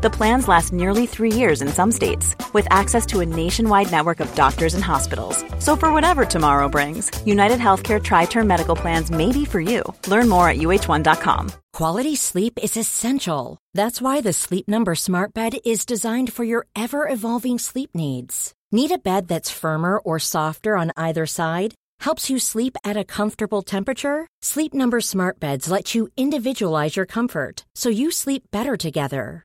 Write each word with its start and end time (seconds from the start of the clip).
The 0.00 0.10
plans 0.10 0.46
last 0.46 0.72
nearly 0.72 1.06
three 1.06 1.32
years 1.32 1.60
in 1.60 1.66
some 1.66 1.90
states, 1.90 2.36
with 2.52 2.68
access 2.70 3.04
to 3.06 3.18
a 3.18 3.26
nationwide 3.26 3.90
network 3.90 4.20
of 4.20 4.32
doctors 4.36 4.74
and 4.74 4.84
hospitals. 4.84 5.44
So, 5.58 5.74
for 5.74 5.92
whatever 5.92 6.24
tomorrow 6.24 6.68
brings, 6.68 7.10
United 7.26 7.58
Healthcare 7.58 8.00
Tri 8.00 8.26
Term 8.26 8.46
Medical 8.46 8.76
Plans 8.76 9.10
may 9.10 9.32
be 9.32 9.44
for 9.44 9.60
you. 9.60 9.82
Learn 10.06 10.28
more 10.28 10.48
at 10.48 10.58
uh1.com. 10.58 11.50
Quality 11.72 12.14
sleep 12.14 12.60
is 12.62 12.76
essential. 12.76 13.58
That's 13.74 14.00
why 14.00 14.20
the 14.20 14.32
Sleep 14.32 14.68
Number 14.68 14.94
Smart 14.94 15.34
Bed 15.34 15.58
is 15.64 15.84
designed 15.84 16.32
for 16.32 16.44
your 16.44 16.66
ever 16.76 17.08
evolving 17.08 17.58
sleep 17.58 17.90
needs. 17.94 18.52
Need 18.70 18.92
a 18.92 18.98
bed 18.98 19.26
that's 19.26 19.50
firmer 19.50 19.98
or 19.98 20.20
softer 20.20 20.76
on 20.76 20.92
either 20.96 21.26
side? 21.26 21.74
Helps 21.98 22.30
you 22.30 22.38
sleep 22.38 22.76
at 22.84 22.96
a 22.96 23.02
comfortable 23.02 23.62
temperature? 23.62 24.28
Sleep 24.42 24.74
Number 24.74 25.00
Smart 25.00 25.40
Beds 25.40 25.68
let 25.68 25.96
you 25.96 26.06
individualize 26.16 26.94
your 26.94 27.06
comfort 27.06 27.66
so 27.74 27.88
you 27.88 28.12
sleep 28.12 28.42
better 28.52 28.76
together. 28.76 29.44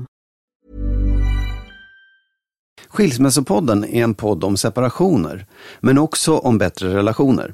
Skilsmässopodden 2.93 3.85
är 3.85 4.03
en 4.03 4.13
podd 4.13 4.43
om 4.43 4.57
separationer, 4.57 5.45
men 5.79 5.97
också 5.97 6.37
om 6.37 6.57
bättre 6.57 6.95
relationer. 6.95 7.53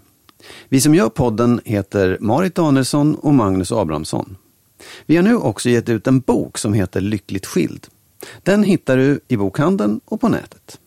Vi 0.70 0.82
som 0.82 0.96
gör 0.96 1.10
podden 1.10 1.62
heter 1.66 2.18
Marit 2.20 2.56
Danielsson 2.56 3.16
och 3.16 3.34
Magnus 3.34 3.72
Abrahamsson. 3.72 4.38
Vi 5.06 5.16
har 5.16 5.24
nu 5.24 5.36
också 5.36 5.70
gett 5.70 5.90
ut 5.90 6.08
en 6.08 6.20
bok 6.20 6.58
som 6.58 6.74
heter 6.74 7.02
Lyckligt 7.02 7.46
skild. 7.46 7.88
Den 8.44 8.64
hittar 8.64 8.98
du 8.98 9.20
i 9.28 9.38
bokhandeln 9.38 10.00
och 10.06 10.22
på 10.22 10.30
nätet. 10.30 10.80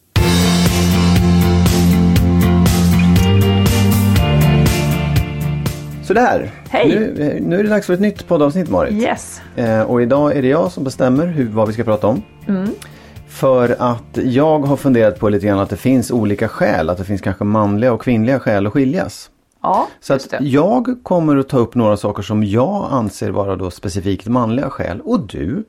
Sådär, 6.07 6.51
Hej. 6.69 6.89
Nu, 6.89 7.39
nu 7.47 7.59
är 7.59 7.63
det 7.63 7.69
dags 7.69 7.87
för 7.87 7.95
ett 7.95 8.01
nytt 8.01 8.29
poddavsnitt 8.29 8.71
Marit. 8.71 8.93
Yes. 8.93 9.41
Eh, 9.57 9.83
och 9.83 10.03
idag 10.03 10.37
är 10.37 10.43
det 10.43 10.49
jag 10.49 10.73
som 10.73 10.85
bestämmer 10.85 11.27
hur, 11.27 11.49
vad 11.49 11.69
vi 11.69 11.75
ska 11.75 11.85
prata 11.85 12.07
om. 12.07 12.23
Mm. 12.49 12.69
För 13.31 13.77
att 13.79 14.19
jag 14.25 14.59
har 14.59 14.77
funderat 14.77 15.19
på 15.21 15.29
lite 15.29 15.47
grann 15.47 15.59
att 15.59 15.71
det 15.71 15.77
finns 15.77 16.11
olika 16.11 16.49
skäl, 16.49 16.91
att 16.91 16.99
det 16.99 17.05
finns 17.05 17.21
kanske 17.21 17.45
manliga 17.45 17.93
och 17.93 18.03
kvinnliga 18.03 18.41
skäl 18.41 18.67
att 18.67 18.73
skiljas. 18.73 19.31
Ja, 19.63 19.87
Så 20.01 20.15
att 20.15 20.35
jag 20.41 20.97
kommer 21.03 21.37
att 21.37 21.49
ta 21.49 21.59
upp 21.59 21.75
några 21.75 21.97
saker 21.97 22.23
som 22.23 22.45
jag 22.45 22.89
anser 22.91 23.31
vara 23.31 23.57
då 23.57 23.71
specifikt 23.71 24.27
manliga 24.27 24.71
skäl 24.71 25.01
och 25.01 25.21
du 25.21 25.65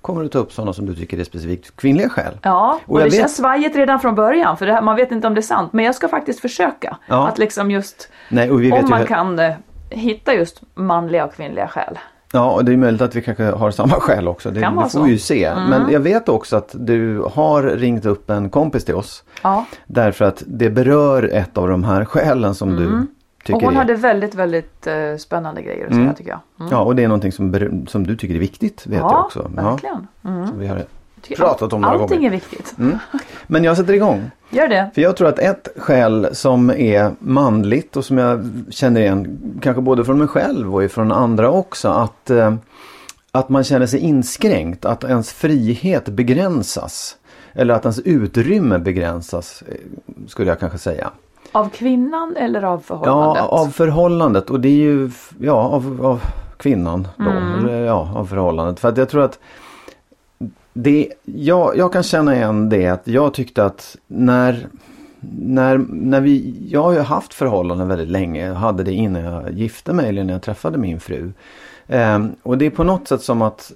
kommer 0.00 0.24
att 0.24 0.32
ta 0.32 0.38
upp 0.38 0.52
sådana 0.52 0.72
som 0.72 0.86
du 0.86 0.94
tycker 0.94 1.18
är 1.18 1.24
specifikt 1.24 1.76
kvinnliga 1.76 2.08
skäl. 2.08 2.38
Ja, 2.42 2.78
och, 2.86 2.92
Och 2.92 2.98
det 2.98 3.04
vet- 3.04 3.14
känns 3.14 3.36
svajigt 3.36 3.76
redan 3.76 4.00
från 4.00 4.14
början 4.14 4.56
för 4.56 4.66
här, 4.66 4.82
man 4.82 4.96
vet 4.96 5.12
inte 5.12 5.26
om 5.26 5.34
det 5.34 5.40
är 5.40 5.42
sant. 5.42 5.72
Men 5.72 5.84
jag 5.84 5.94
ska 5.94 6.08
faktiskt 6.08 6.40
försöka. 6.40 6.96
Ja. 7.08 7.28
Att 7.28 7.38
liksom 7.38 7.70
just, 7.70 8.08
Nej, 8.28 8.50
om 8.50 8.60
man 8.90 9.02
he- 9.02 9.06
kan 9.06 9.38
eh, 9.38 9.54
hitta 9.90 10.34
just 10.34 10.62
manliga 10.74 11.24
och 11.24 11.34
kvinnliga 11.34 11.68
skäl. 11.68 11.98
Ja, 12.32 12.52
och 12.52 12.64
det 12.64 12.72
är 12.72 12.76
möjligt 12.76 13.02
att 13.02 13.14
vi 13.16 13.22
kanske 13.22 13.44
har 13.44 13.70
samma 13.70 13.94
skäl 14.00 14.28
också. 14.28 14.50
Det, 14.50 14.60
Kan 14.60 14.76
det 14.76 14.82
får 14.82 14.88
så. 14.88 15.02
vi 15.02 15.10
ju 15.10 15.18
se. 15.18 15.44
Mm. 15.44 15.70
Men 15.70 15.92
jag 15.92 16.00
vet 16.00 16.28
också 16.28 16.56
att 16.56 16.70
du 16.78 17.22
har 17.32 17.62
ringt 17.62 18.04
upp 18.06 18.30
en 18.30 18.50
kompis 18.50 18.84
till 18.84 18.94
oss. 18.94 19.24
Ja. 19.42 19.64
Därför 19.86 20.24
att 20.24 20.42
det 20.46 20.70
berör 20.70 21.30
ett 21.32 21.58
av 21.58 21.68
de 21.68 21.84
här 21.84 22.04
skälen 22.04 22.54
som 22.54 22.76
du 22.76 23.06
tycker 23.44 23.54
Och 23.56 23.62
hon 23.62 23.72
är... 23.74 23.78
hade 23.78 23.94
väldigt, 23.94 24.34
väldigt 24.34 24.86
eh, 24.86 25.16
spännande 25.18 25.62
grejer 25.62 25.84
att 25.86 25.92
säga 25.92 26.02
Mm. 26.02 26.14
tycker 26.14 26.30
jag. 26.30 26.40
Mm. 26.60 26.72
Ja, 26.72 26.82
och 26.82 26.96
det 26.96 27.04
är 27.04 27.08
någonting 27.08 27.32
som, 27.32 27.84
som 27.88 28.06
du 28.06 28.16
tycker 28.16 28.34
är 28.34 28.38
viktigt, 28.38 28.86
vet 28.86 28.98
jag 28.98 29.10
Ja, 29.12 29.24
också. 29.24 29.50
verkligen. 29.54 30.06
Mm. 30.24 30.46
som 30.46 30.58
vi 30.58 30.66
har 30.66 30.82
pratat 31.36 31.72
om 31.72 31.80
några 31.80 31.94
Allting 31.94 32.08
gånger. 32.16 32.28
är 32.28 32.34
viktigt. 32.34 32.74
Mm. 32.78 32.98
Men 33.46 33.64
jag 33.64 33.76
sätter 33.76 33.92
igång. 33.92 34.30
Gör 34.50 34.68
det. 34.68 34.90
För 34.94 35.02
jag 35.02 35.16
tror 35.16 35.28
att 35.28 35.38
ett 35.38 35.68
skäl 35.76 36.28
som 36.32 36.70
är 36.70 37.12
manligt 37.18 37.96
och 37.96 38.04
som 38.04 38.18
jag 38.18 38.50
känner 38.70 39.00
igen, 39.00 39.38
kanske 39.62 39.82
både 39.82 40.04
från 40.04 40.18
mig 40.18 40.28
själv 40.28 40.74
och 40.76 40.90
från 40.90 41.12
andra 41.12 41.50
också, 41.50 41.88
att, 41.88 42.30
eh, 42.30 42.54
att 43.32 43.48
man 43.48 43.64
känner 43.64 43.86
sig 43.86 44.00
inskränkt, 44.00 44.84
att 44.84 45.04
ens 45.04 45.32
frihet 45.32 46.08
begränsas. 46.08 47.16
Eller 47.52 47.74
att 47.74 47.84
ens 47.84 47.98
utrymme 47.98 48.78
begränsas, 48.78 49.62
eh, 49.68 49.74
skulle 50.26 50.48
jag 50.48 50.60
kanske 50.60 50.78
säga. 50.78 51.10
Av 51.52 51.68
kvinnan 51.68 52.36
eller 52.36 52.62
av 52.62 52.78
förhållandet? 52.78 53.42
Ja, 53.42 53.48
av 53.48 53.66
förhållandet 53.66 54.50
och 54.50 54.60
det 54.60 54.68
är 54.68 54.72
ju, 54.72 55.10
ja, 55.38 55.52
av, 55.52 56.06
av 56.06 56.20
kvinnan 56.56 57.08
då. 57.16 57.30
Mm. 57.30 57.58
Eller, 57.58 57.84
ja, 57.84 58.12
av 58.14 58.24
förhållandet. 58.26 58.80
För 58.80 58.88
att 58.88 58.96
jag 58.96 59.08
tror 59.08 59.22
att 59.22 59.38
det, 60.72 61.08
jag, 61.24 61.76
jag 61.76 61.92
kan 61.92 62.02
känna 62.02 62.36
igen 62.36 62.68
det 62.68 62.86
att 62.86 63.08
jag 63.08 63.34
tyckte 63.34 63.64
att 63.64 63.96
när, 64.06 64.66
när, 65.38 65.78
när 65.88 66.20
vi, 66.20 66.56
jag 66.68 66.82
har 66.82 66.92
ju 66.92 67.00
haft 67.00 67.34
förhållanden 67.34 67.88
väldigt 67.88 68.08
länge. 68.08 68.46
Jag 68.46 68.54
hade 68.54 68.82
det 68.82 68.92
innan 68.92 69.22
jag 69.22 69.52
gifte 69.52 69.92
mig 69.92 70.08
eller 70.08 70.24
när 70.24 70.32
jag 70.32 70.42
träffade 70.42 70.78
min 70.78 71.00
fru. 71.00 71.32
Ehm, 71.86 72.32
och 72.42 72.58
det 72.58 72.66
är 72.66 72.70
på 72.70 72.84
något 72.84 73.08
sätt 73.08 73.22
som 73.22 73.42
att 73.42 73.72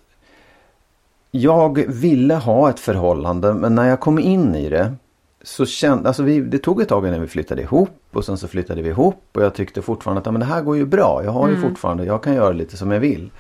jag 1.30 1.84
ville 1.88 2.34
ha 2.34 2.70
ett 2.70 2.80
förhållande 2.80 3.54
men 3.54 3.74
när 3.74 3.88
jag 3.88 4.00
kom 4.00 4.18
in 4.18 4.54
i 4.54 4.68
det 4.68 4.94
så 5.42 5.66
kände, 5.66 6.08
alltså 6.08 6.22
vi, 6.22 6.40
det 6.40 6.58
tog 6.58 6.80
ett 6.80 6.88
tag 6.88 7.06
innan 7.06 7.20
vi 7.20 7.26
flyttade 7.26 7.62
ihop 7.62 8.00
och 8.12 8.24
sen 8.24 8.38
så 8.38 8.48
flyttade 8.48 8.82
vi 8.82 8.88
ihop 8.88 9.22
och 9.32 9.42
jag 9.42 9.54
tyckte 9.54 9.82
fortfarande 9.82 10.20
att 10.20 10.26
ja, 10.26 10.32
men 10.32 10.40
det 10.40 10.46
här 10.46 10.62
går 10.62 10.76
ju 10.76 10.86
bra. 10.86 11.20
Jag 11.24 11.32
har 11.32 11.48
ju 11.48 11.56
fortfarande, 11.56 12.04
jag 12.04 12.22
kan 12.22 12.34
göra 12.34 12.52
lite 12.52 12.76
som 12.76 12.90
jag 12.90 13.00
vill. 13.00 13.30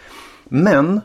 Men 0.44 1.00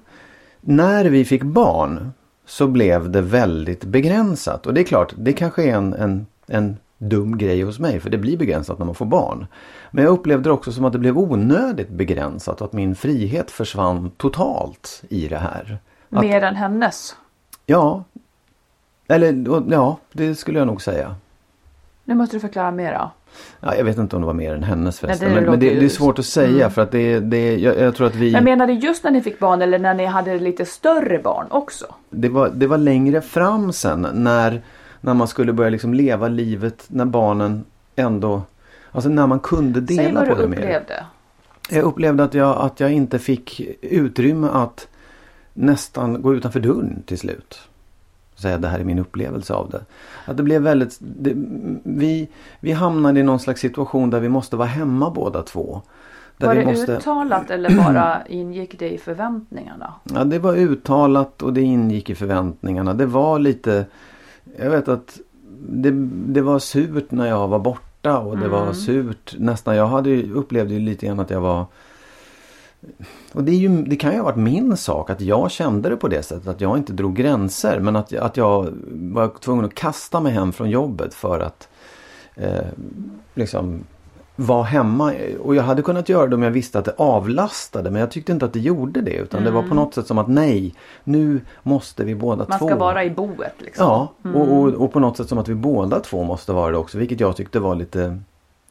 när 0.61 1.06
vi 1.06 1.25
fick 1.25 1.44
barn 1.44 2.11
så 2.51 2.67
blev 2.67 3.09
det 3.09 3.22
väldigt 3.22 3.84
begränsat 3.84 4.67
och 4.67 4.73
det 4.73 4.81
är 4.81 4.85
klart, 4.85 5.13
det 5.17 5.34
kanske 5.34 5.63
är 5.63 5.75
en, 5.75 5.94
en, 5.94 6.25
en 6.47 6.78
dum 6.97 7.38
grej 7.38 7.62
hos 7.62 7.79
mig 7.79 8.00
för 8.00 8.09
det 8.09 8.17
blir 8.17 8.38
begränsat 8.38 8.79
när 8.79 8.85
man 8.85 8.95
får 8.95 9.06
barn. 9.06 9.47
Men 9.91 10.03
jag 10.03 10.12
upplevde 10.12 10.50
det 10.50 10.53
också 10.53 10.72
som 10.72 10.85
att 10.85 10.94
det 10.94 11.00
blev 11.00 11.17
onödigt 11.17 11.90
begränsat 11.90 12.61
och 12.61 12.67
att 12.67 12.73
min 12.73 12.95
frihet 12.95 13.51
försvann 13.51 14.11
totalt 14.17 15.03
i 15.09 15.28
det 15.28 15.38
här. 15.38 15.78
Att, 16.09 16.22
Mer 16.22 16.44
än 16.44 16.56
hennes? 16.56 17.16
Ja, 17.66 18.03
eller 19.07 19.45
ja, 19.72 19.97
det 20.11 20.35
skulle 20.35 20.59
jag 20.59 20.67
nog 20.67 20.81
säga. 20.81 21.16
Nu 22.03 22.16
måste 22.16 22.35
du 22.35 22.40
förklara 22.40 22.72
mera. 22.72 23.11
Ja, 23.59 23.75
jag 23.75 23.83
vet 23.83 23.97
inte 23.97 24.16
om 24.16 24.22
det 24.22 24.25
var 24.25 24.33
mer 24.33 24.53
än 24.53 24.63
hennes 24.63 24.99
det 24.99 25.17
men, 25.22 25.43
men 25.43 25.59
det, 25.59 25.79
det 25.79 25.85
är 25.85 25.89
svårt 25.89 26.19
att 26.19 26.25
säga 26.25 26.69
för 26.69 26.81
att 26.81 26.91
det, 26.91 27.19
det 27.19 27.57
jag, 27.57 27.78
jag 27.79 27.95
tror 27.95 28.07
att 28.07 28.16
vi... 28.16 28.31
Men 28.31 28.43
menar 28.43 28.67
du 28.67 28.73
just 28.73 29.03
när 29.03 29.11
ni 29.11 29.22
fick 29.22 29.39
barn 29.39 29.61
eller 29.61 29.79
när 29.79 29.93
ni 29.93 30.05
hade 30.05 30.39
lite 30.39 30.66
större 30.66 31.19
barn 31.19 31.47
också? 31.49 31.85
Det 32.09 32.29
var, 32.29 32.49
det 32.49 32.67
var 32.67 32.78
längre 32.78 33.22
fram 33.22 33.73
sen 33.73 34.07
när, 34.13 34.61
när 35.01 35.13
man 35.13 35.28
skulle 35.28 35.53
börja 35.53 35.69
liksom 35.69 35.93
leva 35.93 36.28
livet 36.28 36.83
när 36.87 37.05
barnen 37.05 37.63
ändå... 37.95 38.41
Alltså 38.91 39.09
när 39.09 39.28
man 39.28 39.39
kunde 39.39 39.87
Säg 39.87 39.97
dela 39.97 40.19
vad 40.19 40.29
på 40.29 40.35
du 40.35 40.41
det 40.41 40.47
mer. 40.47 40.57
upplevde. 40.57 41.05
Jag 41.69 41.84
upplevde 41.84 42.23
att 42.23 42.34
jag, 42.34 42.57
att 42.57 42.79
jag 42.79 42.91
inte 42.91 43.19
fick 43.19 43.61
utrymme 43.81 44.47
att 44.53 44.87
nästan 45.53 46.22
gå 46.22 46.35
utanför 46.35 46.59
dörren 46.59 47.03
till 47.05 47.17
slut. 47.17 47.59
Säga 48.41 48.58
det 48.58 48.67
här 48.67 48.79
är 48.79 48.84
min 48.84 48.99
upplevelse 48.99 49.53
av 49.53 49.70
det. 49.70 49.82
Att 50.26 50.38
det 50.38 50.43
blev 50.43 50.61
väldigt... 50.61 50.97
Det, 50.99 51.34
vi, 51.84 52.29
vi 52.59 52.72
hamnade 52.72 53.20
i 53.20 53.23
någon 53.23 53.40
slags 53.40 53.61
situation 53.61 54.09
där 54.09 54.20
vi 54.20 54.29
måste 54.29 54.55
vara 54.55 54.67
hemma 54.67 55.09
båda 55.09 55.43
två. 55.43 55.82
Där 56.38 56.47
Var 56.47 56.55
det 56.55 56.66
måste, 56.66 56.97
uttalat 56.97 57.49
eller 57.49 57.76
bara 57.76 58.26
ingick 58.26 58.79
det 58.79 58.90
i 58.90 58.97
förväntningarna? 58.97 59.93
Ja, 60.03 60.23
det 60.23 60.40
var 60.40 60.55
uttalat 60.55 61.41
och 61.41 61.53
det 61.53 61.61
ingick 61.61 62.09
i 62.09 62.16
förväntningarna. 62.16 62.93
Det 62.93 63.05
var 63.05 63.40
lite... 63.40 63.85
Jag 64.58 64.70
vet 64.70 64.87
att 64.87 65.20
det, 65.67 65.91
det 66.34 66.41
var 66.41 66.59
surt 66.59 67.11
när 67.11 67.28
jag 67.28 67.47
var 67.47 67.59
borta 67.59 68.17
och 68.17 68.37
det 68.37 68.47
var 68.47 68.73
surt 68.73 69.35
nästan. 69.37 69.76
Jag 69.76 69.87
hade 69.87 70.23
upplevde 70.23 70.73
ju 70.73 70.79
lite 70.79 71.05
grann 71.05 71.20
att 71.20 71.29
jag 71.29 71.41
var 71.41 71.66
och 73.33 73.43
det, 73.43 73.51
ju, 73.51 73.81
det 73.83 73.95
kan 73.95 74.11
ju 74.11 74.17
ha 74.17 74.25
varit 74.25 74.35
min 74.35 74.78
sak 74.78 75.09
att 75.09 75.22
jag 75.22 75.51
kände 75.51 75.89
det 75.89 75.95
på 75.95 76.07
det 76.07 76.23
sättet 76.23 76.47
att 76.47 76.61
jag 76.61 76.78
inte 76.78 76.93
drog 76.93 77.16
gränser 77.16 77.79
men 77.79 77.95
att, 77.95 78.13
att 78.13 78.37
jag 78.37 78.67
var 78.91 79.31
tvungen 79.39 79.66
att 79.66 79.75
kasta 79.75 80.19
mig 80.19 80.31
hem 80.31 80.53
från 80.53 80.69
jobbet 80.69 81.13
för 81.13 81.39
att 81.39 81.69
eh, 82.35 82.66
liksom 83.33 83.83
vara 84.35 84.63
hemma. 84.63 85.13
Och 85.43 85.55
jag 85.55 85.63
hade 85.63 85.81
kunnat 85.81 86.09
göra 86.09 86.28
det 86.28 86.35
om 86.35 86.43
jag 86.43 86.51
visste 86.51 86.79
att 86.79 86.85
det 86.85 86.93
avlastade 86.97 87.91
men 87.91 87.99
jag 87.99 88.11
tyckte 88.11 88.31
inte 88.31 88.45
att 88.45 88.53
det 88.53 88.59
gjorde 88.59 89.01
det 89.01 89.13
utan 89.13 89.43
det 89.43 89.51
var 89.51 89.63
på 89.63 89.75
något 89.75 89.93
sätt 89.93 90.07
som 90.07 90.17
att 90.17 90.27
nej, 90.27 90.75
nu 91.03 91.41
måste 91.63 92.03
vi 92.03 92.16
båda 92.16 92.45
Man 92.49 92.59
två. 92.59 92.67
ska 92.67 92.75
vara 92.75 93.03
i 93.03 93.09
boet 93.09 93.55
liksom. 93.59 93.85
Ja, 93.85 94.13
och, 94.34 94.57
och, 94.57 94.67
och 94.67 94.93
på 94.93 94.99
något 94.99 95.17
sätt 95.17 95.29
som 95.29 95.37
att 95.37 95.47
vi 95.47 95.55
båda 95.55 95.99
två 95.99 96.23
måste 96.23 96.53
vara 96.53 96.72
det 96.72 96.77
också 96.77 96.97
vilket 96.97 97.19
jag 97.19 97.35
tyckte 97.35 97.59
var 97.59 97.75
lite 97.75 98.19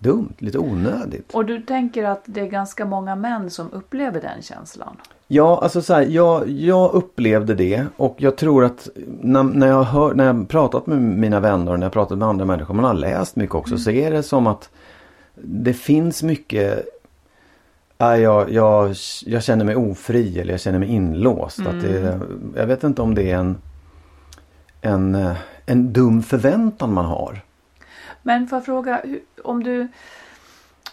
dumt, 0.01 0.35
lite 0.39 0.59
onödigt. 0.59 1.35
Och 1.35 1.45
du 1.45 1.61
tänker 1.61 2.05
att 2.05 2.23
det 2.25 2.41
är 2.41 2.47
ganska 2.47 2.85
många 2.85 3.17
män 3.17 3.51
som 3.51 3.73
upplever 3.73 4.21
den 4.21 4.43
känslan? 4.43 4.97
Ja, 5.27 5.61
alltså 5.63 5.83
så 5.83 5.95
här, 5.95 6.03
jag, 6.03 6.49
jag 6.49 6.95
upplevde 6.95 7.55
det 7.55 7.87
och 7.97 8.15
jag 8.19 8.37
tror 8.37 8.65
att 8.65 8.89
när, 9.21 9.43
när, 9.43 9.67
jag 9.67 9.83
hör, 9.83 10.15
när 10.15 10.27
jag 10.27 10.49
pratat 10.49 10.87
med 10.87 11.03
mina 11.03 11.41
vänner 11.41 11.73
och 11.73 11.79
när 11.79 11.87
jag 11.87 11.93
pratat 11.93 12.19
med 12.19 12.29
andra 12.29 12.45
människor, 12.45 12.75
man 12.75 12.85
har 12.85 12.95
läst 12.95 13.37
mycket 13.37 13.55
också, 13.55 13.79
så 13.79 13.91
är 13.91 14.11
det 14.11 14.23
som 14.23 14.47
att 14.47 14.71
det 15.35 15.73
finns 15.75 16.23
mycket 16.23 16.89
Ja, 18.03 18.17
jag, 18.17 18.53
jag, 18.53 18.95
jag 19.27 19.43
känner 19.43 19.65
mig 19.65 19.77
ofri 19.77 20.41
eller 20.41 20.53
jag 20.53 20.61
känner 20.61 20.79
mig 20.79 20.89
inlåst. 20.89 21.61
Att 21.61 21.81
det, 21.81 22.21
jag 22.57 22.67
vet 22.67 22.85
inte 22.85 23.03
om 23.03 23.15
det 23.15 23.31
är 23.31 23.37
en, 23.37 23.57
en, 24.81 25.15
eh, 25.15 25.37
en 25.67 25.93
dum 25.93 26.23
förväntan 26.23 26.93
man 26.93 27.05
har. 27.05 27.41
Men 28.23 28.49
får 28.49 28.57
jag 28.57 28.65
fråga, 28.65 29.03
om 29.45 29.63
du, 29.63 29.89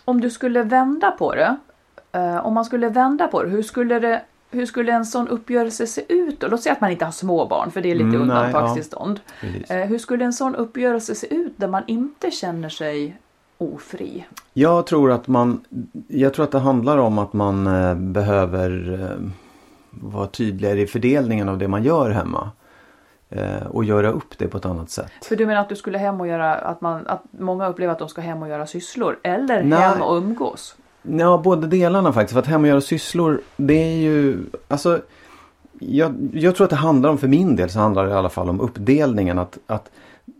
om 0.06 0.22
du 0.22 0.30
skulle 0.30 0.64
vända 0.64 1.12
på 1.12 1.36
det. 1.36 1.58
Eh, 2.12 2.46
om 2.46 2.54
man 2.54 2.66
skulle 2.66 2.90
vända 2.90 3.28
på 3.28 3.44
det, 3.44 3.50
hur 3.50 3.64
skulle 3.64 4.00
det 4.00 4.22
hur 4.52 4.66
skulle 4.66 4.92
en 4.92 5.06
sån 5.06 5.28
uppgörelse 5.28 5.88
se 5.88 6.14
ut 6.14 6.40
då? 6.40 6.48
Låt 6.48 6.62
säga 6.62 6.74
att 6.74 6.82
man 6.82 6.92
inte 6.92 7.06
har 7.06 7.12
småbarn 7.12 7.72
för 7.72 7.82
det 7.82 7.92
är 7.92 7.96
lite 7.96 8.08
Mm, 8.08 8.22
undantagstillstånd. 8.22 9.20
Precis. 9.42 9.72
Eh, 9.72 9.88
hur 9.88 9.98
skulle 9.98 10.26
en 10.26 10.34
sån 10.34 10.56
uppgörelse 10.56 11.16
se 11.16 11.34
ut 11.34 11.54
där 11.56 11.68
man 11.68 11.84
inte 11.88 12.32
känner 12.32 12.70
sig 12.70 13.18
ofri? 13.58 14.26
Jag 14.54 14.86
tror 14.86 15.12
att 15.12 15.28
man, 15.28 15.62
jag 16.08 16.34
tror 16.34 16.46
att 16.46 16.52
det 16.52 16.60
handlar 16.60 16.98
om 16.98 17.20
att 17.20 17.34
man 17.34 17.68
eh, 17.68 17.96
behöver 17.96 19.00
eh, 19.02 19.30
vara 19.90 20.28
tydligare 20.28 20.82
i 20.82 20.88
fördelningen 20.88 21.50
av 21.50 21.58
det 21.58 21.68
man 21.68 21.84
gör 21.84 22.10
hemma. 22.10 22.52
Eh, 23.30 23.68
och 23.68 23.84
göra 23.84 24.12
upp 24.12 24.38
det 24.38 24.48
på 24.48 24.58
ett 24.58 24.66
annat 24.66 24.90
sätt. 24.90 25.12
För 25.22 25.36
du 25.36 25.46
menar 25.46 25.62
att 25.62 25.70
du 25.70 25.76
skulle 25.76 25.98
hem 25.98 26.22
och 26.22 26.28
göra, 26.28 26.56
att, 26.56 26.82
man, 26.82 27.08
att 27.08 27.24
många 27.32 27.68
upplever 27.68 27.94
att 27.94 28.00
de 28.00 28.10
ska 28.10 28.22
hem 28.22 28.42
och 28.42 28.50
göra 28.50 28.68
sysslor? 28.68 29.20
Eller 29.24 29.64
Nej. 29.64 29.80
hem 29.80 30.02
och 30.02 30.18
umgås? 30.18 30.76
Ja, 31.02 31.42
båda 31.44 31.68
delarna 31.68 32.14
faktiskt. 32.14 32.34
För 32.34 32.40
att 32.40 32.48
hem 32.48 32.62
och 32.62 32.68
göra 32.68 32.82
sysslor, 32.82 33.42
det 33.58 33.74
är 33.74 33.96
ju, 33.96 34.46
alltså 34.68 35.02
jag, 35.80 36.30
jag 36.34 36.56
tror 36.56 36.66
att 36.66 36.70
det 36.70 36.76
handlar 36.76 37.10
om, 37.10 37.18
för 37.18 37.28
min 37.28 37.56
del 37.56 37.70
så 37.70 37.80
handlar 37.80 38.06
det 38.06 38.12
i 38.12 38.14
alla 38.14 38.30
fall 38.30 38.50
om 38.50 38.62
uppdelningen. 38.62 39.40
Att, 39.40 39.58
att, 39.68 39.90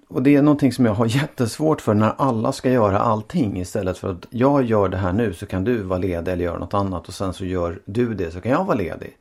och 0.08 0.24
det 0.24 0.36
är 0.36 0.42
någonting 0.42 0.74
som 0.74 0.86
jag 0.86 0.94
har 0.94 1.06
jättesvårt 1.16 1.82
för 1.82 1.94
när 1.94 2.14
alla 2.18 2.52
ska 2.52 2.72
göra 2.72 3.00
allting 3.00 3.60
istället 3.60 3.98
för 3.98 4.12
att 4.12 4.26
jag 4.30 4.64
gör 4.64 4.90
det 4.90 4.98
här 4.98 5.14
nu 5.14 5.34
så 5.34 5.46
kan 5.46 5.64
du 5.64 5.84
vara 5.84 6.00
ledig 6.00 6.32
eller 6.32 6.44
göra 6.44 6.60
något 6.60 6.74
annat 6.74 7.08
och 7.08 7.14
sen 7.14 7.34
så 7.34 7.46
gör 7.46 7.80
du 7.86 8.14
det 8.14 8.32
så 8.32 8.42
kan 8.42 8.52
jag 8.52 8.66
vara 8.66 8.78
ledig. 8.78 9.18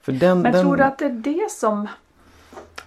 För 0.00 0.12
den, 0.12 0.40
Men 0.40 0.52
den, 0.52 0.64
tror 0.64 0.76
du 0.76 0.82
att 0.82 0.98
det 0.98 1.04
är 1.04 1.10
det 1.10 1.50
som... 1.50 1.88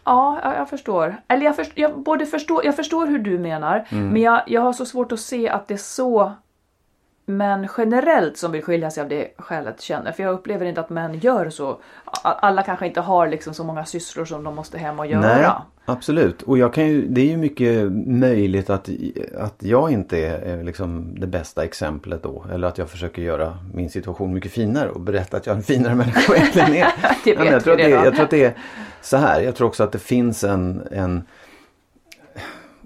Ja, 0.03 0.39
jag, 0.43 0.55
jag 0.55 0.69
förstår. 0.69 1.15
Eller 1.27 1.45
jag, 1.45 1.55
först, 1.55 1.71
jag, 1.75 1.99
både 1.99 2.25
förstår, 2.25 2.65
jag 2.65 2.75
förstår 2.75 3.07
hur 3.07 3.19
du 3.19 3.39
menar. 3.39 3.87
Mm. 3.89 4.09
Men 4.09 4.21
jag, 4.21 4.41
jag 4.47 4.61
har 4.61 4.73
så 4.73 4.85
svårt 4.85 5.11
att 5.11 5.19
se 5.19 5.49
att 5.49 5.67
det 5.67 5.73
är 5.73 5.77
så 5.77 6.31
män 7.25 7.67
generellt 7.77 8.37
som 8.37 8.51
vill 8.51 8.63
skilja 8.63 8.91
sig 8.91 9.03
av 9.03 9.09
det 9.09 9.33
skälet 9.37 9.81
känner. 9.81 10.11
För 10.11 10.23
jag 10.23 10.33
upplever 10.33 10.65
inte 10.65 10.81
att 10.81 10.89
män 10.89 11.19
gör 11.19 11.49
så. 11.49 11.77
Alla 12.21 12.63
kanske 12.63 12.87
inte 12.87 13.01
har 13.01 13.27
liksom 13.27 13.53
så 13.53 13.63
många 13.63 13.85
sysslor 13.85 14.25
som 14.25 14.43
de 14.43 14.55
måste 14.55 14.77
hem 14.77 14.99
och 14.99 15.07
göra. 15.07 15.21
Nej, 15.21 15.51
absolut. 15.87 16.41
Och 16.41 16.57
jag 16.57 16.73
kan 16.73 16.87
ju, 16.87 17.07
det 17.07 17.21
är 17.21 17.25
ju 17.25 17.37
mycket 17.37 17.91
möjligt 18.07 18.69
att, 18.69 18.89
att 19.37 19.55
jag 19.59 19.91
inte 19.91 20.17
är 20.25 20.39
är 20.39 20.63
liksom 20.63 21.15
det 21.19 21.27
bästa 21.27 21.63
exemplet 21.63 22.23
då. 22.23 22.45
Eller 22.53 22.67
att 22.67 22.77
jag 22.77 22.89
försöker 22.89 23.21
göra 23.21 23.57
min 23.73 23.89
situation 23.89 24.33
mycket 24.33 24.51
finare 24.51 24.89
och 24.89 25.01
berätta 25.01 25.37
att 25.37 25.45
jag 25.45 25.53
är 25.53 25.57
en 25.57 25.63
finare 25.63 25.95
människa 25.95 26.35
egentligen 26.35 26.73
är. 26.73 26.87
Det 27.23 27.29
Ja, 27.31 27.41
vet 27.43 27.51
jag, 27.51 27.63
tror 27.63 27.73
att 27.73 27.79
det, 27.79 27.89
jag 27.89 28.13
tror 28.13 28.23
att 28.23 28.29
det 28.29 28.43
är 28.43 28.53
så 29.01 29.17
här. 29.17 29.41
Jag 29.41 29.55
tror 29.55 29.67
också 29.67 29.83
att 29.83 29.91
det 29.91 29.99
finns 29.99 30.43
en, 30.43 30.81
en 30.91 31.23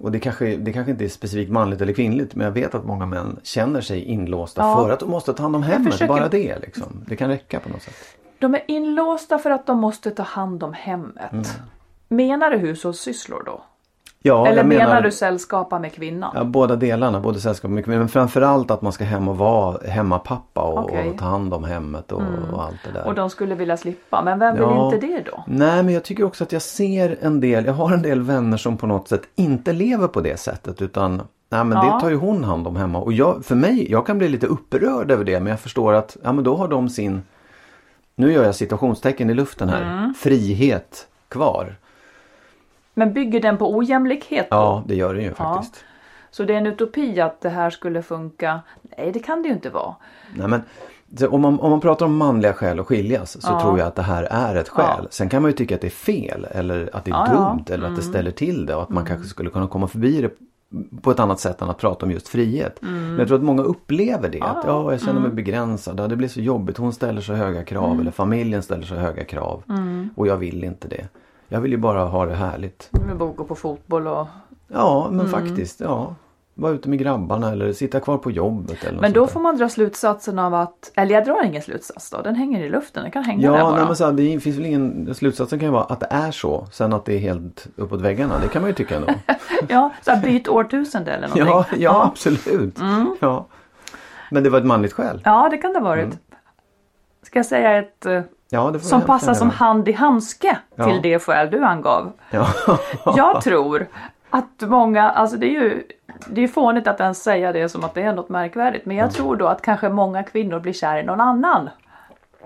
och 0.00 0.12
det 0.12 0.18
kanske, 0.20 0.56
det 0.56 0.72
kanske 0.72 0.90
inte 0.92 1.04
är 1.04 1.08
specifikt 1.08 1.50
manligt 1.50 1.80
eller 1.80 1.92
kvinnligt 1.92 2.34
men 2.34 2.44
jag 2.44 2.52
vet 2.52 2.74
att 2.74 2.84
många 2.84 3.06
män 3.06 3.36
känner 3.42 3.80
sig 3.80 4.02
inlåsta 4.04 4.62
Ja. 4.62 4.76
för 4.84 4.90
att 4.90 5.00
de 5.00 5.10
måste 5.10 5.32
ta 5.32 5.42
hand 5.42 5.56
om 5.56 5.62
hemmet. 5.62 5.92
försöker- 5.92 6.14
Bara 6.14 6.28
det 6.28 6.58
liksom. 6.58 7.04
Det 7.06 7.16
kan 7.16 7.28
räcka 7.30 7.60
på 7.60 7.68
något 7.68 7.82
sätt. 7.82 7.94
De 8.38 8.54
är 8.54 8.62
inlåsta 8.68 9.38
för 9.38 9.50
att 9.50 9.66
de 9.66 9.78
måste 9.78 10.10
ta 10.10 10.22
hand 10.22 10.62
om 10.62 10.72
hemmet. 10.72 11.58
Menar 12.12 12.50
du 12.50 12.56
hushållssysslor 12.56 13.42
då? 13.46 13.62
Ja, 14.24 14.46
Eller 14.46 14.56
jag 14.56 14.66
menar, 14.66 15.02
du 15.02 15.10
sällskapa 15.10 15.78
med 15.78 15.92
kvinnan? 15.92 16.32
Ja, 16.34 16.44
båda 16.44 16.76
delarna, 16.76 17.20
både 17.20 17.40
sällskap 17.40 17.64
och 17.64 17.70
mycket 17.70 17.88
men 17.88 18.08
framförallt 18.08 18.70
att 18.70 18.82
man 18.82 18.92
ska 18.92 19.04
hem 19.04 19.28
och 19.28 19.38
vara 19.38 19.78
hemmapappa 19.88 20.60
och. 20.60 20.90
Mm. 20.90 21.08
och 21.12 21.18
ta 21.18 21.24
hand 21.24 21.54
om 21.54 21.64
hemmet 21.64 22.12
och, 22.12 22.22
och 22.52 22.62
allt 22.64 22.76
det 22.84 22.92
där. 22.92 23.06
Och 23.06 23.14
de 23.14 23.30
skulle 23.30 23.54
vilja 23.54 23.76
slippa. 23.76 24.22
Men 24.22 24.38
vem 24.38 24.54
vill 24.54 24.62
Ja. 24.62 24.94
inte 24.94 25.06
det 25.06 25.22
då? 25.30 25.44
Nej 25.46 25.82
men 25.82 25.94
jag 25.94 26.04
tycker 26.04 26.24
också 26.24 26.44
att 26.44 26.52
jag 26.52 26.62
ser 26.62 27.18
en 27.20 27.40
del, 27.40 27.64
jag 27.66 27.72
har 27.72 27.92
en 27.92 28.02
del 28.02 28.20
vänner 28.22 28.56
som 28.56 28.76
på 28.76 28.86
något 28.86 29.08
sätt 29.08 29.22
inte 29.34 29.72
lever 29.72 30.08
på 30.08 30.20
det 30.20 30.40
sättet 30.40 30.82
utan 30.82 31.22
Nej 31.48 31.64
men 31.64 31.72
Ja. 31.86 31.94
det 31.94 32.00
tar 32.00 32.10
ju 32.10 32.16
hon 32.16 32.44
hand 32.44 32.66
om 32.66 32.76
hemma 32.76 32.98
och 32.98 33.12
jag, 33.12 33.44
för 33.44 33.54
mig, 33.54 33.90
jag 33.90 34.06
kan 34.06 34.18
bli 34.18 34.28
lite 34.28 34.46
upprörd 34.46 35.10
över 35.10 35.24
det 35.24 35.40
men 35.40 35.50
jag 35.50 35.60
förstår 35.60 35.92
att 35.92 36.16
ja 36.22 36.32
men 36.32 36.44
då 36.44 36.56
har 36.56 36.68
de 36.68 36.88
sin 36.88 37.22
Nu 38.14 38.32
gör 38.32 38.44
jag 38.44 38.54
citationstecken 38.54 39.30
i 39.30 39.34
luften 39.34 39.68
här, 39.68 39.82
Mm. 39.98 40.14
frihet 40.14 41.06
kvar. 41.28 41.76
Men 42.94 43.12
bygger 43.12 43.40
den 43.40 43.58
på 43.58 43.76
ojämlikhet 43.76 44.50
då? 44.50 44.56
Ja 44.56 44.84
det 44.86 44.94
gör 44.94 45.14
det 45.14 45.22
ju 45.22 45.28
Ja. 45.28 45.34
faktiskt. 45.34 45.84
Så 46.30 46.44
det 46.44 46.54
är 46.54 46.58
en 46.58 46.66
utopi 46.66 47.20
att 47.20 47.40
det 47.40 47.48
här 47.48 47.70
skulle 47.70 48.02
funka? 48.02 48.60
Nej, 48.98 49.12
det 49.12 49.18
kan 49.18 49.42
det 49.42 49.48
ju 49.48 49.54
inte 49.54 49.70
vara. 49.70 49.94
Nej, 50.34 50.48
men, 50.48 50.62
om, 51.30 51.40
man, 51.40 51.60
om 51.60 51.70
man 51.70 51.80
pratar 51.80 52.06
om 52.06 52.16
manliga 52.16 52.52
skäl 52.52 52.80
att 52.80 52.86
skiljas 52.86 53.42
så 53.42 53.52
Ja. 53.52 53.60
tror 53.60 53.78
jag 53.78 53.88
att 53.88 53.94
det 53.96 54.02
här 54.02 54.22
är 54.22 54.54
ett 54.56 54.68
skäl. 54.68 55.00
Ja. 55.02 55.06
Sen 55.10 55.28
kan 55.28 55.42
man 55.42 55.50
ju 55.50 55.56
tycka 55.56 55.74
att 55.74 55.80
det 55.80 55.88
är 55.88 55.90
fel 55.90 56.46
eller 56.50 56.90
att 56.96 57.04
det 57.04 57.10
är 57.10 57.14
Ja, 57.14 57.26
ja. 57.32 57.34
dumt 57.38 57.64
eller 57.70 57.88
att 57.88 57.96
det 57.96 58.02
ställer 58.02 58.30
till 58.30 58.66
det 58.66 58.74
och 58.74 58.82
att 58.82 58.88
man 58.88 59.04
kanske 59.04 59.28
skulle 59.28 59.50
kunna 59.50 59.66
komma 59.68 59.86
förbi 59.88 60.20
det 60.20 60.30
på 61.02 61.10
ett 61.10 61.20
annat 61.20 61.40
sätt 61.40 61.62
än 61.62 61.70
att 61.70 61.78
prata 61.78 62.06
om 62.06 62.12
just 62.12 62.28
frihet. 62.28 62.78
Men 62.80 63.18
jag 63.18 63.28
tror 63.28 63.38
att 63.38 63.44
många 63.44 63.62
upplever 63.62 64.28
det. 64.28 64.40
Att 64.42 64.64
ja, 64.66 64.90
jag 64.92 65.00
känner 65.00 65.20
mig 65.20 65.30
begränsad. 65.30 66.00
Ja, 66.00 66.08
det 66.08 66.16
blir 66.16 66.28
så 66.28 66.40
jobbigt. 66.40 66.76
Hon 66.76 66.92
ställer 66.92 67.20
så 67.20 67.32
höga 67.34 67.64
krav 67.64 68.00
eller 68.00 68.10
familjen 68.10 68.62
ställer 68.62 68.82
så 68.86 68.94
höga 68.94 69.24
krav. 69.24 69.62
Och 70.14 70.26
jag 70.26 70.36
vill 70.36 70.64
inte 70.64 70.88
det. 70.88 71.08
Jag 71.52 71.60
vill 71.60 71.70
ju 71.70 71.76
bara 71.78 72.04
ha 72.04 72.26
det 72.26 72.34
härligt. 72.34 72.88
Vi 73.08 73.14
borde 73.14 73.32
gå 73.34 73.44
på 73.44 73.54
fotboll 73.54 74.06
och... 74.06 74.26
Ja, 74.68 75.06
men 75.10 75.20
Mm. 75.20 75.32
faktiskt. 75.32 75.80
Ja. 75.80 76.14
Vara 76.54 76.72
ute 76.72 76.88
med 76.88 76.98
grabbarna 76.98 77.50
eller 77.52 77.72
sitta 77.72 78.00
kvar 78.00 78.18
på 78.18 78.30
jobbet. 78.30 78.84
Eller 78.84 79.00
Men 79.00 79.12
då 79.12 79.20
där. 79.20 79.26
får 79.32 79.40
man 79.40 79.56
dra 79.56 79.68
slutsatsen 79.68 80.38
av 80.38 80.54
att... 80.54 80.92
Eller 80.94 81.14
jag 81.14 81.24
drar 81.24 81.44
ingen 81.44 81.62
slutsats 81.62 82.10
då. 82.10 82.22
Den 82.22 82.34
hänger 82.34 82.64
i 82.64 82.68
luften. 82.68 83.02
Den 83.02 83.12
kan 83.12 83.24
hänga 83.24 83.50
där 83.52 83.58
Ja, 83.58 83.64
bara. 83.64 83.76
nej, 83.76 83.84
men 83.86 83.96
så 83.96 84.04
här, 84.04 84.12
det 84.12 84.40
finns 84.40 84.56
väl 84.56 84.66
ingen, 84.66 85.14
slutsatsen 85.14 85.58
kan 85.58 85.66
ju 85.68 85.72
vara 85.72 85.84
att 85.84 86.00
det 86.00 86.06
är 86.10 86.30
så. 86.30 86.66
Sen 86.72 86.92
att 86.92 87.04
det 87.04 87.14
är 87.14 87.18
helt 87.18 87.66
uppåt 87.76 88.00
väggarna, 88.00 88.34
det 88.42 88.48
kan 88.48 88.62
man 88.62 88.70
ju 88.70 88.74
tycka 88.74 88.96
ändå. 88.96 89.08
Ja, 89.68 89.90
så 90.02 90.10
här, 90.10 90.22
byt 90.22 90.48
årtusende 90.48 91.10
eller 91.12 91.28
någonting. 91.28 91.46
ja, 91.46 91.64
ja, 91.78 92.04
absolut. 92.12 92.80
Mm. 92.80 93.16
Ja. 93.20 93.46
Men 94.30 94.42
det 94.42 94.50
var 94.50 94.58
ett 94.58 94.66
manligt 94.66 94.92
skäl. 94.92 95.22
Ja, 95.24 95.48
det 95.50 95.58
kan 95.58 95.72
det 95.72 95.78
ha 95.78 95.84
varit. 95.88 96.18
Ska 97.22 97.38
jag 97.38 97.46
säga 97.46 97.78
ett 97.78 98.06
eh, 98.06 98.20
Ja, 98.54 98.78
som 98.78 99.02
passar 99.02 99.34
som 99.34 99.50
hand 99.50 99.88
i 99.88 99.92
handske 99.92 100.58
Ja. 100.76 100.84
till 100.84 101.02
det 101.02 101.18
skäl 101.18 101.50
du 101.50 101.64
angav? 101.64 102.12
Ja. 102.30 102.46
Jag 103.16 103.40
tror 103.42 103.86
att 104.30 104.60
många, 104.60 105.10
alltså 105.10 105.36
det 105.36 105.46
är 105.46 105.60
ju 105.62 105.82
det 106.26 106.40
är 106.44 106.48
fånigt 106.48 106.86
att 106.86 107.00
ens 107.00 107.22
säga 107.22 107.52
det 107.52 107.68
som 107.68 107.84
att 107.84 107.94
det 107.94 108.02
är 108.02 108.12
något 108.12 108.28
märkvärdigt. 108.28 108.86
Men 108.86 108.96
jag 108.96 109.12
tror 109.12 109.36
då 109.36 109.46
att 109.46 109.62
kanske 109.62 109.88
många 109.88 110.22
kvinnor 110.22 110.60
blir 110.60 110.72
kär 110.72 110.96
i 110.98 111.02
någon 111.02 111.20
annan 111.20 111.70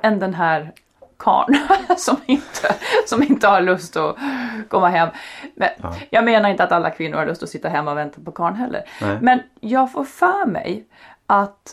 än 0.03 0.19
den 0.19 0.35
här 0.35 0.73
karln 1.17 1.57
som 1.97 2.17
inte, 2.27 2.75
som 3.07 3.23
inte 3.23 3.49
har 3.49 3.61
lust 3.61 3.97
att 3.97 4.17
komma 4.69 4.89
hem. 4.89 5.09
Men 5.55 5.69
Jag 6.11 6.25
menar 6.25 6.49
inte 6.51 6.65
att 6.65 6.73
alla 6.73 6.91
kvinnor 6.91 7.17
har 7.17 7.27
lust 7.27 7.43
att 7.43 7.49
sitta 7.49 7.69
hemma 7.69 7.91
och 7.91 7.97
vänta 7.99 8.21
på 8.25 8.33
karln 8.33 8.57
heller. 8.57 8.83
Nej. 9.01 9.19
Men 9.21 9.41
jag 9.61 9.93
får 9.93 10.05
för 10.05 10.47
mig 10.47 10.87
att 11.27 11.73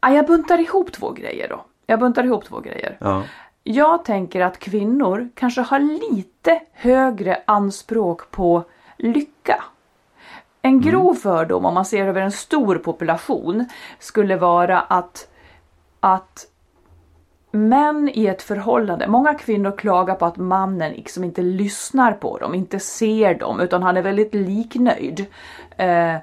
Ja, 0.00 0.10
jag 0.12 0.26
buntar 0.26 0.58
ihop 0.60 0.92
två 0.92 1.10
grejer 1.10 1.48
då. 1.48 1.64
Jag 1.86 2.00
buntar 2.00 2.24
ihop 2.24 2.44
två 2.44 2.60
grejer. 2.60 2.96
ja. 3.00 3.22
Jag 3.68 4.04
tänker 4.04 4.40
att 4.40 4.58
kvinnor 4.58 5.28
kanske 5.34 5.60
har 5.60 5.78
lite 5.78 6.60
högre 6.72 7.42
anspråk 7.44 8.30
på 8.30 8.64
lycka. 8.96 9.64
En 10.62 10.80
grov 10.80 11.14
fördom 11.14 11.64
om 11.64 11.74
man 11.74 11.84
ser 11.84 12.06
över 12.06 12.20
en 12.20 12.32
stor 12.32 12.78
population 12.78 13.68
skulle 13.98 14.36
vara 14.36 14.80
att, 14.80 15.28
att 16.00 16.46
män 17.50 18.10
i 18.14 18.26
ett 18.26 18.42
förhållande, 18.42 19.08
många 19.08 19.34
kvinnor 19.34 19.76
klagar 19.76 20.14
på 20.14 20.26
att 20.26 20.36
mannen 20.36 20.92
liksom 20.92 21.24
inte 21.24 21.42
lyssnar 21.42 22.12
på 22.12 22.38
dem, 22.38 22.54
inte 22.54 22.80
ser 22.80 23.34
dem, 23.34 23.60
utan 23.60 23.82
han 23.82 23.96
är 23.96 24.02
väldigt 24.02 24.34
liknöjd. 24.34 25.26
Eh, 25.76 26.16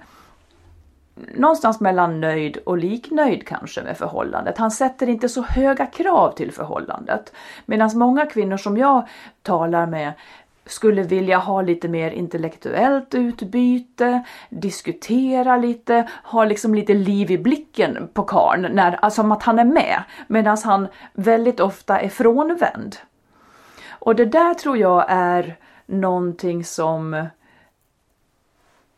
någonstans 1.16 1.80
mellan 1.80 2.22
nöjd 2.22 2.58
och 2.58 2.78
liknöjd 2.78 3.48
kanske 3.48 3.84
med 3.84 3.98
förhållandet. 3.98 4.58
Han 4.58 4.72
sätter 4.72 5.10
inte 5.10 5.30
så 5.30 5.42
höga 5.42 5.86
krav 5.86 6.32
till 6.32 6.52
förhållandet. 6.52 7.34
Medan 7.66 7.90
många 7.94 8.26
kvinnor 8.26 8.58
som 8.58 8.78
jag 8.78 9.08
talar 9.42 9.86
med 9.86 10.14
skulle 10.66 11.04
vilja 11.04 11.38
ha 11.38 11.62
lite 11.62 11.88
mer 11.88 12.12
intellektuellt 12.12 13.14
utbyte, 13.14 14.24
diskutera 14.50 15.58
lite, 15.58 16.10
ha 16.24 16.46
liksom 16.46 16.76
lite 16.76 16.94
liv 16.94 17.32
i 17.32 17.38
blicken 17.38 18.10
på 18.14 18.24
karln, 18.24 18.68
när, 18.72 18.96
alltså 19.02 19.22
som 19.22 19.32
att 19.32 19.44
han 19.44 19.60
är 19.60 19.66
med, 19.66 20.04
medan 20.28 20.58
han 20.64 20.88
väldigt 21.14 21.60
ofta 21.60 22.00
är 22.00 22.10
frånvänd. 22.10 22.96
Och 23.90 24.16
det 24.16 24.26
där 24.26 24.54
tror 24.54 24.78
jag 24.78 25.06
är 25.08 25.58
någonting 25.86 26.66
som 26.66 27.28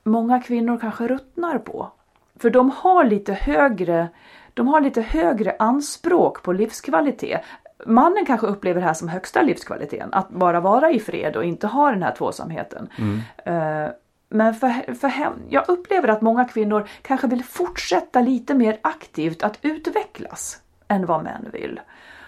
många 0.03 0.41
kvinnor 0.41 0.77
kanske 0.77 1.07
ruttnar 1.07 1.57
på. 1.57 1.91
För 2.39 2.49
de 2.49 2.69
har 2.69 3.03
lite 3.03 3.33
högre 3.33 4.09
de 4.55 4.67
har 4.67 4.81
lite 4.81 5.01
högre 5.01 5.55
anspråk 5.59 6.43
på 6.43 6.53
livskvalitet. 6.53 7.41
Mannen 7.85 8.25
kanske 8.25 8.47
upplever 8.47 8.81
det 8.81 8.87
här 8.87 8.93
som 8.93 9.07
högsta 9.07 9.41
livskvaliteten, 9.41 10.13
att 10.13 10.29
bara 10.29 10.59
vara 10.59 10.91
i 10.91 10.99
fred 10.99 11.35
och 11.35 11.43
inte 11.43 11.67
ha 11.67 11.91
den 11.91 12.03
här 12.03 12.15
tvåsamheten. 12.15 12.89
Mm. 12.97 13.83
Uh, 13.85 13.89
men 14.29 14.53
för, 14.53 14.93
för 14.93 15.07
hem, 15.07 15.33
jag 15.49 15.69
upplever 15.69 16.07
att 16.07 16.21
många 16.21 16.45
kvinnor 16.45 16.87
kanske 17.01 17.27
vill 17.27 17.43
fortsätta 17.43 18.21
lite 18.21 18.53
mer 18.53 18.77
aktivt 18.81 19.43
att 19.43 19.59
utvecklas 19.61 20.61
än 20.87 21.05
vad 21.05 21.23
män 21.23 21.49
vill. 21.53 21.79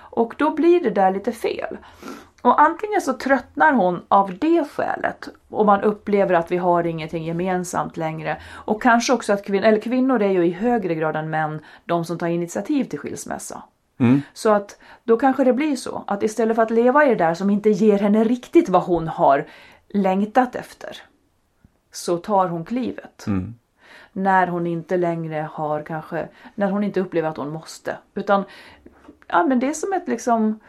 Och 0.10 0.34
då 0.38 0.56
blir 0.56 0.84
det 0.84 0.90
där 0.90 1.12
lite 1.12 1.32
fel. 1.32 1.78
Och 2.42 2.62
antingen 2.62 3.02
så 3.02 3.14
tröttnar 3.14 3.74
hon 3.74 4.02
av 4.08 4.38
det 4.38 4.66
skälet 4.72 5.30
och 5.50 5.66
man 5.66 5.82
upplever 5.82 6.34
att 6.34 6.52
vi 6.52 6.58
har 6.58 6.88
ingenting 6.88 7.24
gemensamt 7.24 7.98
längre. 7.98 8.42
Och 8.52 8.82
kanske 8.82 9.14
också 9.14 9.34
att 9.34 9.46
kvin 9.46 9.64
eller 9.64 9.82
kvinnor 9.82 10.22
är 10.22 10.32
ju 10.32 10.46
i 10.46 10.52
högre 10.52 10.96
grad 10.96 11.16
än 11.16 11.30
män 11.30 11.62
de 11.86 12.06
som 12.06 12.18
tar 12.18 12.28
initiativ 12.28 12.84
till 12.84 13.00
skilsmässa. 13.00 13.64
Mm. 14.00 14.22
Så 14.34 14.50
att 14.50 14.78
då 15.04 15.18
kanske 15.18 15.44
det 15.44 15.54
blir 15.54 15.76
så 15.76 16.04
att 16.08 16.24
istället 16.24 16.56
för 16.56 16.64
att 16.64 16.72
leva 16.72 17.06
i 17.06 17.10
det 17.10 17.16
där 17.16 17.34
som 17.34 17.50
inte 17.50 17.70
ger 17.70 18.00
henne 18.00 18.24
riktigt 18.24 18.70
vad 18.70 18.84
hon 18.84 19.08
har 19.08 19.46
längtat 19.90 20.56
efter 20.56 20.98
så 21.92 22.18
tar 22.18 22.48
hon 22.48 22.66
klivet. 22.66 23.28
Mm. 23.28 23.56
När 24.14 24.48
hon 24.48 24.68
inte 24.68 24.98
längre 24.98 25.50
har 25.52 25.84
kanske, 25.84 26.28
när 26.56 26.72
hon 26.72 26.84
inte 26.84 27.00
upplever 27.00 27.30
att 27.30 27.38
hon 27.38 27.50
måste. 27.50 27.98
Utan 28.14 28.44
ja 29.28 29.44
men 29.44 29.60
det 29.60 29.68
är 29.68 29.74
som 29.74 29.94
ett 29.94 30.08
liksom 30.08 30.60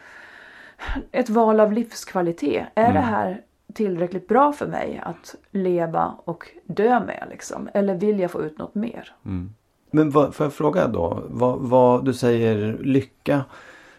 ett 1.11 1.29
val 1.29 1.59
av 1.59 1.73
livskvalitet. 1.73 2.67
Är 2.75 2.83
mm. 2.83 2.93
det 2.93 2.99
här 2.99 3.41
tillräckligt 3.73 4.27
bra 4.27 4.53
för 4.53 4.67
mig 4.67 5.01
att 5.03 5.35
leva 5.51 6.15
och 6.25 6.47
dö 6.65 6.99
med 6.99 7.27
liksom? 7.29 7.69
Eller 7.73 7.95
vill 7.95 8.19
jag 8.19 8.31
få 8.31 8.41
ut 8.41 8.57
något 8.57 8.75
mer? 8.75 9.15
Mm. 9.25 9.53
Men 9.91 10.09
vad, 10.09 10.35
får 10.35 10.45
jag 10.45 10.53
fråga 10.53 10.87
då? 10.87 11.23
Vad, 11.27 11.59
vad 11.59 12.05
du 12.05 12.13
säger 12.13 12.77
lycka. 12.77 13.45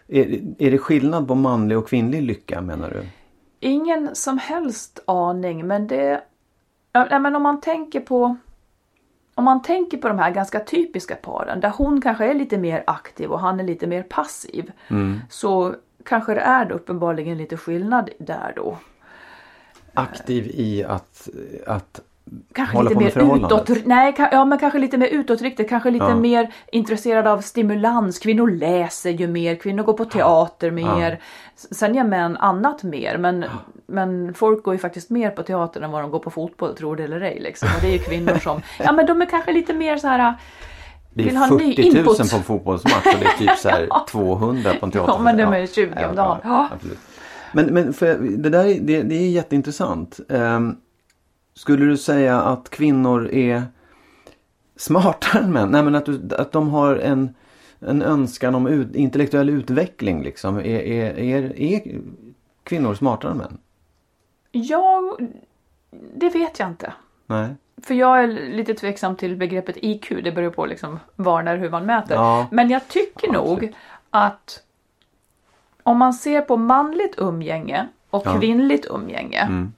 Är, 0.07 0.41
är 0.57 0.71
det 0.71 0.77
skillnad 0.77 1.27
på 1.27 1.35
manlig 1.35 1.77
och 1.77 1.87
kvinnlig 1.87 2.21
lycka 2.21 2.61
menar 2.61 2.89
du? 2.89 3.05
Ingen 3.59 4.15
som 4.15 4.37
helst 4.37 5.03
aning 5.07 5.67
men 5.67 5.87
det... 5.87 6.23
Ja, 6.91 7.19
men 7.19 7.35
om 7.35 7.43
man 7.43 7.61
tänker 7.61 7.99
på 7.99 8.37
om 9.35 9.43
man 9.43 9.61
tänker 9.61 9.97
på 9.97 10.07
de 10.07 10.19
här 10.19 10.31
ganska 10.31 10.59
typiska 10.59 11.15
paren 11.15 11.59
där 11.59 11.69
hon 11.69 12.01
kanske 12.01 12.25
är 12.25 12.33
lite 12.33 12.57
mer 12.57 12.83
aktiv 12.87 13.31
och 13.31 13.39
han 13.39 13.59
är 13.59 13.63
lite 13.63 13.87
mer 13.87 14.03
passiv. 14.03 14.71
Mm. 14.87 15.19
Så 15.29 15.75
kanske 16.05 16.33
det 16.33 16.41
är 16.41 16.71
uppenbarligen 16.71 17.37
lite 17.37 17.57
skillnad 17.57 18.09
där 18.17 18.53
då. 18.55 18.77
Aktiv 19.93 20.47
i 20.47 20.83
att, 20.83 21.29
att 21.67 22.01
Kanske 22.53 22.83
lite 22.83 22.95
mer 22.95 23.35
utåt, 23.45 23.85
nej, 23.85 24.15
ja, 24.17 24.45
men 24.45 24.57
kanske 24.57 24.79
lite 24.79 24.97
mer 24.97 25.07
utåtriktat, 25.07 25.69
kanske 25.69 25.91
lite 25.91 26.05
ja. 26.05 26.15
mer 26.15 26.53
intresserad 26.71 27.27
av 27.27 27.41
stimulans. 27.41 28.19
Kvinnor 28.19 28.49
läser 28.49 29.09
ju 29.09 29.27
mer, 29.27 29.55
kvinnor 29.55 29.83
går 29.83 29.93
på 29.93 30.05
teater 30.05 30.67
ja. 30.67 30.73
mer. 30.73 31.21
Sen 31.55 31.95
gör 31.95 32.03
män 32.03 32.37
annat 32.37 32.83
mer, 32.83 33.17
men, 33.17 33.45
men 33.85 34.33
folk 34.33 34.63
går 34.63 34.73
ju 34.73 34.77
faktiskt 34.77 35.09
mer 35.09 35.29
på 35.29 35.43
teater 35.43 35.81
än 35.81 35.91
vad 35.91 36.01
de 36.01 36.11
går 36.11 36.19
på 36.19 36.31
fotboll, 36.31 36.75
tror 36.75 36.95
det 36.95 37.03
eller 37.03 37.21
ej. 37.21 37.39
Liksom. 37.39 37.69
Och 37.75 37.81
det 37.81 37.87
är 37.87 37.93
ju 37.93 37.99
kvinnor 37.99 38.35
som, 38.35 38.61
ja 38.79 38.91
men 38.91 39.05
de 39.05 39.21
är 39.21 39.25
kanske 39.25 39.51
lite 39.51 39.73
mer 39.73 39.97
så 39.97 40.07
här 40.07 40.35
det 41.13 41.29
är 41.29 41.47
40 41.47 41.93
000 41.93 42.03
på 42.03 42.37
en 42.37 42.43
fotbollsmatch 42.43 43.05
och 43.05 43.19
det 43.19 43.25
är 43.25 43.37
typ 43.37 43.59
så 43.59 43.69
här 43.69 43.87
ja. 43.89 44.05
200 44.09 44.73
på 44.79 44.85
en 44.85 44.91
teater. 44.91 45.13
Ja 45.13 45.19
men 45.19 45.37
de 45.37 45.43
är 45.43 45.67
20 45.67 46.05
om 46.09 46.15
dagen. 46.15 46.39
Ja, 46.43 46.69
Men, 47.53 47.65
men 47.65 47.93
för, 47.93 48.17
det 48.17 48.49
där 48.49 48.79
det, 48.81 49.01
det 49.01 49.15
är 49.15 49.29
jätteintressant. 49.29 50.19
Um, 50.27 50.77
skulle 51.53 51.85
du 51.85 51.97
säga 51.97 52.41
att 52.41 52.69
kvinnor 52.69 53.29
är 53.29 53.63
smartare 54.75 55.43
än 55.43 55.51
män? 55.51 55.69
Nej 55.69 55.83
men 55.83 55.95
att, 55.95 56.05
du, 56.05 56.35
att 56.37 56.51
de 56.51 56.69
har 56.69 56.95
en, 56.95 57.35
en 57.79 58.01
önskan 58.01 58.55
om 58.55 58.67
ut, 58.67 58.95
intellektuell 58.95 59.49
utveckling 59.49 60.23
liksom. 60.23 60.57
Är, 60.57 60.63
är, 60.65 61.19
är, 61.19 61.61
är 61.61 62.01
kvinnor 62.63 62.93
smartare 62.93 63.31
än 63.31 63.37
män? 63.37 63.57
Ja, 64.51 65.17
det 66.15 66.29
vet 66.29 66.59
jag 66.59 66.69
inte. 66.69 66.93
Nej. 67.25 67.55
För 67.83 67.93
jag 67.93 68.23
är 68.23 68.27
lite 68.27 68.73
tveksam 68.73 69.15
till 69.15 69.35
begreppet 69.35 69.77
IQ. 69.81 70.09
Det 70.23 70.31
beror 70.31 70.49
på 70.49 70.65
liksom 70.65 70.99
var, 71.15 71.43
när, 71.43 71.57
hur 71.57 71.69
man 71.69 71.85
mäter. 71.85 72.15
Ja. 72.15 72.47
Men 72.51 72.69
jag 72.69 72.87
tycker 72.87 73.27
ja, 73.27 73.33
nog 73.33 73.73
att 74.09 74.63
om 75.83 75.97
man 75.97 76.13
ser 76.13 76.41
på 76.41 76.57
manligt 76.57 77.15
umgänge 77.17 77.87
och 78.09 78.23
ja. 78.25 78.39
kvinnligt 78.39 78.85
umgänge. 78.85 79.39
Mm. 79.39 79.73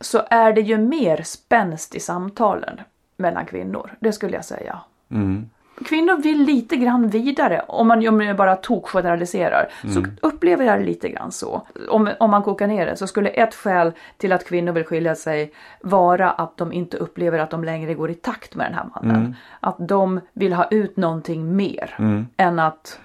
Så 0.00 0.22
är 0.30 0.52
det 0.52 0.60
ju 0.60 0.78
mer 0.78 1.22
spänst 1.22 1.94
i 1.94 2.00
samtalen 2.00 2.80
mellan 3.16 3.46
kvinnor. 3.46 3.96
Det 4.00 4.12
skulle 4.12 4.36
jag 4.36 4.44
säga. 4.44 4.80
Mm 5.10 5.48
kvinnor 5.84 6.22
vill 6.22 6.42
lite 6.44 6.76
grann 6.76 7.08
vidare. 7.08 7.64
Om 7.68 7.88
man, 7.88 8.08
om 8.08 8.18
man 8.18 8.36
bara 8.36 8.56
tokgeneraliserar 8.56 9.68
mm. 9.84 9.94
så 9.94 10.26
upplever 10.26 10.64
jag 10.64 10.78
det 10.78 10.84
lite 10.84 11.08
grann 11.08 11.32
så. 11.32 11.62
Om, 11.88 12.10
om 12.20 12.30
man 12.30 12.42
kokar 12.42 12.66
ner 12.66 12.86
det 12.86 12.96
så 12.96 13.06
skulle 13.06 13.28
ett 13.28 13.54
skäl 13.54 13.92
till 14.16 14.32
att 14.32 14.46
kvinnor 14.46 14.72
vill 14.72 14.84
skilja 14.84 15.14
sig 15.14 15.52
vara 15.80 16.30
att 16.30 16.56
de 16.56 16.72
inte 16.72 16.96
upplever 16.96 17.38
att 17.38 17.50
de 17.50 17.64
längre 17.64 17.94
går 17.94 18.10
i 18.10 18.14
takt 18.14 18.54
med 18.54 18.66
den 18.66 18.74
här 18.74 18.86
mannen. 18.94 19.16
Mm. 19.16 19.34
Att 19.60 19.76
de 19.78 20.20
vill 20.32 20.52
ha 20.52 20.68
ut 20.70 20.96
någonting 20.96 21.56
mer 21.56 21.94
mm. 21.98 22.26
än 22.36 22.58
att 22.58 23.00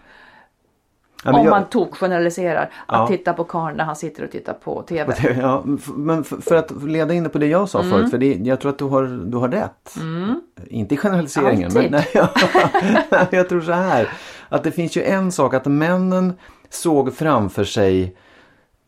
Ja, 1.24 1.34
om 1.34 1.44
jag... 1.46 1.52
man 1.52 1.66
tog 1.66 1.96
generaliserar. 1.96 2.64
Att 2.86 3.00
ja. 3.00 3.08
titta 3.08 3.34
på 3.34 3.44
karln 3.44 3.78
när 3.78 3.84
han 3.84 3.96
sitter 3.96 4.24
och 4.24 4.32
tittar 4.32 4.54
på 4.54 4.82
TV. 4.82 5.36
Ja, 5.42 5.64
men 5.96 6.24
för 6.24 6.56
att 6.56 6.84
leda 6.84 7.14
in 7.14 7.30
på 7.30 7.38
det 7.38 7.48
jag 7.48 7.70
sa 7.70 7.80
mm. 7.80 7.92
förut. 7.92 8.12
För 8.12 8.18
det, 8.18 8.34
jag 8.34 8.60
tror 8.60 8.72
att 8.72 8.78
du 8.78 8.86
har, 8.86 9.04
du 9.26 9.38
har 9.38 9.50
rätt. 9.50 9.96
Mm. 10.00 10.42
Inte 10.68 10.96
i 10.96 10.98
generaliseringen. 10.98 11.78
Alltid. 11.78 11.92
Men 11.92 12.02
nej, 13.10 13.28
jag 13.32 13.50
tror 13.50 13.62
så 13.62 13.72
här. 13.72 14.10
Att 14.50 14.64
det 14.64 14.72
finns 14.72 14.98
ju 14.98 15.04
en 15.04 15.32
sak 15.32 15.54
att 15.54 15.66
männen 15.66 16.34
såg 16.70 17.14
framför 17.14 17.64
sig 17.64 18.16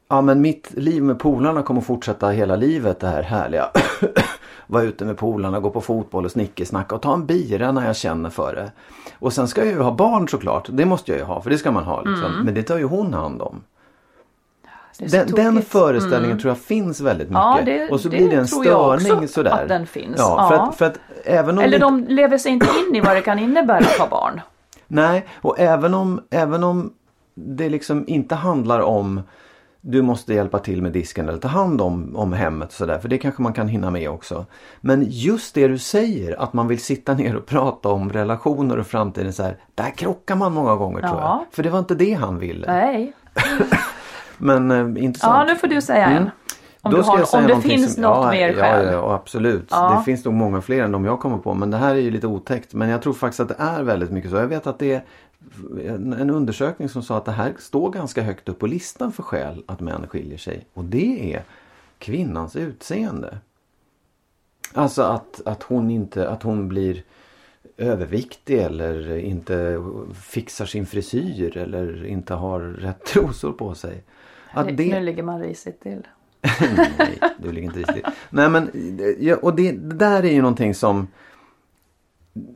Ja 0.07 0.21
men 0.21 0.41
mitt 0.41 0.73
liv 0.73 1.03
med 1.03 1.19
polarna 1.19 1.63
kommer 1.63 1.81
fortsätta 1.81 2.29
hela 2.29 2.55
livet 2.55 2.99
det 2.99 3.07
här 3.07 3.23
härliga. 3.23 3.69
Vara 4.67 4.83
ute 4.83 5.05
med 5.05 5.17
polarna, 5.17 5.59
gå 5.59 5.69
på 5.69 5.81
fotboll 5.81 6.25
och 6.25 6.31
snickersnacka 6.31 6.95
och 6.95 7.01
ta 7.01 7.13
en 7.13 7.25
bira 7.25 7.71
när 7.71 7.85
jag 7.85 7.95
känner 7.95 8.29
för 8.29 8.55
det. 8.55 8.71
Och 9.19 9.33
sen 9.33 9.47
ska 9.47 9.61
jag 9.65 9.73
ju 9.73 9.79
ha 9.79 9.91
barn 9.91 10.27
såklart. 10.27 10.67
Det 10.69 10.85
måste 10.85 11.11
jag 11.11 11.19
ju 11.19 11.25
ha 11.25 11.41
för 11.41 11.49
det 11.49 11.57
ska 11.57 11.71
man 11.71 11.83
ha. 11.83 12.01
Liksom. 12.01 12.25
Mm. 12.25 12.45
Men 12.45 12.53
det 12.53 12.63
tar 12.63 12.77
ju 12.77 12.83
hon 12.83 13.13
hand 13.13 13.41
om. 13.41 13.63
Den, 14.97 15.31
den, 15.31 15.61
föreställningen 15.61 16.31
mm. 16.31 16.39
tror 16.39 16.49
jag 16.51 16.57
finns 16.57 17.01
väldigt 17.01 17.27
mycket. 17.27 17.43
Ja, 17.43 17.59
det, 17.65 17.89
och 17.89 18.01
så 18.01 18.09
blir 18.09 18.29
det 18.29 18.35
en 18.35 18.47
störning 18.47 19.27
sådär. 19.27 19.51
att 19.51 19.67
den 19.67 19.87
finns. 19.87 20.15
Ja, 20.17 20.49
för 20.49 20.55
att, 20.55 20.75
för 20.75 20.85
att 20.85 20.99
även 21.23 21.57
om 21.57 21.63
Eller 21.63 21.79
de 21.79 22.03
lever 22.03 22.37
sig 22.37 22.51
inte 22.51 22.65
in 22.65 22.95
i 22.95 23.01
vad 23.01 23.15
det 23.15 23.21
kan 23.21 23.39
innebära 23.39 23.77
att 23.77 23.97
ha 23.97 24.07
barn. 24.07 24.41
Nej, 24.87 25.25
och 25.35 25.59
även 25.59 25.93
om, 25.93 26.21
även 26.29 26.63
om 26.63 26.93
det 27.33 27.69
liksom 27.69 28.03
inte 28.07 28.35
handlar 28.35 28.79
om 28.79 29.21
du 29.87 30.01
måste 30.01 30.33
hjälpa 30.33 30.59
till 30.59 30.81
med 30.81 30.91
disken 30.91 31.29
eller 31.29 31.39
ta 31.39 31.47
hand 31.47 31.81
om, 31.81 32.15
om 32.15 32.33
hemmet 32.33 32.67
och 32.67 32.73
sådär. 32.73 32.99
För 32.99 33.09
det 33.09 33.17
kanske 33.17 33.41
man 33.41 33.53
kan 33.53 33.67
hinna 33.67 33.91
med 33.91 34.09
också. 34.09 34.45
Men 34.81 35.05
just 35.09 35.55
det 35.55 35.67
du 35.67 35.77
säger 35.77 36.41
att 36.41 36.53
man 36.53 36.67
vill 36.67 36.79
sitta 36.79 37.13
ner 37.17 37.35
och 37.35 37.45
prata 37.45 37.89
om 37.89 38.09
relationer 38.09 38.77
och 38.77 38.87
framtiden 38.87 39.33
så 39.33 39.43
här. 39.43 39.57
Där 39.75 39.89
krockar 39.89 40.35
man 40.35 40.53
många 40.53 40.75
gånger 40.75 40.99
ja. 41.01 41.07
tror 41.07 41.21
jag. 41.21 41.45
För 41.51 41.63
det 41.63 41.69
var 41.69 41.79
inte 41.79 41.95
det 41.95 42.13
han 42.13 42.39
ville. 42.39 42.67
Nej. 42.67 43.13
Men 44.37 44.71
eh, 44.71 45.03
intressant. 45.03 45.47
Ja 45.47 45.53
nu 45.53 45.59
får 45.59 45.67
du 45.67 45.81
säga 45.81 46.05
en. 46.05 46.17
Mm. 46.17 46.29
Om, 46.81 46.91
Då 46.91 47.01
har, 47.01 47.35
om 47.35 47.47
det 47.47 47.61
finns 47.61 47.93
som, 47.93 48.03
något 48.03 48.25
ja, 48.25 48.31
mer 48.31 48.53
själv. 48.53 48.85
Ja, 48.85 48.91
ja 48.91 49.13
absolut. 49.13 49.67
Ja. 49.71 49.95
Det 49.97 50.03
finns 50.05 50.25
nog 50.25 50.33
många 50.33 50.61
fler 50.61 50.83
än 50.83 50.91
de 50.91 51.05
jag 51.05 51.19
kommer 51.19 51.37
på. 51.37 51.53
Men 51.53 51.71
det 51.71 51.77
här 51.77 51.95
är 51.95 51.99
ju 51.99 52.11
lite 52.11 52.27
otäckt. 52.27 52.73
Men 52.73 52.89
jag 52.89 53.01
tror 53.01 53.13
faktiskt 53.13 53.39
att 53.39 53.47
det 53.47 53.55
är 53.57 53.83
väldigt 53.83 54.11
mycket 54.11 54.31
så. 54.31 54.37
Jag 54.37 54.47
vet 54.47 54.67
att 54.67 54.79
det 54.79 54.93
är 54.93 55.03
en 55.87 56.29
undersökning 56.29 56.89
som 56.89 57.03
sa 57.03 57.17
att 57.17 57.25
det 57.25 57.31
här 57.31 57.53
står 57.59 57.91
ganska 57.91 58.21
högt 58.21 58.49
upp 58.49 58.59
på 58.59 58.67
listan 58.67 59.11
för 59.11 59.23
skäl 59.23 59.63
att 59.65 59.79
män 59.79 60.07
skiljer 60.07 60.37
sig. 60.37 60.65
Och 60.73 60.83
det 60.85 61.33
är 61.33 61.43
kvinnans 61.99 62.55
utseende. 62.55 63.37
Alltså 64.73 65.01
att, 65.03 65.41
att 65.45 65.63
hon 65.63 65.89
inte, 65.89 66.29
att 66.29 66.43
hon 66.43 66.67
blir 66.67 67.03
överviktig 67.77 68.57
eller 68.59 69.15
inte 69.17 69.83
fixar 70.21 70.65
sin 70.65 70.85
frisyr 70.85 71.57
eller 71.57 72.05
inte 72.05 72.33
har 72.33 72.59
rätt 72.59 73.05
trosor 73.05 73.51
på 73.51 73.75
sig. 73.75 74.03
Att 74.51 74.65
Nu- 74.65 74.71
Nu 74.75 74.99
ligger 74.99 75.23
man 75.23 75.39
risigt 75.41 75.81
till. 75.81 76.07
Nej, 76.97 77.19
du 77.39 77.51
ligger 77.51 77.67
inte 77.67 77.79
risigt. 77.79 78.05
Nej 78.29 78.49
men, 78.49 78.69
och 79.41 79.55
det, 79.55 79.71
det 79.71 79.95
där 79.95 80.23
är 80.25 80.31
ju 80.31 80.41
någonting 80.41 80.73
som 80.75 81.07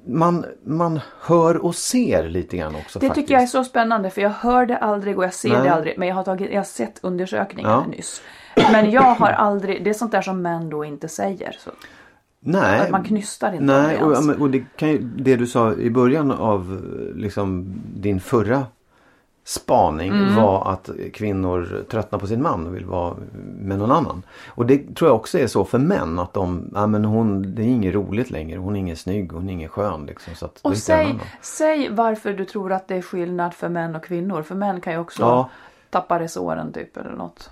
man, 0.08 0.46
man 0.66 1.00
hör 1.22 1.66
och 1.66 1.76
ser 1.76 2.30
lite 2.30 2.58
grann 2.58 2.76
också 2.76 3.00
Det 3.00 3.08
faktiskt. 3.08 3.26
tycker 3.26 3.34
jag 3.34 3.44
är 3.44 3.48
så 3.48 3.64
spännande 3.64 4.10
för 4.10 4.22
jag 4.22 4.30
hör 4.30 4.66
det 4.66 4.78
aldrig 4.78 5.18
och 5.18 5.24
jag 5.24 5.34
ser 5.34 5.50
Nej. 5.50 5.62
det 5.64 5.74
aldrig. 5.74 5.98
Men 5.98 6.08
jag 6.08 6.16
har, 6.16 6.24
tagit, 6.24 6.52
jag 6.52 6.60
har 6.60 6.64
sett 6.64 7.00
undersökningar 7.04 7.70
Ja. 7.70 7.86
nyss. 7.86 8.22
Men 8.72 8.92
jag 8.92 9.02
har 9.02 9.30
aldrig, 9.30 9.84
det 9.84 9.90
är 9.90 9.94
sånt 9.94 10.12
där 10.12 10.22
som 10.22 10.42
män 10.42 10.70
då 10.70 10.86
inte 10.86 11.08
säger. 11.08 11.58
Så, 11.60 11.72
Nej, 12.40 12.80
att 12.80 12.90
man 12.90 13.04
knystar 13.04 13.52
inte 13.52 13.64
nej 13.64 14.02
och, 14.04 14.40
och 14.42 14.50
det, 14.50 14.64
kan 14.76 14.90
ju, 14.90 14.98
det 15.02 15.36
du 15.36 15.48
sa 15.48 15.74
i 15.74 15.90
början 15.90 16.32
av 16.32 16.82
liksom, 17.16 17.74
din 17.96 18.20
förra 18.20 18.66
spaning 19.50 20.12
Mm. 20.12 20.36
var 20.36 20.72
att 20.72 20.90
kvinnor 21.14 21.86
tröttnar 21.92 22.20
på 22.20 22.28
sin 22.28 22.42
man 22.42 22.68
och 22.68 22.76
vill 22.76 22.86
vara 22.86 23.16
med 23.60 23.80
någon 23.80 23.92
annan. 23.92 24.24
Och 24.48 24.66
det 24.66 24.96
tror 24.96 25.10
jag 25.10 25.16
också 25.16 25.40
är 25.40 25.48
så 25.48 25.66
för 25.66 25.78
män 25.78 26.20
att 26.20 26.34
de, 26.34 26.70
ja 26.74 26.88
men 26.88 27.06
hon, 27.06 27.56
det 27.56 27.62
är 27.62 27.66
inget 27.66 27.94
roligt 27.96 28.30
längre, 28.32 28.60
hon 28.60 28.76
är 28.76 28.80
ingen 28.80 28.96
snygg, 28.96 29.32
hon 29.32 29.50
är 29.50 29.54
ingen 29.54 29.70
skön 29.70 30.06
liksom. 30.06 30.36
Så 30.36 30.46
att 30.46 30.60
Och 30.62 30.78
säg, 30.78 31.20
säg 31.42 31.90
varför 31.92 32.34
du 32.34 32.46
tror 32.46 32.72
att 32.72 32.88
det 32.88 32.96
är 32.96 33.02
skillnad 33.02 33.54
för 33.54 33.70
män 33.70 33.96
och 33.96 34.04
kvinnor. 34.04 34.42
För 34.44 34.56
män 34.56 34.82
kan 34.82 34.94
ju 34.94 35.00
också 35.00 35.22
Ja. 35.22 35.50
tappa 35.90 36.20
resåren 36.20 36.74
typ 36.74 36.98
eller 36.98 37.12
något. 37.12 37.50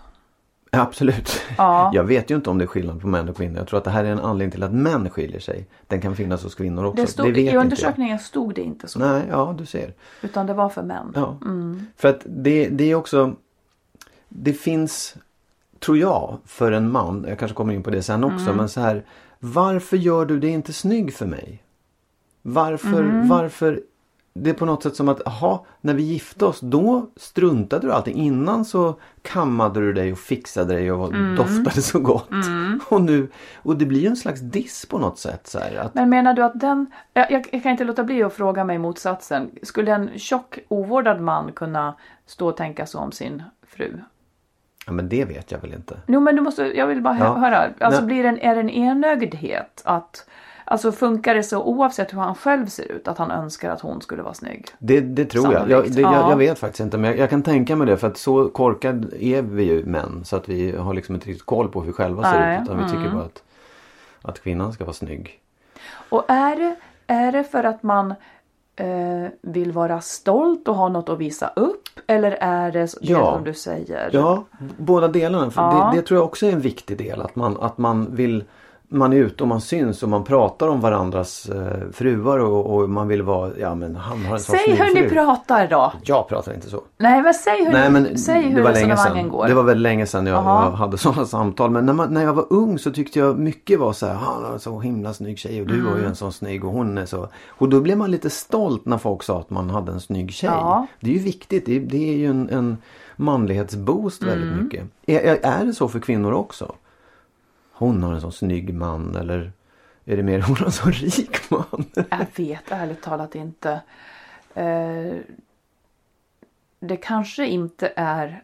Absolut. 0.71 1.41
Ja. 1.57 1.91
Jag 1.93 2.03
vet 2.03 2.31
ju 2.31 2.35
inte 2.35 2.49
om 2.49 2.57
det 2.57 2.63
är 2.63 2.67
skillnad 2.67 3.01
på 3.01 3.07
män 3.07 3.29
och 3.29 3.37
kvinnor. 3.37 3.57
Jag 3.57 3.67
tror 3.67 3.77
att 3.77 3.83
det 3.83 3.91
här 3.91 4.03
är 4.03 4.11
en 4.11 4.19
anledning 4.19 4.51
till 4.51 4.63
att 4.63 4.73
män 4.73 5.09
skiljer 5.09 5.39
sig. 5.39 5.67
Den 5.87 6.01
kan 6.01 6.15
finnas 6.15 6.43
hos 6.43 6.55
kvinnor 6.55 6.85
också. 6.85 7.01
Det 7.01 7.07
stod, 7.07 7.27
vet 7.27 7.37
I 7.37 7.41
inte 7.41 7.53
jag. 7.53 7.63
undersökningen 7.63 8.19
stod 8.19 8.55
det 8.55 8.61
inte 8.61 8.87
så. 8.87 8.99
Nej, 8.99 9.23
ja 9.29 9.55
du 9.57 9.65
ser. 9.65 9.93
Utan 10.21 10.45
det 10.45 10.53
var 10.53 10.69
för 10.69 10.83
män. 10.83 11.11
Ja. 11.15 11.37
För 11.97 12.07
att 12.07 12.21
det, 12.25 12.69
det 12.69 12.91
är 12.91 12.95
också 12.95 13.35
Det 14.29 14.53
finns 14.53 15.15
Tror 15.79 15.97
jag 15.97 16.37
för 16.45 16.71
en 16.71 16.91
man, 16.91 17.25
jag 17.27 17.39
kanske 17.39 17.55
kommer 17.55 17.73
in 17.73 17.83
på 17.83 17.89
det 17.89 18.03
sen 18.03 18.23
också, 18.23 18.53
men 18.53 18.69
så 18.69 18.81
här 18.81 19.03
Varför 19.39 19.97
gör 19.97 20.25
du 20.25 20.39
det 20.39 20.47
inte 20.49 20.73
snygg 20.73 21.13
för 21.13 21.25
mig? 21.25 21.63
Varför, 22.41 23.27
varför 23.29 23.81
Det 24.43 24.49
är 24.49 24.53
på 24.53 24.65
något 24.65 24.83
sätt 24.83 24.95
som 24.95 25.09
att, 25.09 25.27
aha, 25.27 25.65
när 25.81 25.93
vi 25.93 26.03
gifte 26.03 26.45
oss 26.45 26.59
då 26.59 27.09
struntade 27.15 27.87
du 27.87 27.93
allting. 27.93 28.15
Innan 28.17 28.65
så 28.65 28.95
kammade 29.21 29.79
du 29.79 29.93
dig 29.93 30.11
och 30.11 30.17
fixade 30.19 30.73
dig 30.73 30.91
och 30.91 31.13
doftade 31.37 31.81
så 31.81 31.99
gott. 31.99 32.29
Och 32.89 33.01
nu, 33.01 33.27
och 33.63 33.77
det 33.77 33.85
blir 33.85 33.99
ju 33.99 34.07
en 34.07 34.15
slags 34.17 34.41
diss 34.41 34.85
på 34.85 34.97
något 34.99 35.19
sätt 35.19 35.47
så 35.47 35.59
här, 35.59 35.75
att, 35.75 35.95
Men 35.95 36.09
menar 36.09 36.33
du 36.33 36.43
att 36.43 36.59
den, 36.59 36.85
jag, 37.13 37.31
jag 37.31 37.47
jag 37.51 37.63
kan 37.63 37.71
inte 37.71 37.83
låta 37.83 38.03
bli 38.03 38.23
att 38.23 38.33
fråga 38.33 38.63
mig 38.63 38.77
motsatsen. 38.77 39.49
Skulle 39.63 39.91
en 39.93 40.09
tjock 40.19 40.59
ovårdad 40.67 41.21
man 41.21 41.51
kunna 41.51 41.95
stå 42.25 42.47
och 42.47 42.57
tänka 42.57 42.85
så 42.85 42.99
om 42.99 43.11
sin 43.11 43.43
fru? 43.67 43.99
ja 44.85 44.93
men 44.93 45.09
det 45.09 45.25
vet 45.25 45.51
jag 45.51 45.59
väl 45.59 45.73
inte. 45.73 45.97
Jo 46.07 46.19
men 46.19 46.35
du 46.35 46.41
måste, 46.41 46.63
jag 46.77 46.87
vill 46.87 47.01
bara 47.01 47.13
hö- 47.13 47.25
Ja. 47.25 47.37
höra. 47.37 47.69
Alltså 47.79 48.01
Nej. 48.01 48.07
blir 48.07 48.23
det 48.23 48.29
en, 48.29 48.39
är 48.39 48.55
det 48.55 48.61
en 48.61 48.69
enögdhet? 48.69 49.81
Att, 49.85 50.29
alltså 50.67 50.91
funkar 50.91 51.35
det 51.35 51.43
så 51.43 51.63
oavsett 51.63 52.13
hur 52.13 52.19
han 52.19 52.35
själv 52.35 52.65
ser 52.67 52.91
ut 52.91 53.07
att 53.07 53.17
han 53.17 53.31
önskar 53.31 53.69
att 53.69 53.81
hon 53.81 54.01
skulle 54.01 54.23
vara 54.23 54.33
snygg? 54.33 54.65
Det, 54.79 55.01
det 55.01 55.25
tror 55.25 55.53
jag. 55.53 55.69
Jag, 55.69 55.91
det, 55.91 56.01
jag. 56.01 56.13
ja. 56.13 56.29
Jag 56.29 56.37
vet 56.37 56.59
faktiskt 56.59 56.79
inte 56.79 56.97
men 56.97 57.09
jag, 57.09 57.19
jag 57.19 57.29
kan 57.29 57.43
tänka 57.43 57.75
mig 57.75 57.87
det 57.87 57.97
för 57.97 58.07
att 58.07 58.17
så 58.17 58.49
korkad 58.49 59.13
är 59.19 59.41
vi 59.41 59.63
ju 59.63 59.85
män 59.85 60.21
så 60.25 60.35
att 60.35 60.49
vi 60.49 60.77
har 60.77 60.93
liksom 60.93 61.15
inte 61.15 61.27
riktigt 61.27 61.45
koll 61.45 61.69
på 61.69 61.79
hur 61.79 61.87
vi 61.87 61.93
själva 61.93 62.23
ser 62.23 62.39
Nej, 62.39 62.57
ut 62.57 62.63
utan 62.63 62.77
vi 62.77 62.83
mm. 62.83 62.95
tycker 62.95 63.15
bara 63.15 63.25
att, 63.25 63.43
att 64.21 64.43
kvinnan 64.43 64.73
ska 64.73 64.83
vara 64.83 64.93
snygg. 64.93 65.39
Och 66.09 66.25
är 66.27 66.55
det, 66.55 66.75
är 67.07 67.31
det 67.31 67.43
för 67.43 67.63
att 67.63 67.83
man 67.83 68.13
eh, 68.75 69.31
vill 69.41 69.71
vara 69.71 70.01
stolt 70.01 70.67
och 70.67 70.75
ha 70.75 70.89
något 70.89 71.09
att 71.09 71.17
visa 71.17 71.51
upp? 71.55 71.89
Eller 72.07 72.31
är 72.31 72.71
det 72.71 72.79
det 72.79 72.97
Ja. 73.01 73.33
som 73.33 73.43
du 73.43 73.53
säger? 73.53 74.09
Ja, 74.13 74.43
båda 74.77 75.07
delarna. 75.07 75.51
För 75.51 75.61
Ja. 75.61 75.89
det, 75.91 75.97
det 75.97 76.07
tror 76.07 76.17
jag 76.17 76.25
också 76.25 76.45
är 76.45 76.51
en 76.51 76.61
viktig 76.61 76.97
del 76.97 77.21
att 77.21 77.35
man, 77.35 77.57
att 77.59 77.77
man 77.77 78.15
vill 78.15 78.43
man 78.89 79.13
är 79.13 79.17
ute 79.17 79.43
och 79.43 79.47
man 79.47 79.61
syns 79.61 80.03
och 80.03 80.09
man 80.09 80.23
pratar 80.23 80.67
om 80.67 80.81
varandras 80.81 81.49
eh, 81.49 81.91
fruar 81.93 82.39
och, 82.39 82.75
och 82.75 82.89
man 82.89 83.07
vill 83.07 83.21
vara, 83.21 83.51
ja 83.59 83.75
men 83.75 83.95
han 83.95 84.25
har 84.25 84.33
en 84.33 84.39
sån 84.39 84.55
Säg 84.55 84.75
hur 84.75 84.93
ni 85.03 85.09
pratar 85.09 85.67
då. 85.67 85.93
Jag 86.03 86.27
pratar 86.29 86.53
inte 86.53 86.69
så. 86.69 86.81
Nej 86.97 87.21
men 87.21 87.33
säg 87.33 87.65
hur, 87.65 87.71
Nej 87.71 87.89
men 87.91 88.17
säg 88.17 88.41
hur 88.41 88.55
det 88.55 88.61
var 88.61 88.73
länge 88.73 88.97
sedan. 88.97 89.29
går. 89.29 89.47
Det 89.47 89.53
var 89.53 89.63
väl 89.63 89.81
länge 89.81 90.05
sedan 90.05 90.25
jag, 90.27 90.35
jag 90.45 90.71
hade 90.71 90.97
sådana 90.97 91.25
samtal. 91.25 91.71
Men 91.71 91.85
när, 91.85 91.93
man, 91.93 92.13
när 92.13 92.23
jag 92.23 92.33
var 92.33 92.45
ung 92.49 92.79
så 92.79 92.91
tyckte 92.91 93.19
jag 93.19 93.39
mycket 93.39 93.79
var 93.79 93.93
så 93.93 94.05
här, 94.05 94.13
han 94.13 94.43
har 94.43 94.53
en 94.53 94.59
så 94.59 94.79
himla 94.79 95.13
snygg 95.13 95.39
tjej 95.39 95.61
och 95.61 95.67
du 95.67 95.73
Mm. 95.73 95.85
var 95.91 95.97
ju 95.99 96.05
en 96.05 96.15
sån 96.15 96.31
snygg 96.33 96.65
och 96.65 96.71
hon 96.71 96.97
är 96.97 97.05
så. 97.05 97.27
Och 97.47 97.69
då 97.69 97.81
blev 97.81 97.97
man 97.97 98.11
lite 98.11 98.29
stolt 98.29 98.85
när 98.85 98.97
folk 98.97 99.23
sa 99.23 99.39
att 99.39 99.49
man 99.49 99.69
hade 99.69 99.91
en 99.91 99.99
snygg 100.01 100.31
tjej. 100.33 100.49
Ja. 100.53 100.87
Det 100.99 101.09
är 101.09 101.13
ju 101.13 101.19
viktigt. 101.23 101.65
Det, 101.65 101.79
det 101.79 102.09
är 102.09 102.15
ju 102.17 102.25
en, 102.29 102.49
en 102.49 102.77
manlighetsboost 103.15 104.23
väldigt 104.23 104.51
Mm. 104.51 104.63
mycket. 104.63 104.83
Är- 105.05 105.39
är 105.45 105.65
det 105.65 105.73
så 105.73 105.87
för 105.87 105.99
kvinnor 105.99 106.31
också? 106.33 106.75
Hon 107.77 108.03
har 108.03 108.13
en 108.13 108.21
sån 108.21 108.31
snygg 108.31 108.73
man 108.73 109.15
eller 109.15 109.51
är 110.05 110.17
det 110.17 110.23
mer 110.23 110.41
hon 110.47 110.55
har 110.55 110.65
en 110.65 110.71
sån 110.71 110.91
rik 110.91 111.49
man? 111.51 111.85
Jag 111.93 112.27
vet 112.35 112.71
ärligt 112.71 113.01
talat 113.01 113.35
inte. 113.35 113.81
Eh, 114.53 115.15
det 116.79 116.97
kanske 116.97 117.47
inte 117.47 117.93
är 117.95 118.43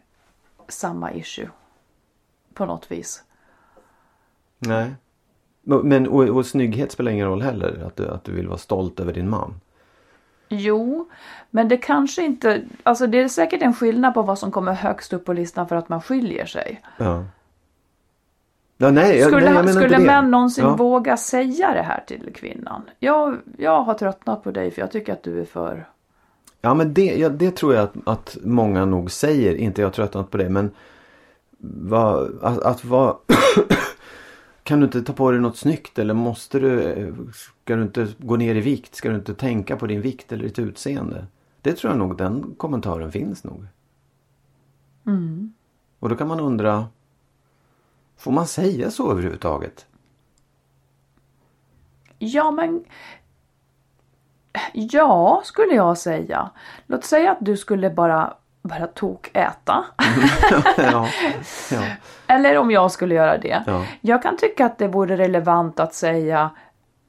samma 0.68 1.12
issue. 1.12 1.48
På 2.54 2.66
något 2.66 2.90
vis. 2.90 3.22
Nej. 4.58 4.94
Men 5.62 6.08
och, 6.08 6.22
och 6.22 6.46
snygghet 6.46 6.92
spelar 6.92 7.12
ingen 7.12 7.26
roll 7.26 7.42
heller. 7.42 7.84
Att 7.86 7.96
du, 7.96 8.08
att 8.08 8.24
du 8.24 8.32
vill 8.32 8.48
vara 8.48 8.58
stolt 8.58 9.00
över 9.00 9.12
din 9.12 9.30
man. 9.30 9.60
Jo, 10.48 11.10
men 11.50 11.68
det 11.68 11.76
kanske 11.76 12.22
inte... 12.22 12.62
Alltså 12.82 13.06
det 13.06 13.20
är 13.20 13.28
säkert 13.28 13.62
en 13.62 13.74
skillnad 13.74 14.14
på 14.14 14.22
vad 14.22 14.38
som 14.38 14.50
kommer 14.50 14.72
högst 14.72 15.12
upp 15.12 15.24
på 15.24 15.32
listan 15.32 15.68
för 15.68 15.76
att 15.76 15.88
man 15.88 16.02
skiljer 16.02 16.46
sig. 16.46 16.82
Ja. 16.96 17.24
Ja, 18.84 18.90
nej, 18.90 19.18
jag, 19.18 19.26
Skulle, 19.26 19.44
nej, 19.44 19.64
jag 19.64 19.74
skulle 19.74 19.98
män 19.98 20.30
någonsin 20.30 20.64
ja. 20.64 20.76
våga 20.76 21.16
säga 21.16 21.74
det 21.74 21.82
här 21.82 22.04
till 22.06 22.30
kvinnan? 22.34 22.82
Jag, 22.98 23.38
jag 23.56 23.82
har 23.82 23.94
tröttnat 23.94 24.44
på 24.44 24.50
dig 24.50 24.70
för 24.70 24.80
jag 24.80 24.90
tycker 24.90 25.12
att 25.12 25.22
du 25.22 25.40
är 25.40 25.44
för... 25.44 25.88
Ja 26.60 26.74
men 26.74 26.94
det, 26.94 27.18
ja, 27.18 27.28
det 27.28 27.50
tror 27.50 27.74
jag 27.74 27.82
att, 27.84 27.94
att 28.04 28.36
många 28.42 28.84
nog 28.84 29.10
säger. 29.10 29.54
Inte 29.54 29.80
jag 29.80 29.86
har 29.88 29.92
tröttnat 29.92 30.30
på 30.30 30.36
det 30.36 30.48
men 30.48 30.70
vad, 31.58 32.38
att, 32.42 32.62
att 32.62 32.84
vara 32.84 33.16
Kan 34.62 34.80
du 34.80 34.84
inte 34.86 35.02
ta 35.02 35.12
på 35.12 35.30
dig 35.30 35.40
något 35.40 35.56
snyggt 35.56 35.98
eller 35.98 36.14
måste 36.14 36.58
du 36.58 37.14
Ska 37.62 37.76
du 37.76 37.82
inte 37.82 38.08
gå 38.18 38.36
ner 38.36 38.54
i 38.54 38.60
vikt? 38.60 38.94
Ska 38.94 39.08
du 39.08 39.14
inte 39.14 39.34
tänka 39.34 39.76
på 39.76 39.86
din 39.86 40.00
vikt 40.00 40.32
eller 40.32 40.44
ditt 40.44 40.58
utseende? 40.58 41.26
Det 41.60 41.72
tror 41.72 41.92
jag 41.92 41.98
nog 41.98 42.16
den 42.16 42.54
kommentaren 42.56 43.12
finns 43.12 43.44
nog. 43.44 43.66
Mm. 45.06 45.52
Och 45.98 46.08
då 46.08 46.16
kan 46.16 46.28
man 46.28 46.40
undra 46.40 46.86
Får 48.24 48.32
man 48.32 48.46
säga 48.46 48.90
så 48.90 49.10
överhuvudtaget? 49.10 49.86
Ja, 52.18 52.50
men... 52.50 52.84
Ja, 54.72 55.42
skulle 55.44 55.74
jag 55.74 55.98
säga. 55.98 56.50
Låt 56.86 57.04
säga 57.04 57.32
att 57.32 57.38
du 57.40 57.56
skulle 57.56 57.90
bara, 57.90 58.34
bara 58.62 58.86
tokäta. 58.86 59.84
ja, 60.76 61.08
ja, 61.70 61.84
Eller 62.26 62.58
om 62.58 62.70
jag 62.70 62.92
skulle 62.92 63.14
göra 63.14 63.38
det. 63.38 63.62
Ja. 63.66 63.84
Jag 64.00 64.22
kan 64.22 64.36
tycka 64.36 64.66
att 64.66 64.78
det 64.78 64.88
vore 64.88 65.16
relevant 65.16 65.80
att 65.80 65.94
säga 65.94 66.50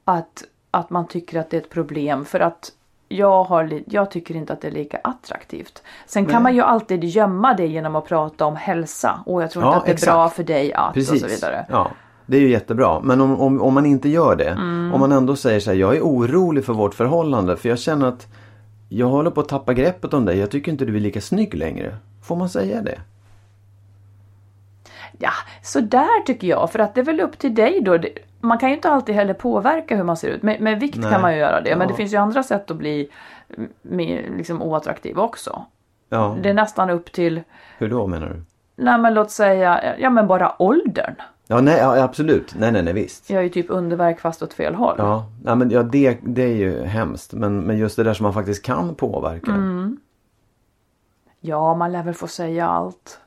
att, 0.04 0.44
att 0.70 0.90
man 0.90 1.08
tycker 1.08 1.40
att 1.40 1.50
det 1.50 1.56
är 1.56 1.60
ett 1.60 1.70
problem 1.70 2.24
för 2.24 2.40
att 2.40 2.72
jag, 3.08 3.44
har, 3.44 3.82
jag 3.86 4.10
tycker 4.10 4.34
inte 4.36 4.52
att 4.52 4.60
det 4.60 4.68
är 4.68 4.72
lika 4.72 4.98
attraktivt. 5.04 5.82
Sen 6.06 6.24
kan 6.26 6.32
Nej. 6.34 6.42
man 6.42 6.54
ju 6.54 6.60
alltid 6.60 7.04
gömma 7.04 7.54
det 7.54 7.66
genom 7.66 7.96
att 7.96 8.04
prata 8.06 8.46
om 8.46 8.56
hälsa. 8.56 9.20
Och 9.26 9.42
jag 9.42 9.50
tror 9.50 9.64
inte 9.64 9.74
Ja, 9.74 9.78
att 9.78 9.84
det 9.84 9.90
är 9.90 9.94
exakt. 9.94 10.12
bra 10.12 10.28
för 10.28 10.42
dig 10.44 10.72
att 10.72 10.94
Precis. 10.94 11.12
och 11.24 11.30
så 11.30 11.34
vidare. 11.34 11.66
Ja, 11.68 11.90
det 12.26 12.36
är 12.36 12.40
ju 12.40 12.50
jättebra. 12.50 13.00
Men 13.00 13.20
om, 13.20 13.40
om, 13.40 13.62
om 13.62 13.74
man 13.74 13.86
inte 13.86 14.08
gör 14.08 14.36
det. 14.36 14.50
Mm. 14.50 14.94
Om 14.94 15.00
man 15.00 15.12
ändå 15.12 15.36
säger 15.36 15.60
så 15.60 15.70
här, 15.70 15.78
jag 15.78 15.96
är 15.96 16.00
orolig 16.00 16.64
för 16.64 16.72
vårt 16.72 16.94
förhållande. 16.94 17.56
För 17.56 17.68
jag 17.68 17.78
känner 17.78 18.06
att 18.06 18.26
jag 18.88 19.06
håller 19.06 19.30
på 19.30 19.40
att 19.40 19.48
tappa 19.48 19.74
greppet 19.74 20.14
om 20.14 20.24
dig. 20.24 20.38
Jag 20.38 20.50
tycker 20.50 20.72
inte 20.72 20.84
du 20.84 20.96
är 20.96 21.00
lika 21.00 21.20
snygg 21.20 21.54
längre. 21.54 21.96
Får 22.22 22.36
man 22.36 22.48
säga 22.48 22.82
det? 22.82 22.98
Ja, 25.18 25.30
så 25.62 25.80
där 25.80 26.24
tycker 26.24 26.48
jag. 26.48 26.70
För 26.72 26.78
att 26.78 26.94
det 26.94 27.00
är 27.00 27.04
väl 27.04 27.20
upp 27.20 27.38
till 27.38 27.54
dig 27.54 27.80
då. 27.80 27.98
Man 28.46 28.58
kan 28.58 28.68
ju 28.68 28.74
inte 28.76 28.90
alltid 28.90 29.14
heller 29.14 29.34
påverka 29.34 29.96
hur 29.96 30.04
man 30.04 30.16
ser 30.16 30.28
ut. 30.28 30.42
Med, 30.42 30.60
med 30.60 30.80
vikt 30.80 30.96
Nej. 30.98 31.10
kan 31.12 31.20
man 31.22 31.32
ju 31.32 31.38
göra 31.38 31.60
det. 31.60 31.70
Men 31.70 31.80
Ja. 31.80 31.86
det 31.88 31.94
finns 31.94 32.12
ju 32.12 32.16
andra 32.16 32.42
sätt 32.42 32.70
att 32.70 32.76
bli 32.76 33.08
mm, 33.56 33.70
mer, 33.82 34.30
liksom 34.36 34.62
oattraktiv 34.62 35.18
också. 35.18 35.64
Ja, 36.08 36.36
Det 36.42 36.48
är 36.48 36.54
nästan 36.54 36.90
upp 36.90 37.12
till, 37.12 37.42
hur 37.78 37.88
då 37.88 38.06
menar 38.06 38.26
du? 38.28 38.42
nej 38.82 38.98
men 38.98 39.14
låt 39.14 39.30
säga, 39.30 39.96
ja 39.98 40.10
men 40.10 40.26
bara 40.26 40.62
åldern. 40.62 41.14
Ja, 41.48 41.60
nej, 41.60 41.78
ja, 41.78 42.02
absolut. 42.02 42.54
Nej, 42.58 42.72
nej, 42.72 42.82
nej, 42.82 42.92
visst. 42.92 43.30
Jag 43.30 43.38
är 43.38 43.42
ju 43.42 43.48
typ 43.48 43.66
underverk 43.68 44.20
fast 44.20 44.42
åt 44.42 44.54
fel 44.54 44.74
håll. 44.74 44.94
Ja, 44.98 45.24
ja 45.44 45.54
men 45.54 45.70
ja, 45.70 45.82
det, 45.82 46.18
det 46.22 46.42
är 46.42 46.54
ju 46.54 46.82
hemskt. 46.84 47.32
Men, 47.32 47.60
men 47.60 47.78
just 47.78 47.96
det 47.96 48.02
där 48.04 48.14
som 48.14 48.24
man 48.24 48.32
faktiskt 48.34 48.64
kan 48.64 48.94
påverka. 48.94 49.50
Mm. 49.50 49.96
Ja, 51.40 51.74
man 51.74 51.92
lär 51.92 52.02
väl 52.02 52.14
få 52.14 52.26
säga 52.26 52.68
allt. 52.68 53.18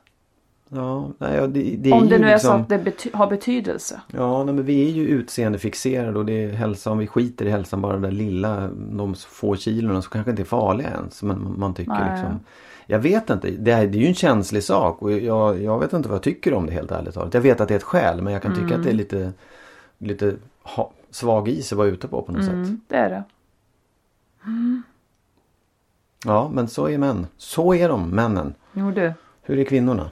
Ja, 0.72 1.08
nej, 1.18 1.48
det, 1.48 1.76
det 1.78 1.90
är 1.90 1.94
Om 1.94 2.08
det 2.08 2.18
nu 2.18 2.26
är 2.26 2.32
liksom, 2.32 2.48
så 2.50 2.56
att 2.56 2.68
det 2.68 2.78
bety- 2.90 3.16
har 3.16 3.26
betydelse. 3.26 4.00
Ja, 4.06 4.44
nej, 4.44 4.54
men 4.54 4.64
vi 4.64 4.88
är 4.88 4.92
ju 4.92 5.06
utseendefixerade 5.06 6.18
och 6.18 6.26
det 6.26 6.44
är 6.44 6.52
hälsa, 6.52 6.90
om 6.90 6.98
vi 6.98 7.06
skiter 7.06 7.44
i 7.46 7.50
hälsan 7.50 7.80
bara 7.80 7.92
det 7.96 8.02
där 8.02 8.10
lilla, 8.10 8.68
de 8.76 9.14
få 9.14 9.56
kilorna 9.56 10.02
som 10.02 10.10
kanske 10.10 10.30
inte 10.30 10.42
är 10.42 10.44
farliga 10.44 10.88
ens. 10.90 11.22
Men 11.22 11.54
man 11.58 11.74
tycker 11.74 11.92
Nej. 11.92 12.10
liksom. 12.20 12.40
Jag 12.86 12.98
vet 12.98 13.30
inte, 13.30 13.50
det, 13.50 13.70
är, 13.70 13.86
det 13.86 13.98
är 13.98 14.00
ju 14.02 14.06
en 14.08 14.14
känslig 14.14 14.64
sak 14.64 15.02
och 15.02 15.12
jag, 15.12 15.62
jag 15.62 15.78
vet 15.80 15.92
inte 15.92 16.08
vad 16.08 16.16
jag 16.16 16.22
tycker 16.22 16.54
om 16.54 16.66
det 16.66 16.72
helt 16.72 16.90
ärligt 16.92 17.14
talat. 17.14 17.34
Jag 17.34 17.40
vet 17.40 17.60
att 17.60 17.68
det 17.68 17.74
är 17.74 17.78
ett 17.78 17.82
skäl 17.82 18.22
men 18.22 18.32
jag 18.32 18.42
kan 18.42 18.54
tycka 18.54 18.66
att 18.66 18.72
Mm. 18.72 18.82
det 18.84 18.90
är 18.90 18.94
lite, 18.94 19.32
lite 19.98 20.34
ha, 20.62 20.90
svag 21.10 21.48
is 21.48 21.72
att 21.72 21.78
vara 21.78 21.88
ute 21.88 22.08
på 22.08 22.22
på 22.22 22.32
något 22.32 22.44
sätt. 22.44 22.52
Mm, 22.54 22.80
det 22.88 22.96
är 22.96 23.10
det. 23.10 23.22
Ja, 26.24 26.50
men 26.54 26.68
så 26.68 26.88
är 26.88 26.98
män. 26.98 27.26
Så 27.36 27.74
är 27.74 27.88
de, 27.88 28.10
männen. 28.10 28.54
Jo 28.72 28.90
du. 28.90 29.12
Hur 29.42 29.58
är 29.58 29.64
kvinnorna? 29.64 30.10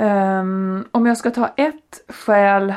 Ehm, 0.00 0.84
om 0.92 1.06
jag 1.06 1.16
ska 1.16 1.30
ta 1.30 1.48
ett 1.56 2.04
skäl 2.08 2.74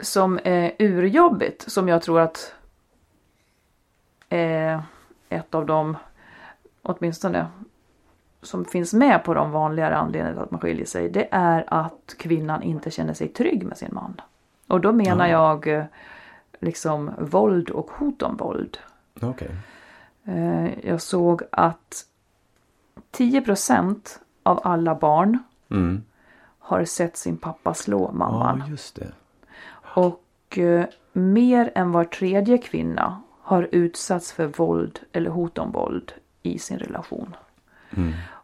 som 0.00 0.40
är 0.44 0.72
urjobbigt 0.78 1.70
som 1.70 1.88
jag 1.88 2.02
tror 2.02 2.20
att 2.20 2.54
är 4.28 4.82
ett 5.28 5.54
av 5.54 5.66
dem 5.66 5.96
åtminstone 6.82 7.46
som 8.42 8.64
finns 8.64 8.92
med 8.94 9.24
på 9.24 9.34
de 9.34 9.50
vanligare 9.50 9.96
anledningarna 9.96 10.42
att 10.42 10.50
man 10.50 10.60
skiljer 10.60 10.86
sig. 10.86 11.08
Det 11.10 11.28
är 11.30 11.64
att 11.68 12.14
kvinnan 12.18 12.62
inte 12.62 12.90
känner 12.90 13.14
sig 13.14 13.28
trygg 13.28 13.66
med 13.66 13.78
sin 13.78 13.94
man. 13.94 14.20
Och 14.66 14.80
då 14.80 14.92
menar 14.92 15.26
jag 15.26 15.66
eh, 15.66 15.84
liksom 16.60 17.10
våld 17.18 17.70
och 17.70 17.90
hot 17.90 18.22
om 18.22 18.36
våld. 18.36 18.78
Okej. 19.20 19.50
Eh, 20.24 20.88
Jag 20.88 21.02
såg 21.02 21.42
att 21.52 22.06
10% 23.12 24.18
av 24.42 24.60
alla 24.64 24.94
barn 24.94 25.38
Mm. 25.70 26.02
Har 26.70 26.84
sett 26.84 27.16
sin 27.16 27.36
pappa 27.36 27.74
slå 27.74 28.12
mamman. 28.12 28.58
Ja, 28.66 28.70
just 28.70 28.96
det. 28.96 29.06
Och 29.82 30.58
eh, 30.58 30.84
mer 31.12 31.72
än 31.74 31.92
var 31.92 32.04
tredje 32.04 32.58
kvinna 32.58 33.22
har 33.42 33.68
utsatts 33.72 34.32
för 34.32 34.46
våld 34.46 35.00
eller 35.12 35.30
hot 35.30 35.58
om 35.58 35.72
våld 35.72 36.12
i 36.42 36.58
sin 36.58 36.78
relation. 36.78 37.36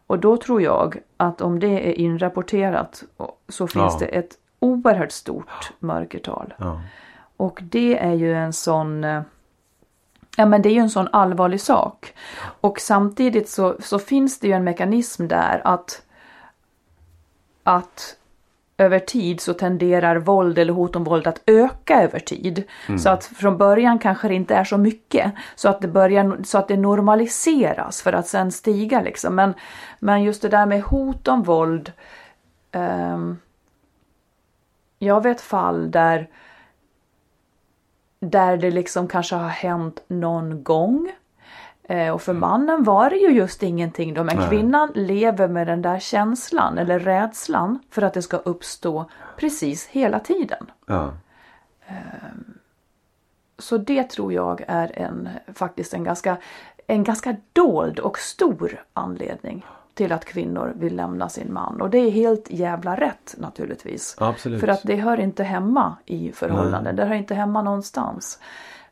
Och 0.07 0.19
då 0.19 0.37
tror 0.37 0.61
jag 0.61 0.97
att 1.17 1.41
om 1.41 1.59
det 1.59 1.89
är 1.89 1.93
inrapporterat 1.93 3.03
så 3.49 3.67
finns 3.67 3.93
Ja. 3.93 3.99
det 3.99 4.05
ett 4.05 4.37
oerhört 4.59 5.11
stort 5.11 5.71
mörkertal. 5.79 6.53
Ja. 6.57 6.81
Och 7.37 7.59
det 7.63 7.97
är 7.97 8.13
ju 8.13 8.33
en 8.35 8.53
sån 8.53 9.03
eh, 9.03 9.21
Ja 10.37 10.45
men 10.45 10.61
det 10.61 10.69
är 10.69 10.73
ju 10.73 10.79
en 10.79 10.89
sån 10.89 11.07
allvarlig 11.11 11.61
sak. 11.61 12.13
Och 12.61 12.79
samtidigt 12.79 13.49
så, 13.49 13.75
så 13.79 13.99
finns 13.99 14.39
det 14.39 14.47
ju 14.47 14.53
en 14.53 14.63
mekanism 14.63 15.27
där 15.27 15.61
att 15.63 16.01
att 17.67 18.15
över 18.77 18.99
tid 18.99 19.41
så 19.41 19.53
tenderar 19.53 20.15
våld 20.15 20.57
eller 20.57 20.73
hot 20.73 20.95
om 20.95 21.03
våld 21.03 21.27
att 21.27 21.41
öka 21.45 22.03
över 22.03 22.19
tid. 22.19 22.63
Så 22.99 23.09
att 23.09 23.25
från 23.25 23.57
början 23.57 23.99
kanske 23.99 24.27
det 24.27 24.33
inte 24.33 24.55
är 24.55 24.63
så 24.63 24.77
mycket. 24.77 25.33
Så 25.55 25.69
att 25.69 25.81
det, 25.81 25.87
börjar, 25.87 26.43
så 26.43 26.57
att 26.57 26.67
det 26.67 26.77
normaliseras 26.77 28.01
för 28.01 28.13
att 28.13 28.27
sen 28.27 28.51
stiga 28.51 29.01
liksom. 29.01 29.35
Men, 29.35 29.53
men 29.99 30.23
just 30.23 30.41
det 30.41 30.49
där 30.49 30.65
med 30.65 30.81
hot 30.81 31.27
om 31.27 31.43
våld. 31.43 31.91
ehm, 32.71 33.37
jag 34.99 35.23
vet 35.23 35.41
fall 35.41 35.91
där 35.91 36.27
där 38.19 38.57
det 38.57 38.71
liksom 38.71 39.07
kanske 39.07 39.35
har 39.35 39.49
hänt 39.49 40.03
någon 40.07 40.63
gång. 40.63 41.11
Eh, 41.87 42.13
och 42.13 42.21
för 42.21 42.33
mannen 42.33 42.83
var 42.83 43.09
det 43.09 43.15
ju 43.15 43.29
just 43.29 43.63
ingenting 43.63 44.13
då. 44.13 44.23
Men 44.23 44.37
Nej. 44.37 44.49
kvinnan 44.49 44.91
lever 44.95 45.47
med 45.47 45.67
den 45.67 45.81
där 45.81 45.99
känslan 45.99 46.77
eller 46.77 46.99
rädslan 46.99 47.79
för 47.89 48.01
att 48.01 48.13
det 48.13 48.21
ska 48.21 48.37
uppstå 48.37 49.09
precis 49.37 49.87
hela 49.87 50.19
tiden. 50.19 50.65
Ja. 50.85 51.13
Så 53.59 53.77
det 53.77 54.03
tror 54.03 54.33
jag 54.33 54.63
är 54.67 54.99
en, 54.99 55.29
faktiskt 55.53 55.93
en 55.93 56.03
ganska, 56.03 56.37
en 56.87 57.03
ganska 57.03 57.35
dold 57.53 57.99
och 57.99 58.17
stor 58.17 58.83
anledning 58.93 59.65
till 59.93 60.11
att 60.11 60.25
kvinnor 60.25 60.73
vill 60.75 60.95
lämna 60.95 61.29
sin 61.29 61.53
man. 61.53 61.81
Och 61.81 61.89
det 61.89 61.97
är 61.97 62.11
helt 62.11 62.49
jävla 62.49 62.95
rätt 62.95 63.35
naturligtvis. 63.37 64.15
Absolut. 64.19 64.59
För 64.59 64.67
att 64.67 64.81
det 64.83 64.95
hör 64.95 65.19
inte 65.19 65.43
hemma 65.43 65.97
i 66.05 66.31
förhållanden. 66.31 66.95
Det 66.95 67.05
hör 67.05 67.15
inte 67.15 67.35
hemma 67.35 67.61
någonstans. 67.61 68.39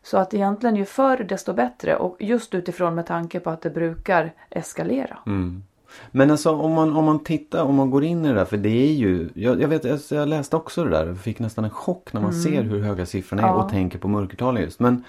Så 0.05 0.17
att 0.17 0.33
egentligen 0.33 0.75
ju 0.75 0.85
förr 0.85 1.25
desto 1.29 1.53
bättre 1.53 1.95
och 1.95 2.17
just 2.19 2.53
utifrån 2.53 2.95
med 2.95 3.05
tanke 3.05 3.39
på 3.39 3.49
att 3.49 3.61
det 3.61 3.69
brukar 3.69 4.33
eskalera. 4.49 5.17
Mm. 5.25 5.63
Men 6.11 6.31
alltså 6.31 6.55
om 6.55 6.71
man, 6.71 6.95
om 6.95 7.05
man 7.05 7.23
tittar, 7.23 7.63
om 7.63 7.75
man 7.75 7.91
går 7.91 8.03
in 8.03 8.25
i 8.25 8.27
det 8.27 8.33
där, 8.33 8.45
för 8.45 8.57
det 8.57 8.69
är 8.69 8.93
ju, 8.93 9.29
jag, 9.33 9.61
jag 9.61 9.67
vet, 9.67 10.11
jag 10.11 10.27
läste 10.27 10.55
också 10.55 10.83
det 10.83 10.89
där 10.89 11.09
och 11.09 11.17
fick 11.17 11.39
nästan 11.39 11.63
en 11.63 11.69
chock 11.69 12.13
när 12.13 12.21
man 12.21 12.33
ser 12.33 12.63
hur 12.63 12.81
höga 12.81 13.05
siffrorna 13.05 13.43
är 13.43 13.47
Ja. 13.47 13.63
och 13.63 13.69
tänker 13.69 13.99
på 13.99 14.07
mörkertalen 14.07 14.63
just. 14.63 14.79
Men 14.79 15.03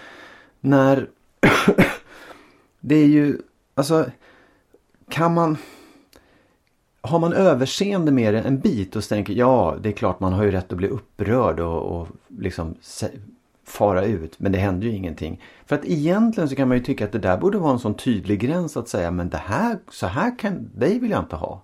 när, 0.61 1.09
det 2.81 2.95
är 2.95 3.07
ju, 3.07 3.39
alltså, 3.75 4.07
kan 5.09 5.35
man, 5.35 5.57
har 7.01 7.19
man 7.19 7.33
överseende 7.33 8.13
med 8.13 8.35
det 8.35 8.41
en 8.41 8.61
bit 8.61 8.97
och 8.97 9.05
så 9.05 9.09
tänker 9.09 9.33
ja, 9.33 9.77
det 9.81 9.89
är 9.89 9.93
klart 9.93 10.21
man 10.21 10.33
har 10.33 10.45
ju 10.45 10.51
rätt 10.51 10.73
att 10.73 10.79
bli 10.79 10.89
upprörd 10.89 11.61
och, 11.61 12.01
och 12.01 12.09
liksom 12.29 12.75
fara 13.67 14.05
ut. 14.05 14.39
Men 14.39 14.53
det 14.53 14.59
händer 14.59 14.87
ju 14.87 14.93
ingenting. 14.93 15.43
För 15.67 15.77
att 15.77 15.85
egentligen 15.85 16.49
så 16.49 16.57
kan 16.57 16.69
man 16.69 16.77
ju 16.77 16.83
tycka 16.83 17.05
att 17.05 17.13
det 17.13 17.19
där 17.19 17.37
borde 17.37 17.59
vara 17.59 17.73
en 17.73 17.79
sån 17.79 17.95
tydlig 17.95 18.41
gräns 18.41 18.77
att 18.77 18.89
säga 18.89 19.11
men 19.11 19.29
det 19.29 19.43
här, 19.47 19.79
så 19.91 20.07
här 20.07 20.39
kan, 20.39 20.71
dig 20.75 20.99
vill 20.99 21.11
jag 21.11 21.21
inte 21.21 21.37
ha. 21.37 21.63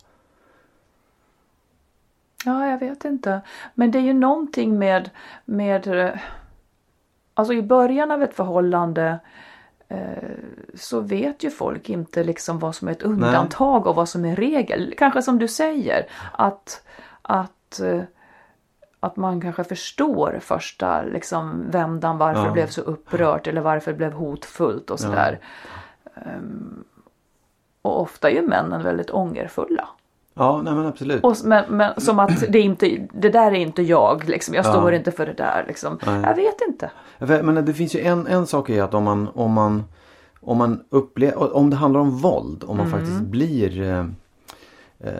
Ja, 2.44 2.66
jag 2.66 2.78
vet 2.78 3.04
inte. 3.04 3.40
Men 3.74 3.90
det 3.90 3.98
är 3.98 4.02
ju 4.02 4.12
någonting 4.12 4.78
med, 4.78 5.10
med 5.44 5.86
eh, 5.86 6.14
alltså 7.34 7.54
i 7.54 7.62
början 7.62 8.10
av 8.10 8.22
ett 8.22 8.34
förhållande 8.34 9.18
eh, 9.88 10.28
så 10.74 11.00
vet 11.00 11.44
ju 11.44 11.50
folk 11.50 11.90
inte 11.90 12.24
liksom 12.24 12.58
vad 12.58 12.74
som 12.74 12.88
är 12.88 12.92
ett 12.92 13.02
undantag 13.02 13.86
och 13.86 13.94
vad 13.94 14.08
som 14.08 14.24
är 14.24 14.36
regel. 14.36 14.94
Kanske 14.98 15.22
som 15.22 15.38
du 15.38 15.48
säger 15.48 16.06
att, 16.32 16.82
att, 17.22 17.80
eh, 17.80 18.02
att 19.04 19.16
man 19.16 19.40
kanske 19.40 19.64
förstår 19.64 20.38
första 20.40 21.02
liksom 21.02 21.70
vändan 21.70 22.18
varför 22.18 22.40
Ja. 22.40 22.46
det 22.46 22.52
blev 22.52 22.66
så 22.66 22.80
upprört 22.80 23.46
eller 23.46 23.60
varför 23.60 23.90
det 23.90 23.96
blev 23.96 24.12
hotfullt 24.12 24.90
och 24.90 25.00
sådär. 25.00 25.38
Ehm, 26.14 26.84
och 27.82 28.00
ofta 28.00 28.30
är 28.30 28.34
ju 28.34 28.42
männen 28.48 28.82
väldigt 28.82 29.10
ångerfulla. 29.10 29.88
Ja, 30.34 30.60
nej 30.64 30.74
men 30.74 30.86
absolut. 30.86 31.24
Och, 31.24 31.36
men, 31.44 31.64
men 31.68 32.00
som 32.00 32.18
att 32.18 32.40
det 32.48 32.58
är 32.58 32.62
inte, 32.62 33.08
det 33.12 33.28
där 33.28 33.46
är 33.52 33.54
inte 33.56 33.82
jag 33.82 34.28
liksom. 34.28 34.54
Jag 34.54 34.64
Ja. 34.66 34.70
står 34.72 34.94
inte 34.94 35.10
för 35.10 35.26
det 35.26 35.32
där 35.32 35.64
liksom. 35.68 35.98
Nej. 36.06 36.22
Jag 36.22 36.34
vet 36.36 36.60
inte. 36.68 36.90
Men 37.42 37.64
det 37.64 37.74
finns 37.74 37.94
ju 37.94 38.00
en, 38.00 38.26
en 38.26 38.46
sak 38.46 38.70
i 38.70 38.80
att 38.80 38.94
om 38.94 39.04
man, 39.04 39.28
om 39.34 39.52
man, 39.52 39.84
om 40.40 40.56
man 40.58 40.80
upplever, 40.90 41.56
om 41.56 41.70
det 41.70 41.76
handlar 41.76 42.00
om 42.00 42.10
våld, 42.18 42.64
om 42.64 42.76
man 42.76 42.86
Mm. 42.86 42.98
faktiskt 43.00 43.20
blir 43.20 44.06
eh, 45.02 45.12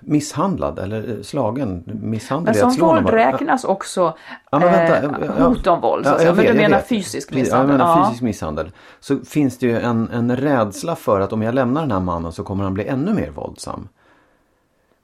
misshandlad 0.00 0.78
eller 0.78 1.10
eh, 1.10 1.22
slagen. 1.22 1.82
Misshandel 1.86 2.56
Men 2.60 2.70
som 2.70 2.86
våld 2.88 3.10
räknas 3.10 3.64
också 3.64 4.14
Ja, 4.50 4.58
vänta, 4.58 5.24
eh, 5.24 5.48
hot 5.48 5.66
om 5.66 5.80
våld. 5.80 6.06
Så 6.06 6.12
Ja, 6.12 6.22
jag 6.22 6.36
Men 6.36 6.46
du 6.46 6.54
menar 6.54 6.76
vet. 6.76 6.88
fysisk 6.88 7.30
misshandel? 7.30 7.78
Ja, 7.78 7.86
jag 7.86 7.88
menar 7.88 8.04
fysisk 8.04 8.22
misshandel. 8.22 8.70
Så 9.00 9.18
finns 9.18 9.58
det 9.58 9.66
ju 9.66 9.80
en, 9.80 10.08
en 10.12 10.36
rädsla 10.36 10.96
för 10.96 11.20
att 11.20 11.32
om 11.32 11.42
jag 11.42 11.54
lämnar 11.54 11.80
den 11.80 11.90
här 11.90 12.00
mannen 12.00 12.32
så 12.32 12.44
kommer 12.44 12.64
han 12.64 12.74
bli 12.74 12.86
ännu 12.86 13.14
mer 13.14 13.30
våldsam. 13.30 13.88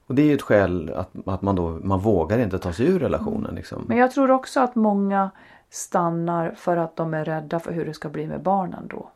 Och 0.07 0.15
det 0.15 0.21
är 0.21 0.25
ju 0.25 0.33
ett 0.33 0.41
skäl 0.41 0.93
att, 0.95 1.09
att 1.25 1.41
man 1.41 1.55
då, 1.55 1.79
man 1.83 1.99
vågar 1.99 2.39
inte 2.39 2.59
ta 2.59 2.73
sig 2.73 2.87
ur 2.87 2.99
relationen 2.99 3.55
liksom. 3.55 3.85
Men 3.87 3.97
jag 3.97 4.11
tror 4.11 4.31
också 4.31 4.59
att 4.59 4.75
många 4.75 5.29
stannar 5.69 6.53
för 6.57 6.77
att 6.77 6.95
de 6.95 7.13
är 7.13 7.25
rädda 7.25 7.59
för 7.59 7.71
hur 7.71 7.85
det 7.85 7.93
ska 7.93 8.09
bli 8.09 8.27
med 8.27 8.41
barnen 8.41 8.87
då. 8.87 9.09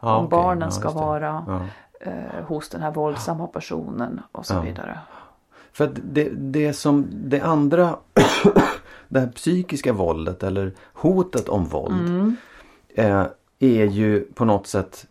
Ja, 0.00 0.16
om 0.16 0.26
okej, 0.26 0.38
barnen 0.38 0.68
ja, 0.68 0.70
ska 0.70 0.90
vara. 0.90 1.44
Eh, 2.04 2.44
hos 2.46 2.68
den 2.68 2.82
här 2.82 2.90
våldsamma 2.90 3.46
personen 3.46 4.20
och 4.32 4.46
så 4.46 4.54
Ja. 4.54 4.60
vidare. 4.60 4.98
För 5.72 5.84
att 5.84 5.90
det, 6.04 6.28
det 6.34 6.72
som 6.72 7.06
det 7.10 7.40
andra, 7.40 7.96
det 9.08 9.20
här 9.20 9.26
psykiska 9.28 9.92
våldet 9.92 10.42
eller 10.42 10.72
hotet 10.92 11.48
om 11.48 11.64
våld. 11.64 12.08
Mm. 12.08 12.36
Eh, 12.94 13.26
är 13.58 13.84
ju 13.84 14.20
på 14.20 14.44
något 14.44 14.66
sätt, 14.66 15.06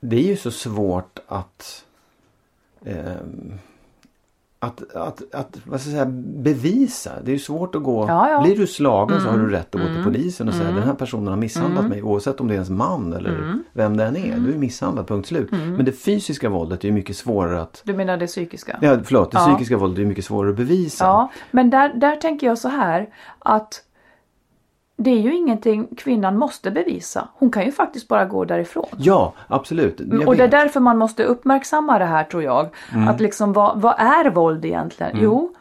det 0.00 0.16
är 0.16 0.22
ju 0.28 0.36
så 0.36 0.50
svårt 0.50 1.18
att 1.26 1.84
eh, 2.84 3.16
att, 4.62 4.96
att, 4.96 5.34
att 5.34 5.56
vad 5.64 5.80
ska 5.80 5.90
jag 5.90 5.98
säga, 5.98 6.06
bevisa. 6.42 7.10
Det 7.24 7.30
är 7.30 7.32
ju 7.32 7.38
svårt 7.38 7.74
att 7.74 7.82
gå. 7.82 8.04
Ja, 8.08 8.30
ja. 8.30 8.42
Blir 8.42 8.56
du 8.56 8.66
slagen 8.66 9.20
så 9.20 9.26
har 9.26 9.34
Mm. 9.34 9.46
du 9.46 9.52
rätt 9.52 9.74
att 9.74 9.80
gå 9.80 9.86
till 9.86 10.04
polisen 10.04 10.48
och 10.48 10.54
säga 10.54 10.70
den 10.72 10.82
här 10.82 10.94
personen 10.94 11.26
har 11.28 11.36
misshandlat 11.36 11.88
mig 11.88 12.02
oavsett 12.02 12.40
om 12.40 12.48
det 12.48 12.52
är 12.52 12.56
ens 12.56 12.70
man 12.70 13.12
eller 13.12 13.30
Mm. 13.38 13.64
vem 13.72 13.96
det 13.96 14.04
än 14.04 14.16
är. 14.16 14.36
Du 14.38 14.52
är 14.54 14.58
misshandlad, 14.58 15.06
punkt 15.08 15.28
slut. 15.28 15.50
Men 15.50 15.84
det 15.84 15.92
fysiska 15.92 16.48
våldet 16.48 16.84
är 16.84 16.88
ju 16.88 16.94
mycket 16.94 17.16
svårare 17.16 17.60
att 17.62 17.82
Du 17.84 17.94
menar 17.94 18.16
det 18.16 18.26
psykiska? 18.26 18.78
Ja, 18.80 18.98
förlåt. 19.04 19.32
Det 19.32 19.38
Ja. 19.38 19.46
psykiska 19.46 19.76
våldet 19.76 19.98
är 19.98 20.06
mycket 20.06 20.24
svårare 20.24 20.50
att 20.50 20.56
bevisa. 20.56 21.04
Ja, 21.04 21.30
men 21.50 21.70
där, 21.70 21.92
där 21.94 22.16
tänker 22.16 22.46
jag 22.46 22.58
så 22.58 22.68
här 22.68 23.08
att 23.38 23.82
det 25.02 25.10
är 25.10 25.18
ju 25.20 25.34
ingenting 25.34 25.88
kvinnan 25.96 26.38
måste 26.38 26.70
bevisa. 26.70 27.28
Hon 27.34 27.50
kan 27.50 27.64
ju 27.64 27.72
faktiskt 27.72 28.08
bara 28.08 28.24
gå 28.24 28.44
därifrån. 28.44 28.86
Ja, 28.96 29.32
absolut. 29.46 30.00
Jag 30.00 30.28
och 30.28 30.36
det 30.36 30.42
är 30.42 30.46
vet. 30.46 30.50
därför 30.50 30.80
man 30.80 30.98
måste 30.98 31.24
uppmärksamma 31.24 31.98
det 31.98 32.04
här 32.04 32.24
tror 32.24 32.42
jag. 32.42 32.68
Att 33.08 33.20
liksom 33.20 33.52
vad, 33.52 33.80
vad 33.80 33.94
är 33.98 34.30
våld 34.30 34.64
egentligen? 34.64 35.12
Jo, 35.20 35.54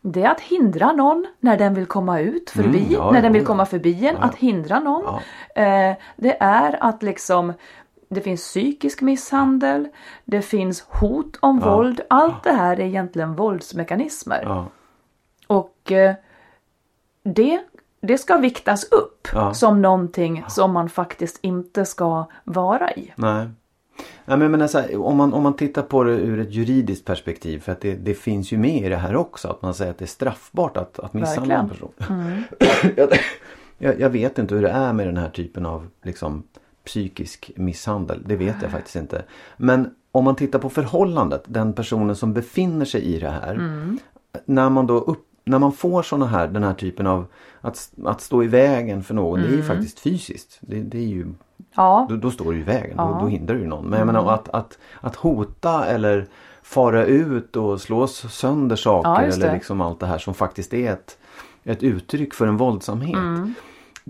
det 0.00 0.22
är 0.22 0.30
att 0.30 0.40
hindra 0.40 0.92
någon 0.92 1.26
när 1.40 1.56
den 1.58 1.74
vill 1.74 1.86
komma 1.86 2.20
ut 2.20 2.50
förbi, 2.50 2.78
Mm, 2.78 2.92
ja, 2.92 3.10
när 3.10 3.22
den 3.22 3.24
ja, 3.24 3.32
vill 3.32 3.42
ja. 3.42 3.46
komma 3.46 3.66
förbi 3.66 4.06
en, 4.06 4.16
att 4.16 4.34
hindra 4.34 4.80
någon. 4.80 5.20
Ja. 5.54 5.62
Eh, 5.62 5.96
det 6.16 6.36
är 6.40 6.78
att 6.84 7.02
liksom 7.02 7.52
det 8.08 8.20
finns 8.20 8.40
psykisk 8.40 9.00
misshandel, 9.00 9.88
det 10.24 10.42
finns 10.42 10.80
hot 10.88 11.36
om 11.40 11.58
våld. 11.58 12.00
Allt 12.10 12.44
det 12.44 12.52
här 12.52 12.80
är 12.80 12.84
egentligen 12.84 13.34
våldsmekanismer. 13.34 14.42
Ja. 14.44 14.66
Och 15.46 15.92
eh, 15.92 16.14
det, 17.22 17.60
det 18.00 18.18
ska 18.18 18.36
viktas 18.36 18.84
upp 18.84 19.28
Ja. 19.32 19.54
som 19.54 19.82
någonting 19.82 20.44
som 20.48 20.72
man 20.72 20.88
faktiskt 20.88 21.38
inte 21.42 21.84
ska 21.84 22.26
vara 22.44 22.92
i. 22.92 23.12
Nej. 23.16 23.48
Nej 24.24 24.38
men 24.38 24.50
menar 24.50 24.68
här, 24.74 25.00
om, 25.00 25.16
man, 25.16 25.32
om 25.32 25.42
man 25.42 25.54
tittar 25.54 25.82
på 25.82 26.04
det 26.04 26.12
ur 26.12 26.40
ett 26.40 26.54
juridiskt 26.54 27.04
perspektiv 27.04 27.60
för 27.60 27.72
att 27.72 27.80
det, 27.80 27.94
det 27.94 28.14
finns 28.14 28.52
ju 28.52 28.58
med 28.58 28.84
i 28.84 28.88
det 28.88 28.96
här 28.96 29.16
också 29.16 29.48
att 29.48 29.62
man 29.62 29.74
säger 29.74 29.90
att 29.90 29.98
det 29.98 30.04
är 30.04 30.06
straffbart 30.06 30.76
att, 30.76 30.98
att 30.98 31.14
misshandla 31.14 31.54
en 31.54 31.68
person. 31.68 31.92
Mm. 32.10 32.42
jag, 32.96 33.08
jag, 33.78 34.00
jag 34.00 34.10
vet 34.10 34.38
inte 34.38 34.54
hur 34.54 34.62
det 34.62 34.70
är 34.70 34.92
med 34.92 35.06
den 35.06 35.16
här 35.16 35.30
typen 35.30 35.66
av 35.66 35.88
liksom, 36.02 36.42
psykisk 36.84 37.50
misshandel. 37.56 38.22
Det 38.26 38.36
vet 38.36 38.56
jag 38.62 38.70
faktiskt 38.70 38.96
inte. 38.96 39.24
Men 39.56 39.94
om 40.12 40.24
man 40.24 40.36
tittar 40.36 40.58
på 40.58 40.70
förhållandet, 40.70 41.42
den 41.46 41.72
personen 41.72 42.16
som 42.16 42.32
befinner 42.32 42.84
sig 42.84 43.02
i 43.02 43.18
det 43.18 43.30
här. 43.30 43.54
Mm. 43.54 43.98
När 44.44 44.70
man 44.70 44.86
då 44.86 44.98
upp, 44.98 45.27
när 45.48 45.58
man 45.58 45.72
får 45.72 46.02
såna 46.02 46.26
här, 46.26 46.48
den 46.48 46.62
här 46.62 46.74
typen 46.74 47.06
av 47.06 47.26
att, 47.60 47.90
att 48.04 48.20
stå 48.20 48.42
i 48.42 48.46
vägen 48.46 49.02
för 49.02 49.14
någon. 49.14 49.38
Mm. 49.38 49.50
Det 49.50 49.56
är 49.56 49.58
ju 49.58 49.64
faktiskt 49.64 50.00
fysiskt. 50.00 50.58
Det, 50.60 50.80
det 50.80 50.98
är 50.98 51.08
ju 51.08 51.26
Ja, 51.74 52.06
då, 52.10 52.16
då 52.16 52.30
står 52.30 52.52
du 52.52 52.58
i 52.58 52.62
vägen. 52.62 52.94
Ja. 52.96 53.06
Mm. 53.06 53.18
Då, 53.18 53.24
då 53.24 53.28
hindrar 53.28 53.56
du 53.56 53.66
någon. 53.66 53.84
Men 53.84 53.98
jag 53.98 54.06
menar 54.06 54.34
att, 54.34 54.48
att, 54.48 54.78
att 55.00 55.16
hota 55.16 55.86
eller 55.86 56.26
fara 56.62 57.04
ut 57.04 57.56
och 57.56 57.80
slå 57.80 58.06
sönder 58.06 58.76
saker. 58.76 59.10
Ja, 59.10 59.20
eller 59.20 59.54
liksom 59.54 59.80
allt 59.80 60.00
det 60.00 60.06
här 60.06 60.18
som 60.18 60.34
faktiskt 60.34 60.74
är 60.74 60.92
ett, 60.92 61.18
ett 61.64 61.82
uttryck 61.82 62.34
för 62.34 62.46
en 62.46 62.56
våldsamhet. 62.56 63.16
Mm. 63.16 63.54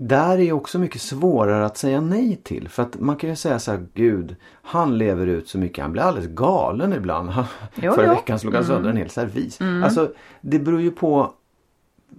Där 0.01 0.39
är 0.39 0.51
också 0.51 0.79
mycket 0.79 1.01
svårare 1.01 1.65
att 1.65 1.77
säga 1.77 2.01
nej 2.01 2.35
till. 2.43 2.69
För 2.69 2.83
att 2.83 2.99
man 2.99 3.15
kan 3.15 3.29
ju 3.29 3.35
säga 3.35 3.59
så 3.59 3.71
här, 3.71 3.85
gud, 3.93 4.35
han 4.61 4.97
lever 4.97 5.27
ut 5.27 5.49
så 5.49 5.57
mycket. 5.57 5.81
Han 5.81 5.91
blir 5.91 6.01
alldeles 6.03 6.29
galen 6.29 6.93
ibland. 6.93 7.29
Han, 7.29 7.45
Jo, 7.75 7.93
förra 7.93 8.05
jo. 8.05 8.13
veckan 8.13 8.39
slog 8.39 8.53
han 8.55 8.65
sönder 8.65 8.89
en 8.89 8.97
hel 8.97 9.09
servis. 9.09 9.59
Alltså, 9.83 10.11
det 10.41 10.59
beror 10.59 10.81
ju 10.81 10.91
på 10.91 11.33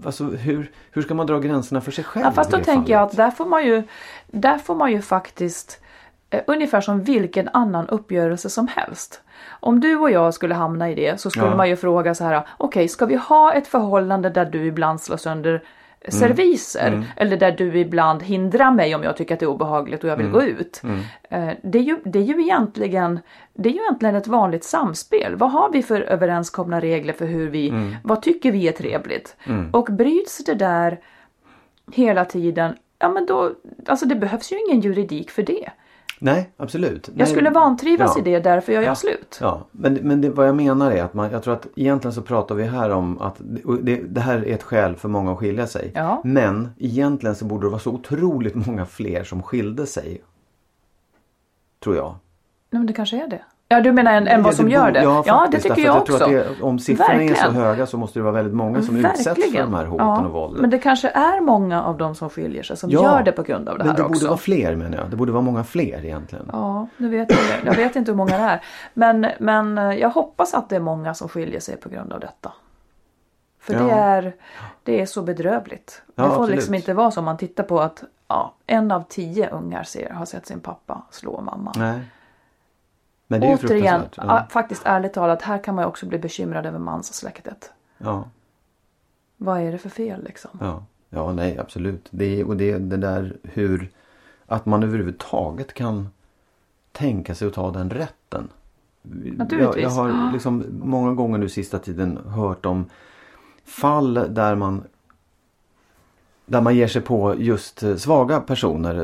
Alltså 0.04 0.24
hur, 0.24 0.70
hur 0.90 1.02
ska 1.02 1.14
man 1.14 1.26
dra 1.26 1.38
gränserna 1.38 1.80
för 1.80 1.92
sig 1.92 2.04
själv? 2.04 2.24
Ja, 2.26 2.32
fast 2.32 2.50
då 2.50 2.58
tänker 2.58 2.92
jag 2.92 3.00
fallet? 3.00 3.10
att 3.10 3.16
där 3.16 3.30
får 3.30 3.46
man 3.46 3.66
ju, 3.66 3.82
där 4.26 4.58
får 4.58 4.74
man 4.74 4.92
ju 4.92 5.02
faktiskt 5.02 5.80
eh, 6.30 6.40
ungefär 6.46 6.80
som 6.80 7.02
vilken 7.04 7.48
annan 7.48 7.88
uppgörelse 7.88 8.50
som 8.50 8.68
helst. 8.68 9.20
Om 9.48 9.80
du 9.80 9.96
och 9.96 10.10
jag 10.10 10.34
skulle 10.34 10.54
hamna 10.54 10.90
i 10.90 10.94
det 10.94 11.20
så 11.20 11.30
skulle 11.30 11.46
Ja. 11.46 11.56
man 11.56 11.68
ju 11.68 11.76
fråga 11.76 12.14
så 12.14 12.24
här, 12.24 12.46
okej 12.58 12.88
ska 12.88 13.06
vi 13.06 13.16
ha 13.16 13.52
ett 13.52 13.66
förhållande 13.66 14.30
där 14.30 14.44
du 14.44 14.66
ibland 14.66 15.00
slår 15.00 15.16
sönder 15.16 15.62
Mm. 16.04 16.20
serviser 16.20 17.04
eller 17.16 17.36
där 17.36 17.52
du 17.52 17.78
ibland 17.78 18.22
hindrar 18.22 18.70
mig 18.70 18.94
om 18.94 19.02
jag 19.02 19.16
tycker 19.16 19.34
att 19.34 19.40
det 19.40 19.46
är 19.46 19.50
obehagligt 19.50 20.04
och 20.04 20.10
jag 20.10 20.16
vill 20.16 20.26
Mm. 20.26 20.38
gå 20.38 20.42
ut. 20.46 20.82
Eh, 21.30 21.48
Det 21.62 21.78
är, 21.78 21.82
ju, 21.82 21.96
det, 22.04 22.18
är 22.18 22.22
ju 22.22 22.40
egentligen, 22.42 23.20
det 23.54 23.68
är 23.68 23.72
ju 23.72 23.78
egentligen 23.80 24.14
ett 24.14 24.26
vanligt 24.26 24.64
samspel. 24.64 25.36
Vad 25.36 25.50
har 25.50 25.72
vi 25.72 25.82
för 25.82 26.00
överenskomna 26.00 26.80
regler 26.80 27.12
för 27.12 27.26
hur 27.26 27.48
vi, 27.50 27.68
Mm. 27.68 27.96
vad 28.04 28.22
tycker 28.22 28.52
vi 28.52 28.68
är 28.68 28.72
trevligt? 28.72 29.36
Och 29.72 29.84
bryts 29.90 30.44
det 30.44 30.54
där 30.54 31.00
hela 31.92 32.24
tiden, 32.24 32.74
ja 32.98 33.08
men 33.08 33.26
då, 33.26 33.52
alltså 33.86 34.06
det 34.06 34.14
behövs 34.14 34.52
ju 34.52 34.56
ingen 34.68 34.80
juridik 34.80 35.30
för 35.30 35.42
det. 35.42 35.70
Nej, 36.22 36.50
absolut. 36.56 37.08
Nej, 37.08 37.18
Jag 37.18 37.28
skulle 37.28 37.50
vantrivas 37.50 38.12
ja. 38.14 38.20
i 38.20 38.24
det, 38.24 38.40
därför 38.40 38.72
gör 38.72 38.82
jag 38.82 38.98
slut. 38.98 39.38
Ja, 39.40 39.66
men, 39.72 39.94
men 39.94 40.20
det, 40.20 40.30
vad 40.30 40.48
jag 40.48 40.56
menar 40.56 40.90
är 40.90 41.02
att 41.02 41.14
man, 41.14 41.30
jag 41.30 41.42
tror 41.42 41.54
att 41.54 41.66
egentligen 41.76 42.12
så 42.12 42.22
pratar 42.22 42.54
vi 42.54 42.64
här 42.64 42.90
om 42.90 43.20
att 43.20 43.36
det, 43.82 43.96
det 43.96 44.20
här 44.20 44.38
är 44.38 44.54
ett 44.54 44.62
skäl 44.62 44.96
för 44.96 45.08
många 45.08 45.32
att 45.32 45.38
skilja 45.38 45.66
sig. 45.66 45.92
Ja. 45.94 46.20
Men 46.24 46.68
egentligen 46.78 47.36
så 47.36 47.44
borde 47.44 47.66
det 47.66 47.70
vara 47.70 47.80
så 47.80 47.90
otroligt 47.90 48.66
många 48.66 48.86
fler 48.86 49.24
som 49.24 49.42
skilde 49.42 49.86
sig. 49.86 50.22
Tror 51.84 51.96
jag. 51.96 52.14
Nej, 52.70 52.78
men 52.80 52.86
det 52.86 52.92
kanske 52.92 53.24
är 53.24 53.28
det. 53.28 53.42
Ja, 53.72 53.80
du 53.80 53.92
menar 53.92 54.12
än, 54.12 54.28
än 54.28 54.42
vad 54.42 54.54
som 54.54 54.68
gör 54.68 54.90
det? 54.92 55.02
Ja, 55.02 55.22
Ja, 55.26 55.48
det 55.50 55.58
tycker 55.60 55.82
jag 55.82 55.96
att 55.96 56.02
också. 56.02 56.18
tror 56.18 56.38
att 56.40 56.58
det, 56.58 56.62
om 56.62 56.78
siffrorna 56.78 57.22
är 57.22 57.28
så 57.28 57.34
Verkligen. 57.34 57.54
höga 57.54 57.86
så 57.86 57.96
måste 57.98 58.18
det 58.18 58.22
vara 58.22 58.32
väldigt 58.32 58.54
många 58.54 58.82
som 58.82 58.96
utsätts 58.96 59.24
för 59.52 59.58
de 59.62 59.74
här 59.74 59.84
hoten 59.84 60.06
Ja, 60.06 60.20
och 60.26 60.32
våldet. 60.32 60.60
Men 60.60 60.70
det 60.70 60.78
kanske 60.78 61.08
är 61.08 61.40
många 61.40 61.82
av 61.84 61.98
dem 61.98 62.14
som 62.14 62.30
skiljer 62.30 62.62
sig 62.62 62.76
som 62.76 62.90
Ja, 62.90 63.02
gör 63.02 63.22
det 63.22 63.32
på 63.32 63.42
grund 63.42 63.68
av 63.68 63.78
det 63.78 63.84
Men 63.84 63.90
här 63.90 63.96
det 63.96 64.02
borde 64.02 64.14
också. 64.14 64.26
vara 64.28 64.36
fler 64.38 64.76
menar 64.76 64.98
jag. 64.98 65.10
Det 65.10 65.16
borde 65.16 65.32
vara 65.32 65.42
många 65.42 65.64
fler 65.64 66.04
egentligen. 66.04 66.50
Ja, 66.52 66.86
nu 66.96 67.08
vet 67.08 67.30
jag, 67.30 67.38
det. 67.38 67.66
jag 67.70 67.76
vet 67.76 67.96
inte 67.96 68.10
hur 68.10 68.16
många 68.16 68.38
det 68.38 68.44
är. 68.44 68.60
Men, 68.94 69.26
men 69.38 69.78
eh, 69.78 69.92
jag 69.94 70.10
hoppas 70.10 70.54
att 70.54 70.68
det 70.68 70.76
är 70.76 70.80
många 70.80 71.14
som 71.14 71.28
skiljer 71.28 71.60
sig 71.60 71.76
på 71.76 71.88
grund 71.88 72.12
av 72.12 72.20
detta. 72.20 72.52
För 73.60 73.74
det, 73.74 73.90
är, 73.90 74.32
det 74.82 75.00
är 75.00 75.06
så 75.06 75.22
bedrövligt. 75.22 76.02
Det 76.14 76.22
får 76.22 76.28
absolut. 76.30 76.50
liksom 76.50 76.74
inte 76.74 76.94
vara 76.94 77.10
så 77.10 77.20
om 77.20 77.24
man 77.24 77.36
tittar 77.36 77.64
på 77.64 77.80
att 77.80 78.02
ja, 78.28 78.54
en 78.66 78.92
av 78.92 79.04
tio 79.08 79.48
ungar 79.50 79.82
ser, 79.82 80.10
har 80.10 80.24
sett 80.24 80.46
sin 80.46 80.60
pappa 80.60 81.02
slå 81.10 81.40
mamma. 81.40 81.72
Nej. 81.76 82.00
Men 83.30 83.40
det 83.40 83.46
är 83.46 83.56
Återigen, 83.56 84.02
ja. 84.16 84.46
faktiskt 84.50 84.82
ärligt 84.84 85.12
talat, 85.12 85.42
här 85.42 85.58
kan 85.64 85.74
man 85.74 85.84
ju 85.84 85.88
också 85.88 86.06
bli 86.06 86.18
bekymrad 86.18 86.66
över 86.66 86.78
manssläktet. 86.78 87.72
Ja. 87.98 88.24
Vad 89.36 89.60
är 89.60 89.72
det 89.72 89.78
för 89.78 89.88
fel 89.88 90.24
liksom? 90.24 90.50
Ja, 90.60 90.84
ja 91.10 91.32
nej 91.32 91.58
absolut. 91.58 92.08
Det, 92.10 92.44
och 92.44 92.56
det, 92.56 92.78
det 92.78 92.96
där 92.96 93.36
hur 93.42 93.90
att 94.46 94.66
man 94.66 94.82
överhuvudtaget 94.82 95.74
kan 95.74 96.08
tänka 96.92 97.34
sig 97.34 97.48
att 97.48 97.54
ta 97.54 97.70
den 97.70 97.90
rätten. 97.90 98.48
Jag, 99.02 99.38
Naturligtvis. 99.38 99.82
jag 99.82 99.90
har 99.90 100.32
liksom 100.32 100.64
många 100.82 101.12
gånger 101.12 101.38
nu 101.38 101.48
sista 101.48 101.78
tiden 101.78 102.18
hört 102.26 102.66
om 102.66 102.84
fall 103.64 104.14
där 104.14 104.54
man 104.54 104.84
där 106.50 106.60
man 106.60 106.76
ger 106.76 106.86
sig 106.86 107.02
på 107.02 107.34
just 107.38 107.82
eh, 107.82 107.96
svaga 107.96 108.40
personer. 108.40 108.94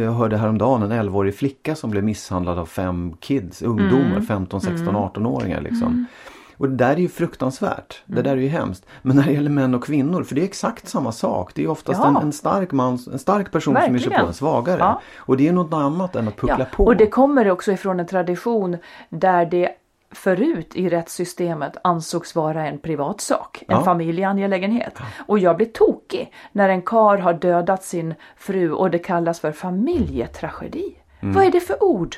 Jag 0.00 0.12
hörde 0.12 0.36
häromdagen 0.36 0.82
en 0.82 0.92
11-årig 0.92 1.36
flicka 1.36 1.74
som 1.74 1.90
blev 1.90 2.04
misshandlad 2.04 2.58
av 2.58 2.66
fem 2.66 3.16
kids, 3.20 3.62
ungdomar, 3.62 4.20
15, 4.20 4.60
16, 4.60 4.96
18-åringar 4.96 5.60
liksom. 5.60 6.06
Och 6.56 6.68
det 6.68 6.76
där 6.76 6.90
är 6.92 6.96
ju 6.98 7.08
fruktansvärt. 7.08 8.02
Det 8.06 8.22
där 8.22 8.32
är 8.32 8.36
ju 8.36 8.48
hemskt. 8.48 8.86
Men 9.02 9.16
när 9.16 9.22
det 9.24 9.32
gäller 9.32 9.50
män 9.50 9.74
och 9.74 9.84
kvinnor, 9.84 10.22
för 10.22 10.34
det 10.34 10.40
är 10.40 10.44
exakt 10.44 10.88
samma 10.88 11.12
sak. 11.12 11.50
Det 11.54 11.64
är 11.64 11.68
oftast 11.68 12.00
Ja. 12.02 12.08
en, 12.08 12.16
en 12.16 12.32
stark 12.32 12.72
man, 12.72 12.98
en 13.12 13.18
stark 13.18 13.52
person 13.52 13.74
som 13.84 13.92
ger 13.92 13.98
sig 13.98 14.04
på 14.04 14.10
Verkligen. 14.10 14.26
en 14.28 14.34
svagare. 14.34 14.78
Ja. 14.78 15.00
Och 15.16 15.36
det 15.36 15.48
är 15.48 15.52
något 15.52 15.72
annat 15.74 16.16
än 16.16 16.28
att 16.28 16.36
puckla 16.36 16.64
på. 16.64 16.84
Och 16.84 16.96
det 16.96 17.06
kommer 17.06 17.50
också 17.50 17.72
ifrån 17.72 18.00
en 18.00 18.06
tradition 18.06 18.76
där 19.10 19.46
det 19.46 19.68
förut 20.14 20.76
i 20.76 20.88
rättssystemet 20.88 21.76
ansågs 21.84 22.34
vara 22.34 22.66
en 22.66 22.78
privat 22.78 23.20
sak, 23.20 23.64
en 23.68 23.76
Ja. 23.76 23.84
familjeangelägenhet. 23.84 24.98
Och 25.26 25.38
jag 25.38 25.56
blir 25.56 25.66
tokig 25.66 26.32
när 26.52 26.68
en 26.68 26.82
kar 26.82 27.18
har 27.18 27.32
dödat 27.34 27.84
sin 27.84 28.14
fru 28.36 28.72
och 28.72 28.90
det 28.90 28.98
kallas 28.98 29.40
för 29.40 29.52
familjetragedi. 29.52 30.96
Mm. 31.20 31.34
Vad 31.34 31.44
är 31.44 31.50
det 31.52 31.60
för 31.60 31.84
ord? 31.84 32.16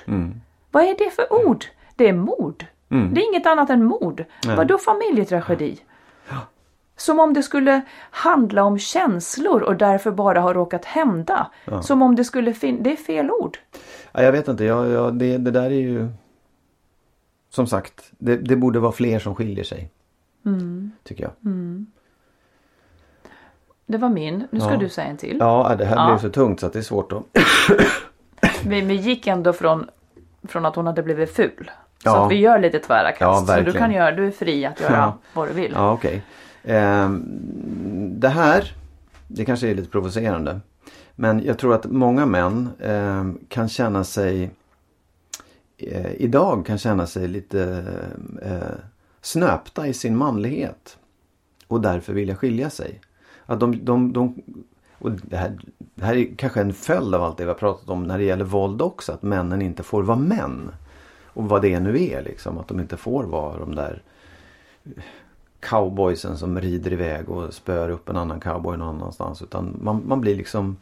Vad 0.71 0.83
är 0.83 0.95
det 0.99 1.11
för 1.11 1.47
ord? 1.47 1.65
Det 1.97 2.09
är 2.09 2.13
mord. 2.13 2.65
Mm. 2.91 3.15
Det 3.15 3.21
är 3.21 3.29
inget 3.29 3.47
annat 3.47 3.71
än 3.71 3.85
mord. 3.85 4.25
Vadå 4.57 4.79
familjetragedi? 4.79 5.79
Som 6.99 7.21
om 7.21 7.35
det 7.35 7.43
skulle 7.43 7.81
handla 8.11 8.65
om 8.65 8.79
känslor 8.79 9.63
och 9.63 9.77
därför 9.77 10.11
bara 10.11 10.41
har 10.41 10.55
råkat 10.55 10.85
hända. 10.85 11.51
Som 11.83 12.03
om 12.03 12.17
det 12.17 12.25
skulle 12.25 12.53
finnas... 12.53 12.81
Det 12.85 12.93
är 12.93 12.97
fel 12.97 13.31
ord. 13.31 13.59
Ja, 14.13 14.23
jag 14.23 14.33
vet 14.33 14.49
inte, 14.49 14.65
jag, 14.65 14.89
jag, 14.89 15.15
det, 15.15 15.39
det 15.39 15.51
där 15.51 15.65
är 15.65 15.71
ju 15.71 16.09
som 17.57 17.67
sagt, 17.67 18.13
det, 18.19 18.37
det 18.37 18.57
borde 18.57 18.79
vara 18.79 18.93
fler 18.93 19.19
som 19.19 19.35
skiljer 19.35 19.65
sig. 19.65 19.91
Mm. 20.47 20.91
Tycker 21.05 21.23
jag. 21.25 21.33
Det 23.87 23.99
var 23.99 24.09
min. 24.09 24.47
Nu 24.51 24.61
ska 24.61 24.71
Ja. 24.73 24.77
du 24.77 24.89
säga 24.89 25.07
en 25.07 25.17
till. 25.17 25.37
Ja, 25.41 25.75
det 25.79 25.85
här 25.85 25.97
Ja. 25.97 26.07
blev 26.07 26.19
så 26.19 26.29
tungt 26.35 26.61
så 26.61 26.67
att 26.67 26.73
det 26.73 26.79
är 26.79 26.83
svårt 26.83 27.13
att... 27.13 27.23
Vi, 28.67 28.81
vi 28.81 28.95
gick 28.95 29.27
ändå 29.27 29.53
från, 29.53 29.87
från 30.43 30.67
att 30.67 30.77
hon 30.77 30.87
hade 30.87 31.03
blivit 31.03 31.31
ful. 31.31 31.71
Så 32.03 32.09
Ja. 32.09 32.25
att 32.25 32.31
vi 32.33 32.35
gör 32.37 32.59
lite 32.59 32.79
tvära 32.79 33.13
kast. 33.13 33.49
Ja, 33.49 33.57
så 33.57 33.63
du 33.63 33.73
kan 33.73 33.93
göra, 33.93 34.13
du 34.13 34.27
är 34.27 34.31
fri 34.31 34.65
att 34.67 34.81
göra 34.81 35.13
vad 35.33 35.49
du 35.49 35.53
vill. 35.53 35.73
Ja, 35.75 35.93
okej. 35.93 36.23
Ehm, 36.65 37.23
det 38.21 38.29
här, 38.29 38.73
det 39.29 39.45
kanske 39.45 39.69
är 39.69 39.75
lite 39.75 39.91
provocerande. 39.91 40.61
Men 41.15 41.45
jag 41.45 41.59
tror 41.59 41.75
att 41.75 41.85
många 41.85 42.27
män 42.27 42.69
ehm, 42.83 43.39
kan 43.49 43.69
känna 43.69 44.05
sig 44.05 44.51
eh, 45.79 46.13
idag 46.13 46.67
kan 46.67 46.79
känna 46.79 47.07
sig 47.07 47.29
lite 47.29 47.85
eh, 48.43 48.79
snöpta 49.21 49.87
i 49.87 49.95
sin 49.95 50.17
manlighet. 50.17 50.99
Och 51.67 51.81
därför 51.81 52.13
vilja 52.13 52.37
skilja 52.37 52.71
sig. 52.71 53.01
Att 53.47 53.61
de, 53.61 53.85
de, 53.85 54.13
de, 54.13 54.43
och 54.99 55.11
det, 55.11 55.37
här, 55.37 55.59
det 55.79 56.05
här 56.05 56.17
är 56.17 56.35
kanske 56.37 56.61
en 56.61 56.73
följd 56.73 57.15
av 57.15 57.23
allt 57.23 57.39
det 57.39 57.45
vi 57.45 57.51
har 57.51 57.59
pratat 57.59 57.89
om 57.89 58.05
när 58.05 58.19
det 58.19 58.25
gäller 58.25 58.45
våld 58.45 58.83
också. 58.83 59.13
Att 59.13 59.23
männen 59.23 59.63
inte 59.63 59.83
får 59.83 60.03
vara 60.03 60.19
män. 60.19 60.71
Och 61.25 61.49
vad 61.49 61.63
det 61.63 61.81
nu 61.81 62.05
är 62.05 62.23
liksom. 62.23 62.59
Att 62.59 62.69
de 62.69 62.81
inte 62.81 62.97
får 62.97 63.25
vara 63.25 63.59
de 63.59 63.75
där 63.75 64.03
cowboysen 65.61 66.39
som 66.39 66.61
rider 66.61 66.93
iväg 66.93 67.29
och 67.29 67.55
spöar 67.55 67.89
upp 67.89 68.09
en 68.09 68.17
annan 68.17 68.41
cowboy 68.41 68.77
någon 68.77 68.97
annanstans. 68.97 69.43
Utan 69.43 69.77
man, 69.83 70.03
man 70.07 70.21
blir 70.21 70.37
liksom 70.37 70.77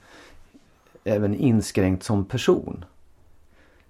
även 1.05 1.35
inskränkt 1.35 2.03
som 2.03 2.25
person. 2.25 2.85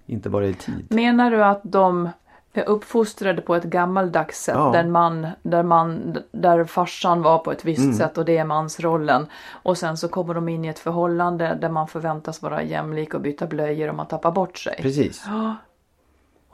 Inte 0.05 0.29
bara 0.29 0.45
i 0.45 0.53
tid. 0.53 0.87
Menar 0.89 1.31
du 1.31 1.43
att 1.43 1.61
de 1.63 2.09
är 2.53 2.69
uppfostrade 2.69 3.41
på 3.41 3.55
ett 3.55 3.63
gammaldags 3.63 4.43
sätt 4.43 4.55
Ja. 4.57 4.71
där, 4.71 4.83
man, 4.87 5.27
där, 5.43 5.63
man, 5.63 6.17
där 6.31 6.63
farsan 6.63 7.21
var 7.21 7.37
på 7.37 7.51
ett 7.51 7.65
visst 7.65 7.83
Mm. 7.83 7.93
sätt 7.95 8.17
och 8.17 8.25
det 8.25 8.37
är 8.37 8.45
mansrollen. 8.45 9.27
Och 9.51 9.77
sen 9.77 9.97
så 9.97 10.07
kommer 10.07 10.33
de 10.33 10.49
in 10.49 10.65
i 10.65 10.67
ett 10.67 10.79
förhållande 10.79 11.57
där 11.61 11.69
man 11.69 11.87
förväntas 11.87 12.41
vara 12.41 12.63
jämlik 12.63 13.13
och 13.13 13.21
byta 13.21 13.47
blöjor 13.47 13.89
och 13.89 13.95
man 13.95 14.07
tappar 14.07 14.31
bort 14.31 14.57
sig. 14.57 14.75
Precis. 14.81 15.25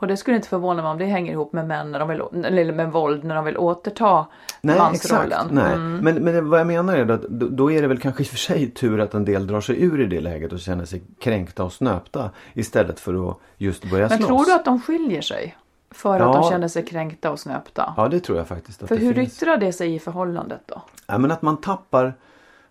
Och 0.02 0.08
det 0.08 0.16
skulle 0.16 0.36
inte 0.36 0.48
förvåna 0.48 0.82
mig 0.82 0.90
om 0.90 0.98
det 0.98 1.04
hänger 1.04 1.32
ihop 1.32 1.52
med 1.52 1.66
män 1.66 1.92
när 1.92 1.98
de 1.98 2.08
vill, 2.08 2.22
eller 2.44 2.72
med 2.72 2.92
våld 2.92 3.24
när 3.24 3.34
de 3.34 3.44
vill 3.44 3.56
återta 3.58 4.26
Nej, 4.60 4.78
mansrollen. 4.78 5.26
exakt. 5.32 5.50
Nej. 5.50 5.72
Mm. 5.72 5.96
Men, 5.96 6.14
men 6.14 6.50
vad 6.50 6.60
jag 6.60 6.66
menar 6.66 6.96
är 6.96 7.10
att 7.10 7.22
då, 7.22 7.46
då 7.48 7.72
är 7.72 7.82
det 7.82 7.88
väl 7.88 7.98
kanske 7.98 8.22
i 8.22 8.24
och 8.26 8.28
för 8.28 8.36
sig 8.36 8.70
tur 8.70 9.00
att 9.00 9.14
en 9.14 9.24
del 9.24 9.46
drar 9.46 9.60
sig 9.60 9.82
ur 9.84 10.00
i 10.00 10.06
det 10.06 10.20
läget 10.20 10.52
och 10.52 10.60
känner 10.60 10.84
sig 10.84 11.02
kränkta 11.20 11.64
och 11.64 11.72
snöpta 11.72 12.30
istället 12.54 13.00
för 13.00 13.30
att 13.30 13.36
just 13.56 13.90
börja 13.90 14.08
Men 14.08 14.18
slåss. 14.18 14.26
tror 14.28 14.44
du 14.44 14.52
att 14.52 14.64
de 14.64 14.80
skiljer 14.80 15.20
sig? 15.22 15.56
För 15.90 16.14
att 16.20 16.34
Ja. 16.34 16.40
de 16.42 16.50
känner 16.50 16.68
sig 16.68 16.84
kränkta 16.84 17.30
och 17.30 17.38
snöpta? 17.40 17.94
Ja, 17.96 18.08
det 18.08 18.20
tror 18.20 18.38
jag 18.38 18.48
faktiskt. 18.48 18.82
Att 18.82 18.88
För 18.88 18.96
det 18.96 19.04
hur 19.04 19.14
finns. 19.14 19.36
yttrar 19.42 19.56
det 19.56 19.72
sig 19.72 19.94
i 19.94 19.98
förhållandet 19.98 20.60
då? 20.66 20.82
Ja, 21.06 21.18
men 21.18 21.30
att 21.30 21.42
man 21.42 21.56
tappar 21.56 22.14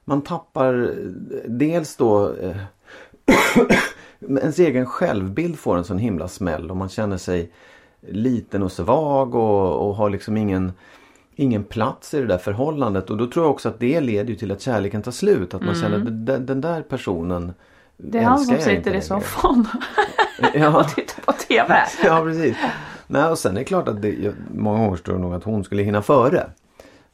Man 0.05 0.21
tappar 0.21 0.73
eh, 0.83 1.49
dels 1.49 1.95
då 1.95 2.33
eh, 2.33 2.55
Ens 4.29 4.59
egen 4.59 4.85
självbild 4.85 5.59
får 5.59 5.77
en 5.77 5.83
sån 5.83 5.97
himla 5.97 6.27
smäll 6.27 6.71
och 6.71 6.77
man 6.77 6.89
känner 6.89 7.17
sig 7.17 7.51
liten 8.01 8.63
och 8.63 8.71
svag 8.71 9.35
och, 9.35 9.87
och 9.87 9.95
har 9.95 10.09
liksom 10.09 10.37
ingen 10.37 10.73
Ingen 11.35 11.63
plats 11.63 12.13
i 12.13 12.19
det 12.19 12.27
där 12.27 12.37
förhållandet 12.37 13.09
och 13.09 13.17
då 13.17 13.27
tror 13.27 13.45
jag 13.45 13.51
också 13.51 13.69
att 13.69 13.79
det 13.79 14.01
leder 14.01 14.35
till 14.35 14.51
att 14.51 14.61
kärleken 14.61 15.01
tar 15.01 15.11
slut. 15.11 15.53
Att 15.53 15.61
man 15.61 15.75
känner 15.75 15.97
att 15.97 16.25
den, 16.25 16.45
den 16.45 16.61
där 16.61 16.81
personen 16.81 17.53
Mm. 18.01 18.11
Det 18.11 18.17
är 18.17 18.23
han 18.23 18.39
som 18.39 18.53
jag 18.53 18.63
sitter 18.63 18.93
i 18.93 19.01
soffan 19.01 19.67
Ja. 20.53 20.79
och 20.79 20.87
tittar 20.87 21.21
på 21.21 21.31
TV. 21.31 21.75
Ja 22.03 22.21
precis. 22.23 22.57
Nej, 23.07 23.25
och 23.25 23.37
sen 23.37 23.51
är 23.51 23.59
det 23.59 23.65
klart 23.65 23.87
att 23.87 24.01
det, 24.01 24.13
jag- 24.13 24.33
många 24.53 24.79
gånger 24.79 24.97
står 24.97 25.13
det 25.13 25.19
nog 25.19 25.33
att 25.33 25.43
hon 25.43 25.63
skulle 25.63 25.83
hinna 25.83 26.01
före. 26.01 26.45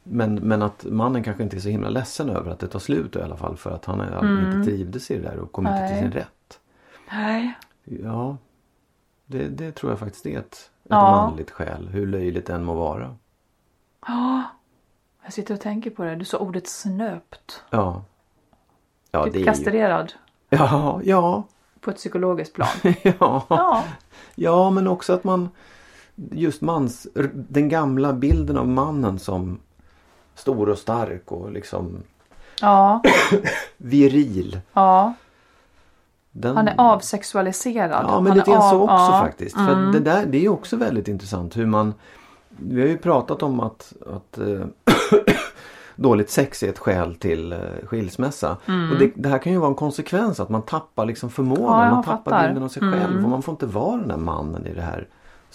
Men, 0.03 0.35
men 0.35 0.61
att 0.61 0.85
mannen 0.85 1.23
kanske 1.23 1.43
inte 1.43 1.55
är 1.55 1.59
så 1.59 1.69
himla 1.69 1.89
ledsen 1.89 2.29
över 2.29 2.51
att 2.51 2.59
det 2.59 2.67
tar 2.67 2.79
slut 2.79 3.15
i 3.15 3.21
alla 3.21 3.37
fall 3.37 3.57
för 3.57 3.71
att 3.71 3.85
han 3.85 4.01
mm. 4.01 4.45
inte 4.45 4.71
trivdes 4.71 5.11
i 5.11 5.17
det 5.17 5.21
där 5.21 5.37
och 5.39 5.51
kom 5.51 5.67
inte 5.67 5.87
till 5.87 5.95
Nej. 5.95 6.03
sin 6.03 6.11
rätt. 6.11 6.27
Nej. 7.11 7.53
Ja, 7.83 8.37
det, 9.25 9.47
det 9.47 9.71
tror 9.71 9.91
jag 9.91 9.99
faktiskt 9.99 10.25
är 10.25 10.39
ett, 10.39 10.45
ett 10.53 10.69
Ja. 10.83 11.01
manligt 11.01 11.51
skäl. 11.51 11.87
Hur 11.87 12.07
löjligt 12.07 12.45
det 12.45 12.53
än 12.53 12.63
må 12.63 12.73
vara. 12.73 13.15
Jag 15.23 15.33
sitter 15.33 15.53
och 15.53 15.61
tänker 15.61 15.89
på 15.89 16.03
det. 16.03 16.15
Du 16.15 16.25
sa 16.25 16.37
ordet 16.37 16.67
snöpt. 16.67 17.63
Ja. 17.69 18.03
Ja, 19.11 19.23
typ 19.23 19.33
det 19.33 19.37
är 19.37 19.41
ju... 19.41 19.45
kastrerad 19.45 20.13
Ja, 20.49 21.01
ja, 21.03 21.43
på 21.79 21.89
ett 21.91 21.97
psykologiskt 21.97 22.53
plan. 22.53 22.67
ja. 23.03 23.45
Ja. 23.49 23.83
Ja, 24.35 24.69
men 24.69 24.87
också 24.87 25.13
att 25.13 25.23
man 25.23 25.49
just 26.15 26.61
mans, 26.61 27.07
den 27.33 27.69
gamla 27.69 28.13
bilden 28.13 28.57
av 28.57 28.67
mannen 28.67 29.19
som 29.19 29.59
stor 30.35 30.69
och 30.69 30.77
stark 30.77 31.31
och 31.31 31.51
liksom 31.51 32.03
Ja. 32.61 33.01
viril. 33.77 34.59
ja. 34.73 35.13
Den, 36.39 36.57
Han 36.57 36.67
är 36.67 36.75
avsexualiserad. 36.77 38.05
Ja, 38.07 38.21
men 38.21 38.37
lite 38.37 38.51
är 38.51 38.53
grann 38.53 38.69
så 38.69 38.75
av- 38.75 38.81
också 38.83 38.93
ja. 38.93 39.17
Mm. 39.17 39.27
faktiskt. 39.27 39.55
För 39.55 39.91
det 39.93 39.99
där 39.99 40.25
det 40.25 40.45
är 40.45 40.49
också 40.49 40.75
väldigt 40.75 41.07
intressant 41.07 41.57
hur 41.57 41.65
man 41.65 41.93
Vi 42.49 42.81
har 42.81 42.87
ju 42.87 42.97
pratat 42.97 43.43
om 43.43 43.59
att, 43.59 43.93
att 44.15 44.37
eh, 44.37 44.65
dåligt 45.95 46.29
sex 46.29 46.63
är 46.63 46.69
ett 46.69 46.79
skäl 46.79 47.15
till 47.15 47.53
eh, 47.53 47.59
skilsmässa. 47.83 48.57
Och 48.91 48.99
det, 48.99 49.11
det 49.15 49.29
här 49.29 49.37
kan 49.37 49.53
ju 49.53 49.57
vara 49.59 49.69
en 49.69 49.75
konsekvens 49.75 50.39
att 50.39 50.49
man 50.49 50.61
tappar 50.61 51.05
liksom 51.05 51.29
förmågan. 51.29 51.73
Mm. 51.79 51.87
Ja, 51.87 51.95
man 51.95 52.03
tappar 52.03 52.17
fattar. 52.17 52.39
Mm. 52.39 52.49
bilden 52.49 52.63
av 52.63 52.67
sig 52.69 52.81
själv 52.81 53.23
och 53.23 53.29
man 53.29 53.41
får 53.41 53.51
inte 53.51 53.65
vara 53.65 53.97
den 53.97 54.07
där 54.07 54.17
mannen 54.17 54.67
i 54.67 54.73
det 54.73 54.81
här 54.81 55.07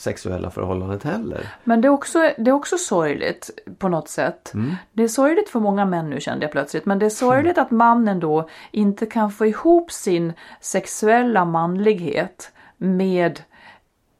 sexuella 0.02 0.50
förhållandet 0.50 1.02
heller. 1.02 1.48
Men 1.64 1.80
det 1.80 1.88
är, 1.88 1.90
också, 1.90 2.18
det 2.38 2.50
är 2.50 2.52
också 2.52 2.78
sorgligt 2.78 3.50
på 3.78 3.88
något 3.88 4.08
sätt. 4.08 4.54
Mm. 4.54 4.74
Det 4.92 5.02
är 5.02 5.08
sorgligt 5.08 5.48
för 5.48 5.60
många 5.60 5.84
män 5.84 6.10
nu 6.10 6.20
kände 6.20 6.44
jag 6.44 6.52
plötsligt. 6.52 6.86
Men 6.86 6.98
det 6.98 7.06
är 7.06 7.10
sorgligt 7.10 7.58
att 7.58 7.70
mannen 7.70 8.20
då 8.20 8.48
inte 8.70 9.06
kan 9.06 9.30
få 9.30 9.46
ihop 9.46 9.92
sin 9.92 10.32
sexuella 10.60 11.44
manlighet 11.44 12.52
med 12.76 13.40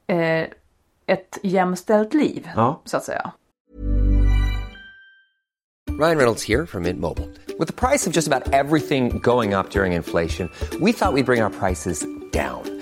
eh, 0.07 0.47
ett 1.07 1.39
jämställt 1.43 2.15
liv. 2.15 2.49
Ja. 2.57 2.81
Så 2.85 2.97
att 2.97 3.05
säga. 3.05 3.33
Ryan 5.99 6.17
Reynolds 6.17 6.43
here 6.43 6.67
from 6.67 6.83
Mint 6.83 7.01
Mobile. 7.01 7.29
With 7.59 7.67
the 7.69 7.89
price 7.89 8.07
of 8.07 8.13
just 8.13 8.27
about 8.27 8.53
everything 8.53 9.19
going 9.19 9.53
up 9.53 9.71
during 9.71 9.93
inflation, 9.93 10.49
we 10.81 10.93
thought 10.93 11.13
we'd 11.13 11.27
bring 11.27 11.43
our 11.43 11.51
prices 11.51 12.07
down. 12.33 12.82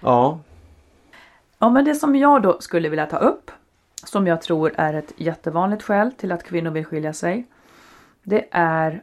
Ja, 0.00 0.40
Ja, 1.58 1.70
men 1.70 1.84
det 1.84 1.94
som 1.94 2.16
jag 2.16 2.42
då 2.42 2.60
skulle 2.60 2.88
vilja 2.88 3.06
ta 3.06 3.16
upp, 3.16 3.50
som 4.04 4.26
jag 4.26 4.42
tror 4.42 4.72
är 4.76 4.94
ett 4.94 5.12
jättevanligt 5.16 5.82
skäl 5.82 6.12
till 6.12 6.32
att 6.32 6.42
kvinnor 6.42 6.70
vill 6.70 6.84
skilja 6.84 7.12
sig, 7.12 7.46
det 8.22 8.48
är 8.50 9.02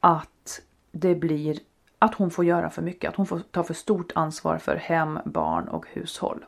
att 0.00 0.60
det 0.92 1.14
blir 1.14 1.58
att 1.98 2.14
hon 2.14 2.30
får 2.30 2.44
göra 2.44 2.70
för 2.70 2.82
mycket, 2.82 3.08
att 3.08 3.16
hon 3.16 3.26
får 3.26 3.38
ta 3.38 3.62
för 3.62 3.74
stort 3.74 4.12
ansvar 4.14 4.58
för 4.58 4.76
hem, 4.76 5.18
barn 5.24 5.68
och 5.68 5.86
hushåll. 5.88 6.44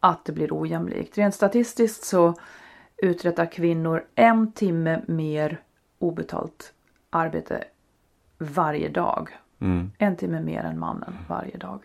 Att 0.00 0.24
det 0.24 0.32
blir 0.32 0.48
ojämlikt. 0.60 1.18
Rent 1.18 1.34
statistiskt 1.34 2.04
så 2.04 2.34
uträttar 2.96 3.46
kvinnor 3.46 4.04
en 4.14 4.52
timme 4.52 5.02
mer 5.06 5.60
obetalt 5.98 6.72
arbete 7.16 7.64
varje 8.38 8.88
dag. 8.88 9.38
En 9.98 10.16
timme 10.16 10.40
mer 10.40 10.64
än 10.64 10.78
mannen 10.78 11.14
varje 11.28 11.56
dag. 11.56 11.80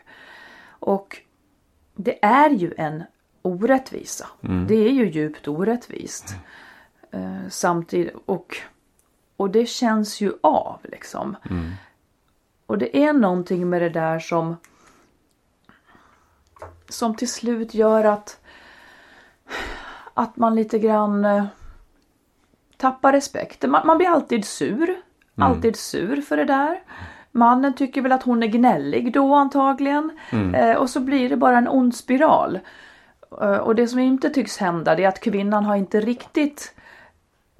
Och 0.69 1.21
det 1.95 2.25
är 2.25 2.49
ju 2.49 2.73
en 2.77 3.03
orättvisa. 3.41 4.27
Det 4.67 4.75
är 4.75 4.91
ju 4.91 5.11
djupt 5.11 5.47
orättvist. 5.47 6.35
Eh, 7.11 7.47
samtidigt 7.49 8.15
och, 8.25 8.57
och 9.37 9.49
det 9.49 9.65
känns 9.65 10.21
ju 10.21 10.33
av 10.43 10.79
liksom. 10.83 11.35
Och 12.65 12.77
det 12.77 12.97
är 13.03 13.13
någonting 13.13 13.69
med 13.69 13.81
det 13.81 13.89
där 13.89 14.19
som 14.19 14.55
som 16.89 17.15
till 17.15 17.31
slut 17.31 17.73
gör 17.73 18.03
att 18.03 18.39
att 20.13 20.37
man 20.37 20.55
lite 20.55 20.79
grann 20.79 21.25
eh, 21.25 21.45
tappar 22.77 23.13
respekt. 23.13 23.63
Man, 23.63 23.87
man 23.87 23.97
blir 23.97 24.07
alltid 24.07 24.45
sur. 24.45 25.01
Alltid 25.43 25.75
sur 25.75 26.21
för 26.21 26.37
det 26.37 26.45
där. 26.45 26.79
Mannen 27.31 27.73
tycker 27.73 28.01
väl 28.01 28.11
att 28.11 28.23
hon 28.23 28.43
är 28.43 28.47
gnällig 28.47 29.13
då 29.13 29.35
antagligen. 29.35 30.11
Eh, 30.55 30.75
och 30.75 30.89
så 30.89 30.99
blir 30.99 31.29
det 31.29 31.37
bara 31.37 31.57
en 31.57 31.67
ond 31.67 31.95
spiral. 31.95 32.59
Eh, 33.41 33.55
och 33.55 33.75
det 33.75 33.87
som 33.87 33.99
inte 33.99 34.29
tycks 34.29 34.57
hända 34.57 34.95
det 34.95 35.03
är 35.03 35.07
att 35.07 35.19
kvinnan 35.19 35.65
har 35.65 35.75
inte 35.75 35.99
riktigt 35.99 36.75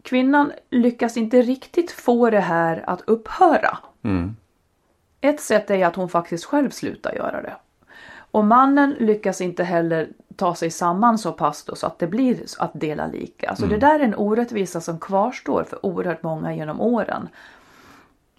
Kvinnan 0.04 0.52
lyckas 0.70 1.18
inte 1.18 1.42
riktigt 1.42 1.92
få 1.92 2.30
det 2.30 2.40
här 2.40 2.84
att 2.88 3.02
upphöra. 3.02 3.78
Ett 5.22 5.42
sätt 5.42 5.72
är 5.72 5.86
att 5.86 5.96
hon 5.96 6.10
faktiskt 6.10 6.46
själv 6.46 6.70
slutar 6.70 7.14
göra 7.14 7.42
det. 7.42 7.56
Och 8.32 8.46
mannen 8.46 8.96
lyckas 9.00 9.42
inte 9.42 9.64
heller 9.64 10.10
ta 10.36 10.56
sig 10.56 10.72
samman 10.72 11.18
så 11.18 11.32
pass 11.32 11.64
då 11.64 11.76
så 11.76 11.88
att 11.88 12.00
det 12.00 12.08
blir 12.08 12.44
att 12.60 12.72
dela 12.74 13.08
lika. 13.08 13.50
Alltså 13.50 13.66
det 13.70 13.78
där 13.78 14.00
är 14.00 14.04
en 14.04 14.16
orättvisa 14.16 14.82
som 14.82 15.00
kvarstår 15.00 15.64
för 15.64 15.86
oerhört 15.86 16.24
många 16.24 16.56
genom 16.56 16.82
åren. 16.82 17.30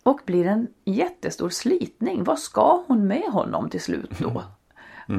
Och 0.03 0.21
blir 0.27 0.47
en 0.47 0.67
jättestor 0.85 1.49
slitning. 1.49 2.25
Vad 2.25 2.39
ska 2.39 2.85
hon 2.87 3.07
med 3.07 3.23
honom 3.23 3.71
till 3.71 3.81
slut 3.81 4.11
då? 4.19 4.43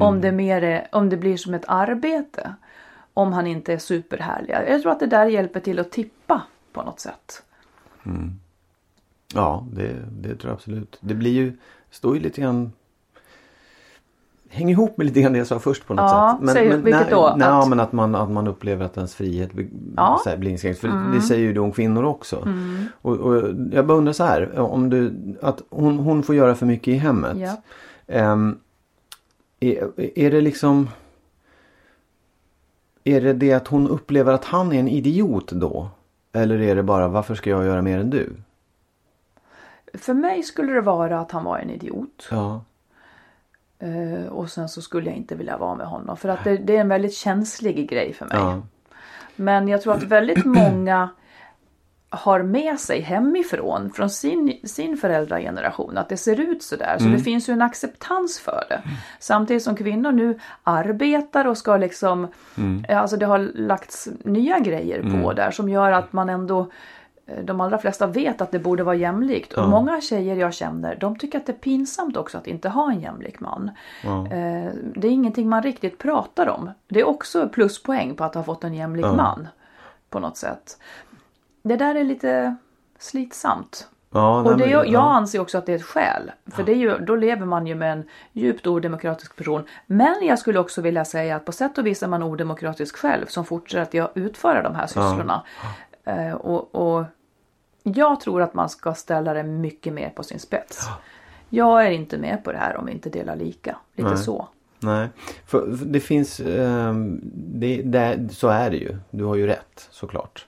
Om, 0.00 0.20
det 0.20 0.32
mer 0.32 0.62
är, 0.62 0.88
om 0.92 1.08
det 1.08 1.16
blir 1.16 1.36
som 1.36 1.54
ett 1.54 1.64
arbete. 1.68 2.54
Om 3.14 3.32
han 3.32 3.46
inte 3.46 3.72
är 3.72 3.78
superhärlig. 3.78 4.54
Jag 4.68 4.82
tror 4.82 4.92
att 4.92 5.00
det 5.00 5.06
där 5.06 5.26
hjälper 5.26 5.60
till 5.60 5.78
att 5.78 5.90
tippa 5.90 6.42
på 6.72 6.82
något 6.82 7.00
sätt. 7.00 7.42
Ja, 9.34 9.66
det, 9.72 10.04
det 10.10 10.28
tror 10.28 10.50
jag 10.50 10.52
absolut. 10.52 10.98
Det 11.00 11.14
blir 11.14 11.32
ju, 11.32 11.56
står 11.90 12.16
ju 12.16 12.22
lite 12.22 12.40
grann 12.40 12.72
Hänger 14.54 14.70
ihop 14.72 14.96
med 14.96 15.06
lite 15.06 15.20
grann 15.20 15.32
det 15.32 15.38
jag 15.38 15.46
sa 15.46 15.58
först 15.58 15.86
på 15.86 15.94
något 15.94 16.02
Ja, 16.02 16.38
sätt. 16.40 16.50
säg 16.52 16.68
vilket 16.68 16.84
nej, 16.94 17.06
då? 17.10 17.34
Nej, 17.36 17.48
Att- 17.48 17.68
men 17.68 17.80
att 17.80 17.92
man, 17.92 18.14
att 18.14 18.30
man 18.30 18.46
upplever 18.48 18.84
att 18.84 18.96
ens 18.96 19.14
frihet 19.14 19.50
Ja. 19.54 19.60
Mm. 20.06 20.18
här, 20.26 20.36
blir 20.36 20.50
inskränkt. 20.50 20.80
För 20.80 21.12
det 21.14 21.20
säger 21.20 21.42
ju 21.42 21.52
de 21.52 21.72
kvinnor 21.72 22.04
också. 22.04 22.48
Och, 23.02 23.16
och 23.16 23.42
jag 23.72 23.86
bara 23.86 23.98
undrar 23.98 24.12
så 24.12 24.24
här. 24.24 24.58
Om 24.58 24.90
du, 24.90 25.14
att 25.42 25.62
hon, 25.70 25.98
hon 25.98 26.22
får 26.22 26.34
göra 26.34 26.54
för 26.54 26.66
mycket 26.66 26.88
i 26.88 26.96
hemmet. 26.96 27.36
Ja. 27.38 27.56
Ehm, 28.06 28.58
är, 29.60 29.90
är 30.18 30.30
det 30.30 30.40
liksom 30.40 30.88
Är 33.04 33.20
det 33.20 33.32
det 33.32 33.52
att 33.52 33.68
hon 33.68 33.88
upplever 33.88 34.32
att 34.32 34.44
han 34.44 34.72
är 34.72 34.80
en 34.80 34.88
idiot 34.88 35.52
då? 35.52 35.88
Eller 36.32 36.60
är 36.60 36.76
det 36.76 36.82
bara 36.82 37.08
varför 37.08 37.34
ska 37.34 37.50
jag 37.50 37.64
göra 37.64 37.82
mer 37.82 37.98
än 37.98 38.10
du? 38.10 38.32
För 39.94 40.14
mig 40.14 40.42
skulle 40.42 40.72
det 40.72 40.80
vara 40.80 41.20
att 41.20 41.30
han 41.32 41.44
var 41.44 41.58
en 41.58 41.70
idiot. 41.70 42.28
Ja. 42.30 42.60
Eh, 43.78 44.26
och 44.26 44.50
sen 44.50 44.68
så 44.68 44.82
skulle 44.82 45.10
jag 45.10 45.16
inte 45.16 45.34
vilja 45.34 45.56
vara 45.56 45.74
med 45.74 45.86
honom. 45.86 46.16
För 46.16 46.28
att 46.28 46.44
det, 46.44 46.56
det 46.56 46.76
är 46.76 46.80
en 46.80 46.88
väldigt 46.88 47.14
känslig 47.14 47.90
grej 47.90 48.12
för 48.12 48.26
mig. 48.26 48.36
Ja. 48.38 48.62
Men 49.36 49.68
jag 49.68 49.82
tror 49.82 49.94
att 49.94 50.02
väldigt 50.02 50.44
många 50.44 51.08
har 52.14 52.42
med 52.42 52.80
sig 52.80 53.00
hemifrån 53.00 53.90
från 53.90 54.10
sin, 54.10 54.60
sin 54.64 54.96
föräldrageneration 54.96 55.98
att 55.98 56.08
det 56.08 56.16
ser 56.16 56.40
ut 56.40 56.62
sådär. 56.62 56.96
Så 56.98 57.04
det 57.04 57.18
finns 57.18 57.48
ju 57.48 57.52
en 57.52 57.62
acceptans 57.62 58.40
för 58.40 58.64
det. 58.68 58.82
Samtidigt 59.18 59.62
som 59.62 59.76
kvinnor 59.76 60.12
nu 60.12 60.38
arbetar 60.62 61.44
och 61.46 61.58
ska 61.58 61.76
liksom, 61.76 62.28
eh, 62.88 63.00
alltså 63.00 63.16
det 63.16 63.26
har 63.26 63.38
lagts 63.38 64.08
nya 64.24 64.58
grejer 64.58 65.02
på 65.02 65.32
där 65.32 65.50
som 65.50 65.68
gör 65.68 65.92
att 65.92 66.12
man 66.12 66.28
ändå 66.28 66.70
de 67.42 67.60
allra 67.60 67.78
flesta 67.78 68.06
vet 68.06 68.40
att 68.40 68.50
det 68.50 68.58
borde 68.58 68.82
vara 68.82 68.94
jämlikt. 68.96 69.52
Och 69.52 69.68
många 69.68 70.00
tjejer 70.00 70.36
jag 70.36 70.54
känner, 70.54 70.96
de 70.96 71.18
tycker 71.18 71.38
att 71.38 71.46
det 71.46 71.52
är 71.52 71.56
pinsamt 71.56 72.16
också 72.16 72.38
att 72.38 72.46
inte 72.46 72.68
ha 72.68 72.90
en 72.90 73.00
jämlik 73.00 73.40
man. 73.40 73.70
Eh, 74.04 74.72
Det 74.96 75.08
är 75.08 75.12
ingenting 75.12 75.48
man 75.48 75.62
riktigt 75.62 75.98
pratar 75.98 76.48
om. 76.48 76.70
Det 76.88 77.00
är 77.00 77.04
också 77.08 77.48
pluspoäng 77.48 78.14
på 78.14 78.24
att 78.24 78.34
ha 78.34 78.42
fått 78.42 78.64
en 78.64 78.74
jämlik 78.74 79.06
man. 79.06 79.48
På 80.10 80.18
något 80.18 80.36
sätt. 80.36 80.78
Det 81.62 81.76
där 81.76 81.94
är 81.94 82.04
lite 82.04 82.56
slitsamt. 82.98 83.88
Ja, 84.10 84.42
Och 84.42 84.56
det, 84.56 84.66
jag, 84.66 84.86
ja. 84.86 84.90
jag 84.92 85.02
anser 85.02 85.40
också 85.40 85.58
att 85.58 85.66
det 85.66 85.72
är 85.72 85.76
ett 85.76 85.84
skäl. 85.84 86.30
För 86.46 86.68
ju, 86.68 86.98
då 86.98 87.16
lever 87.16 87.46
man 87.46 87.66
ju 87.66 87.74
med 87.74 87.92
en 87.92 88.04
djupt 88.32 88.66
odemokratisk 88.66 89.36
person. 89.36 89.64
Men 89.86 90.14
jag 90.22 90.38
skulle 90.38 90.58
också 90.58 90.80
vilja 90.80 91.04
säga 91.04 91.36
att 91.36 91.44
på 91.44 91.52
sätt 91.52 91.78
och 91.78 91.86
vis 91.86 92.02
är 92.02 92.08
man 92.08 92.22
odemokratisk 92.22 92.96
själv 92.96 93.26
som 93.26 93.44
fortsätter 93.44 94.02
att 94.02 94.12
utföra 94.14 94.62
de 94.62 94.74
här 94.74 94.86
sysslorna. 94.86 95.42
Eh, 96.04 96.32
och, 96.32 96.74
och 96.74 97.04
jag 97.82 98.20
tror 98.20 98.42
att 98.42 98.54
man 98.54 98.68
ska 98.68 98.94
ställa 98.94 99.34
det 99.34 99.42
mycket 99.42 99.92
mer 99.92 100.10
på 100.10 100.22
sin 100.22 100.38
spets. 100.38 100.88
Jag 101.48 101.86
är 101.86 101.90
inte 101.90 102.18
med 102.18 102.44
på 102.44 102.52
det 102.52 102.58
här 102.58 102.76
om 102.76 102.86
vi 102.86 102.92
inte 102.92 103.10
delar 103.10 103.36
lika. 103.36 103.76
Lite 103.96 104.16
så. 104.16 104.48
Nej, 104.80 105.08
för, 105.46 105.76
för 105.76 105.84
det 105.86 106.00
finns, 106.00 106.40
ehm, 106.40 107.20
det, 107.34 107.82
det, 107.82 108.28
så 108.32 108.48
är 108.48 108.70
det 108.70 108.76
ju. 108.76 108.96
Du 109.10 109.24
har 109.24 109.34
ju 109.34 109.46
rätt 109.46 109.88
såklart. 109.90 110.46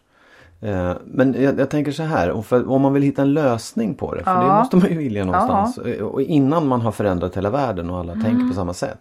Eh, 0.60 0.92
men 1.04 1.42
jag, 1.42 1.58
jag 1.60 1.70
tänker 1.70 1.92
så 1.92 2.02
här, 2.02 2.42
för, 2.42 2.70
om 2.70 2.82
man 2.82 2.92
vill 2.92 3.02
hitta 3.02 3.22
en 3.22 3.32
lösning 3.34 3.94
på 3.94 4.14
det, 4.14 4.24
för 4.24 4.40
det 4.40 4.46
Ja. 4.46 4.58
måste 4.58 4.76
man 4.76 4.88
ju 4.90 4.96
vilja 4.98 5.24
någonstans. 5.24 5.78
Eh, 5.78 6.04
Och 6.04 6.22
innan 6.22 6.66
man 6.68 6.80
har 6.80 6.92
förändrat 6.92 7.36
hela 7.36 7.50
världen 7.50 7.90
och 7.90 7.98
alla 7.98 8.12
Mm. 8.12 8.24
tänker 8.24 8.48
på 8.48 8.54
samma 8.54 8.74
sätt. 8.74 8.98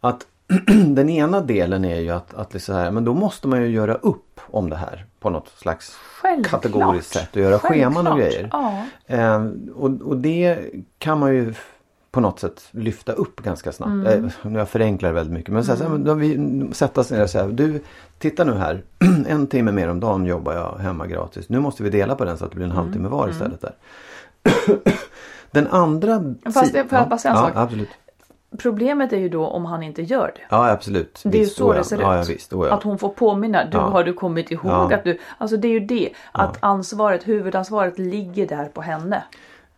Att 0.00 0.26
den 0.86 1.08
ena 1.08 1.40
delen 1.40 1.84
är 1.84 2.00
ju 2.00 2.10
att, 2.10 2.34
att 2.34 2.50
det 2.50 2.60
så 2.60 2.72
här, 2.72 2.90
men 2.90 3.04
då 3.04 3.14
måste 3.14 3.48
man 3.48 3.62
ju 3.62 3.68
göra 3.68 3.94
upp 3.94 4.40
om 4.46 4.70
det 4.70 4.76
här 4.76 5.06
på 5.20 5.30
något 5.30 5.48
slags 5.48 5.94
Självklart. 6.20 6.62
kategoriskt 6.62 7.12
sätt 7.12 7.36
och 7.36 7.42
göra 7.42 7.58
scheman 7.58 8.06
och 8.06 8.18
Självklart. 8.18 8.18
grejer. 8.18 8.48
Ja. 8.52 8.84
Eh, 9.06 9.44
och, 9.74 9.90
och 10.02 10.16
det 10.16 10.58
kan 10.98 11.18
man 11.18 11.34
ju 11.34 11.54
på 12.10 12.20
något 12.20 12.40
sätt 12.40 12.62
lyfta 12.70 13.12
upp 13.12 13.42
ganska 13.42 13.72
snabbt. 13.72 13.90
Mm. 13.90 14.06
Eh, 14.24 14.30
nu 14.42 14.58
jag 14.58 14.68
förenklar 14.68 15.12
väldigt 15.12 15.34
mycket. 15.34 15.52
Men 15.54 15.64
så 15.64 15.70
här, 15.72 15.78
så 15.78 15.88
här, 15.88 15.98
då 15.98 16.14
vi 16.14 16.68
sätta 16.72 17.00
oss 17.00 17.10
ner 17.10 17.22
och 17.22 17.30
säga 17.30 17.46
du 17.46 17.80
titta 18.18 18.44
nu 18.44 18.54
här. 18.54 18.82
en 19.28 19.46
timme 19.46 19.72
mer 19.72 19.88
om 19.88 20.00
dagen 20.00 20.26
jobbar 20.26 20.52
jag 20.54 20.78
hemma 20.78 21.06
gratis. 21.06 21.48
Nu 21.48 21.60
måste 21.60 21.82
vi 21.82 21.90
dela 21.90 22.14
på 22.14 22.24
den 22.24 22.38
så 22.38 22.44
att 22.44 22.50
det 22.50 22.54
blir 22.56 22.66
en 22.66 22.72
Mm. 22.72 22.82
halvtimme 22.84 23.08
var 23.08 23.28
istället 23.28 23.60
där. 23.60 23.72
den 25.50 25.66
andra 25.66 26.34
Fast 26.44 26.72
det- 26.72 26.88
får 26.88 26.98
jag 26.98 27.08
bara 27.08 27.18
säga 27.18 27.32
en 27.34 27.38
ja, 27.40 27.46
sak? 27.46 27.56
absolut. 27.56 27.88
Problemet 28.56 29.12
är 29.12 29.16
ju 29.16 29.28
då 29.28 29.46
om 29.46 29.64
han 29.64 29.82
inte 29.82 30.02
gör 30.02 30.32
det. 30.34 30.40
Ja 30.50 30.70
absolut. 30.70 31.20
Det 31.24 31.38
är 31.38 31.42
ju 31.42 31.46
så 31.48 31.72
det 31.72 31.84
ser 31.84 31.96
ut. 31.96 32.02
Ja, 32.02 32.24
visst. 32.28 32.52
Att 32.52 32.82
hon 32.82 32.98
får 32.98 33.08
påminna. 33.08 33.64
Du, 33.64 33.76
Ja. 33.76 33.80
Har 33.80 34.04
du 34.04 34.12
kommit 34.12 34.50
ihåg 34.50 34.70
Ja. 34.72 34.94
att 34.94 35.04
du... 35.04 35.18
Alltså 35.38 35.56
det 35.56 35.68
är 35.68 35.72
ju 35.72 35.80
det. 35.80 36.10
Att 36.32 36.58
ansvaret, 36.60 37.28
huvudansvaret 37.28 37.98
ligger 37.98 38.46
där 38.46 38.64
på 38.64 38.82
henne. 38.82 39.22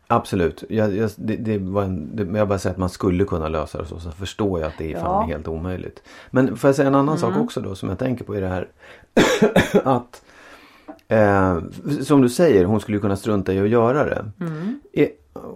Absolut. 0.06 0.64
Jag, 0.68 0.96
jag, 0.96 1.10
det, 1.16 1.36
det 1.36 1.58
var 1.58 1.82
en, 1.82 2.16
det, 2.16 2.38
jag 2.38 2.48
bara 2.48 2.58
säger 2.58 2.74
att 2.74 2.78
man 2.78 2.88
skulle 2.90 3.24
kunna 3.24 3.48
lösa 3.48 3.78
det 3.78 3.86
så. 3.86 3.98
Så 4.00 4.10
förstår 4.10 4.60
jag 4.60 4.66
att 4.68 4.78
det 4.78 4.92
är 4.92 5.00
fan. 5.00 5.16
Mm. 5.16 5.28
helt 5.30 5.48
omöjligt. 5.48 6.02
Men 6.30 6.56
får 6.56 6.68
jag 6.68 6.74
säga 6.74 6.88
en 6.88 6.94
annan 6.94 7.18
sak 7.18 7.36
också 7.36 7.60
då 7.60 7.74
som 7.74 7.88
jag 7.88 7.98
tänker 7.98 8.24
på 8.24 8.36
i 8.36 8.40
det 8.40 8.48
här. 8.48 8.68
att 9.84 10.22
eh, 11.08 11.58
Som 12.02 12.22
du 12.22 12.28
säger, 12.28 12.64
hon 12.64 12.80
skulle 12.80 12.98
kunna 12.98 13.16
strunta 13.16 13.52
i 13.52 13.60
att 13.60 13.68
göra 13.68 14.04
det. 14.04 14.24
Mm. 14.40 14.80
Eh, 14.92 15.08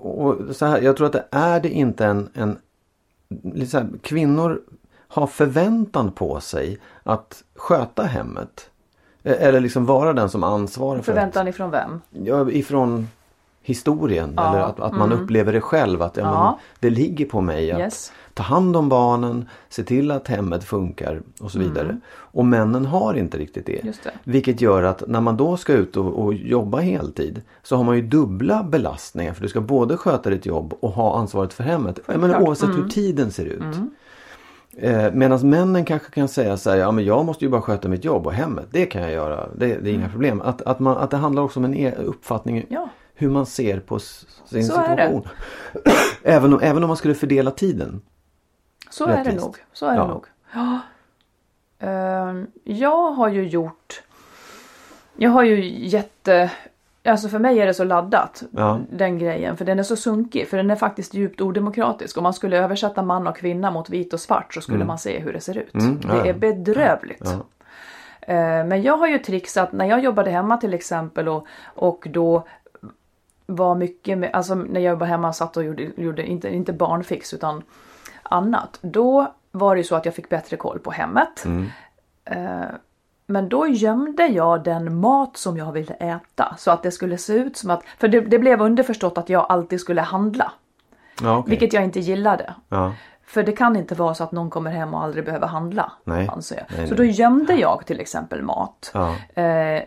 och 0.02 0.36
så 0.56 0.66
här, 0.66 0.80
jag 0.80 0.96
tror 0.96 1.06
att 1.06 1.12
det 1.12 1.24
är 1.30 1.60
det 1.60 1.68
inte 1.68 2.06
en, 2.06 2.28
en 2.34 2.58
lite 3.28 3.78
här, 3.78 3.88
kvinnor 4.02 4.60
har 5.08 5.26
förväntan 5.26 6.12
på 6.12 6.40
sig 6.40 6.78
att 7.02 7.44
sköta 7.54 8.02
hemmet. 8.02 8.70
Eh, 9.22 9.42
Eller 9.42 9.60
liksom 9.60 9.86
vara 9.86 10.12
den 10.12 10.30
som 10.30 10.44
ansvarar 10.44 10.94
för 10.94 10.98
att 11.00 11.04
Förväntan 11.06 11.48
ifrån 11.48 11.70
vem? 11.70 12.00
Ja, 12.10 12.50
ifrån 12.50 13.08
historien. 13.66 14.32
Ja, 14.36 14.48
Eller 14.50 14.60
att, 14.60 14.80
att 14.80 14.96
man 14.96 15.12
upplever 15.12 15.52
det 15.52 15.60
själv. 15.60 16.02
Att 16.02 16.16
ja. 16.16 16.44
Men, 16.44 16.54
det 16.80 16.90
ligger 16.96 17.26
på 17.26 17.40
mig 17.40 17.72
att 17.72 17.78
Yes. 17.78 18.12
ta 18.34 18.42
hand 18.42 18.76
om 18.76 18.88
barnen, 18.88 19.48
se 19.68 19.82
till 19.84 20.10
att 20.10 20.28
hemmet 20.28 20.64
funkar 20.64 21.22
och 21.40 21.50
så 21.50 21.58
vidare. 21.58 21.98
Och 22.14 22.44
männen 22.44 22.86
har 22.86 23.14
inte 23.14 23.38
riktigt 23.38 23.66
det. 23.66 23.80
Det. 23.82 24.10
Vilket 24.24 24.60
gör 24.60 24.82
att 24.82 25.02
när 25.08 25.20
man 25.20 25.36
då 25.36 25.56
ska 25.56 25.72
ut 25.72 25.96
och, 25.96 26.24
och 26.24 26.34
jobba 26.34 26.78
heltid 26.78 27.42
så 27.62 27.76
har 27.76 27.84
man 27.84 27.96
ju 27.96 28.02
dubbla 28.02 28.62
belastningar. 28.62 29.32
För 29.32 29.42
du 29.42 29.48
ska 29.48 29.60
både 29.60 29.96
sköta 29.96 30.30
ditt 30.30 30.46
jobb 30.46 30.74
och 30.80 30.90
ha 30.90 31.18
ansvaret 31.18 31.52
för 31.52 31.64
hemmet. 31.64 31.98
Självklart. 32.06 32.42
oavsett 32.42 32.68
hur 32.68 32.88
tiden 32.88 33.30
ser 33.30 33.44
ut. 33.44 33.62
Eh, 34.76 35.12
Medan 35.12 35.50
männen 35.50 35.84
kanske 35.84 36.10
kan 36.10 36.28
säga 36.28 36.56
så 36.56 36.70
här, 36.70 36.76
ja 36.76 36.90
men 36.90 37.04
jag 37.04 37.24
måste 37.24 37.44
ju 37.44 37.50
bara 37.50 37.60
sköta 37.60 37.88
mitt 37.88 38.04
jobb 38.04 38.26
och 38.26 38.32
hemmet, 38.32 38.66
det 38.70 38.86
kan 38.86 39.02
jag 39.02 39.10
göra, 39.12 39.46
det, 39.56 39.66
det 39.66 39.90
är 39.90 39.94
inga 39.94 40.08
problem. 40.08 40.40
Att, 40.40 40.62
att, 40.62 40.78
man, 40.80 40.96
att 40.96 41.10
det 41.10 41.16
handlar 41.16 41.42
också 41.42 41.60
om 41.60 41.64
en 41.64 41.74
e- 41.74 41.94
uppfattning 42.04 42.66
Ja. 42.68 42.88
Hur 43.14 43.30
man 43.30 43.46
ser 43.46 43.80
på 43.80 43.98
sin 43.98 44.64
Så 44.64 44.72
situation. 44.72 45.28
även, 46.22 46.52
om, 46.52 46.60
även 46.62 46.82
om 46.84 46.88
man 46.88 46.96
skulle 46.96 47.14
fördela 47.14 47.50
tiden. 47.50 48.00
Så 48.90 49.04
är 49.04 49.08
det 49.08 49.16
Rättvist. 49.16 49.44
nog. 49.44 49.56
Så 49.72 49.86
är 49.86 49.94
Ja. 49.96 50.02
det 50.02 50.08
nog. 50.08 50.24
Ja. 50.54 50.78
Ehm, 51.78 52.46
jag 52.64 53.10
har 53.10 53.28
ju 53.28 53.48
gjort... 53.48 54.02
Jag 55.16 55.30
har 55.30 55.42
ju 55.42 55.86
jätte... 55.88 56.50
Alltså 57.06 57.28
för 57.28 57.38
mig 57.38 57.60
är 57.60 57.66
det 57.66 57.74
så 57.74 57.84
laddat, 57.84 58.42
Ja. 58.50 58.80
den 58.92 59.18
grejen. 59.18 59.56
För 59.56 59.64
den 59.64 59.78
är 59.78 59.82
så 59.82 59.96
sunkig. 59.96 60.48
För 60.48 60.56
den 60.56 60.70
är 60.70 60.76
faktiskt 60.76 61.14
djupt 61.14 61.40
odemokratisk. 61.40 62.16
Om 62.16 62.22
man 62.22 62.34
skulle 62.34 62.58
översätta 62.58 63.02
man 63.02 63.26
och 63.26 63.36
kvinna 63.36 63.70
mot 63.70 63.90
vit 63.90 64.12
och 64.12 64.20
svart 64.20 64.54
så 64.54 64.60
skulle 64.60 64.84
man 64.84 64.98
se 64.98 65.18
hur 65.18 65.32
det 65.32 65.40
ser 65.40 65.58
ut. 65.58 65.74
Mm, 65.74 66.00
ja, 66.08 66.22
det 66.22 66.28
är 66.28 66.34
bedrövligt. 66.34 67.22
Eh, 68.20 68.36
men 68.64 68.82
jag 68.82 68.96
har 68.96 69.06
ju 69.06 69.18
trixat 69.18 69.72
när 69.72 69.86
jag 69.86 70.00
jobbade 70.04 70.30
hemma 70.30 70.56
till 70.56 70.74
exempel 70.74 71.28
och, 71.28 71.46
och 71.64 72.06
då 72.10 72.46
var 73.46 73.74
mycket 73.74 74.18
med, 74.18 74.30
alltså 74.32 74.54
när 74.54 74.80
jag 74.80 74.90
jobbade 74.90 75.10
hemma 75.10 75.28
och 75.28 75.34
satt 75.34 75.56
och 75.56 75.64
gjorde, 75.64 75.90
gjorde 75.96 76.26
inte, 76.26 76.54
inte 76.54 76.72
barnfix 76.72 77.34
utan 77.34 77.62
annat. 78.22 78.78
Då 78.80 79.34
var 79.50 79.74
det 79.74 79.78
ju 79.78 79.84
så 79.84 79.94
att 79.94 80.04
jag 80.04 80.14
fick 80.14 80.28
bättre 80.28 80.56
koll 80.56 80.78
på 80.78 80.90
hemmet. 80.90 81.44
Eh, 82.24 82.62
men 83.26 83.48
då 83.48 83.66
gömde 83.66 84.26
jag 84.26 84.64
den 84.64 85.00
mat 85.00 85.36
som 85.36 85.56
jag 85.56 85.72
ville 85.72 85.94
äta 85.94 86.54
så 86.58 86.70
att 86.70 86.82
det 86.82 86.90
skulle 86.90 87.18
se 87.18 87.32
ut 87.32 87.56
som 87.56 87.70
att, 87.70 87.82
för 87.98 88.08
det, 88.08 88.20
det 88.20 88.38
blev 88.38 88.62
underförstått 88.62 89.18
att 89.18 89.28
jag 89.28 89.46
alltid 89.48 89.80
skulle 89.80 90.00
handla. 90.00 90.52
Ja, 91.22 91.38
okej. 91.38 91.50
Vilket 91.50 91.72
jag 91.72 91.84
inte 91.84 92.00
gillade. 92.00 92.54
Ja. 92.68 92.94
För 93.26 93.42
det 93.42 93.52
kan 93.52 93.76
inte 93.76 93.94
vara 93.94 94.14
så 94.14 94.24
att 94.24 94.32
någon 94.32 94.50
kommer 94.50 94.70
hem 94.70 94.94
och 94.94 95.02
aldrig 95.02 95.24
behöver 95.24 95.46
handla. 95.46 95.92
Nej. 96.04 96.28
Anser 96.32 96.56
jag. 96.56 96.78
Nej, 96.78 96.88
så 96.88 96.94
då 96.94 97.04
gömde 97.04 97.54
jag 97.54 97.86
till 97.86 98.00
exempel 98.00 98.42
mat. 98.42 98.90
Ja. 98.94 99.14
Eh, 99.42 99.82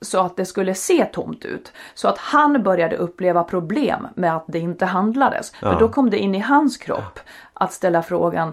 så 0.00 0.20
att 0.20 0.36
det 0.36 0.44
skulle 0.44 0.74
se 0.74 1.04
tomt 1.04 1.44
ut. 1.44 1.72
Så 1.94 2.08
att 2.08 2.18
han 2.18 2.62
började 2.62 2.96
uppleva 2.96 3.44
problem 3.44 4.08
med 4.14 4.36
att 4.36 4.44
det 4.46 4.58
inte 4.58 4.86
handlades. 4.86 5.50
För 5.50 5.80
då 5.80 5.88
kom 5.88 6.10
det 6.10 6.18
in 6.18 6.34
i 6.34 6.38
hans 6.38 6.76
kropp 6.76 7.20
att 7.52 7.72
ställa 7.72 8.02
frågan, 8.02 8.52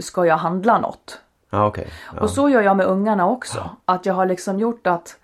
ska 0.00 0.26
jag 0.26 0.36
handla 0.36 0.78
något? 0.78 1.20
Ja, 1.50 1.66
okej. 1.66 1.88
Ja. 2.14 2.20
Och 2.20 2.30
så 2.30 2.48
gör 2.48 2.62
jag 2.62 2.76
med 2.76 2.86
ungarna 2.86 3.28
också. 3.28 3.70
Att 3.84 4.06
jag 4.06 4.14
har 4.14 4.26
liksom 4.26 4.58
gjort 4.58 4.86
att, 4.86 5.16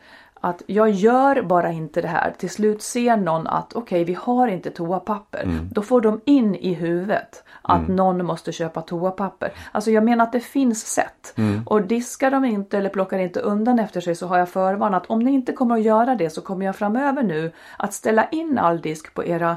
att 0.44 0.62
jag 0.66 0.90
gör 0.90 1.42
bara 1.42 1.72
inte 1.72 2.02
det 2.02 2.08
här. 2.08 2.34
Till 2.38 2.50
slut 2.50 2.82
ser 2.82 3.16
någon 3.16 3.46
att 3.46 3.72
okej, 3.72 4.04
vi 4.04 4.14
har 4.14 4.48
inte 4.48 4.70
toapapper. 4.70 5.42
Mm. 5.42 5.68
Då 5.72 5.82
får 5.82 6.00
de 6.00 6.20
in 6.24 6.54
i 6.54 6.74
huvudet 6.74 7.44
att 7.62 7.88
någon 7.88 8.26
måste 8.26 8.52
köpa 8.52 8.82
toapapper. 8.82 9.52
Alltså 9.72 9.90
jag 9.90 10.04
menar 10.04 10.24
att 10.24 10.32
det 10.32 10.40
finns 10.40 10.86
sätt. 10.86 11.34
Mm. 11.36 11.62
Och 11.66 11.82
diskar 11.82 12.30
de 12.30 12.44
inte 12.44 12.78
eller 12.78 12.90
plockar 12.90 13.18
inte 13.18 13.40
undan 13.40 13.78
efter 13.78 14.00
sig 14.00 14.14
så 14.14 14.26
har 14.26 14.38
jag 14.38 14.48
förvarnat. 14.48 15.06
Om 15.06 15.18
ni 15.18 15.30
inte 15.30 15.52
kommer 15.52 15.74
att 15.74 15.82
göra 15.82 16.14
det 16.14 16.30
så 16.30 16.40
kommer 16.40 16.66
jag 16.66 16.76
framöver 16.76 17.22
nu 17.22 17.52
att 17.76 17.94
ställa 17.94 18.28
in 18.28 18.58
all 18.58 18.80
disk 18.80 19.14
på 19.14 19.24
era 19.24 19.56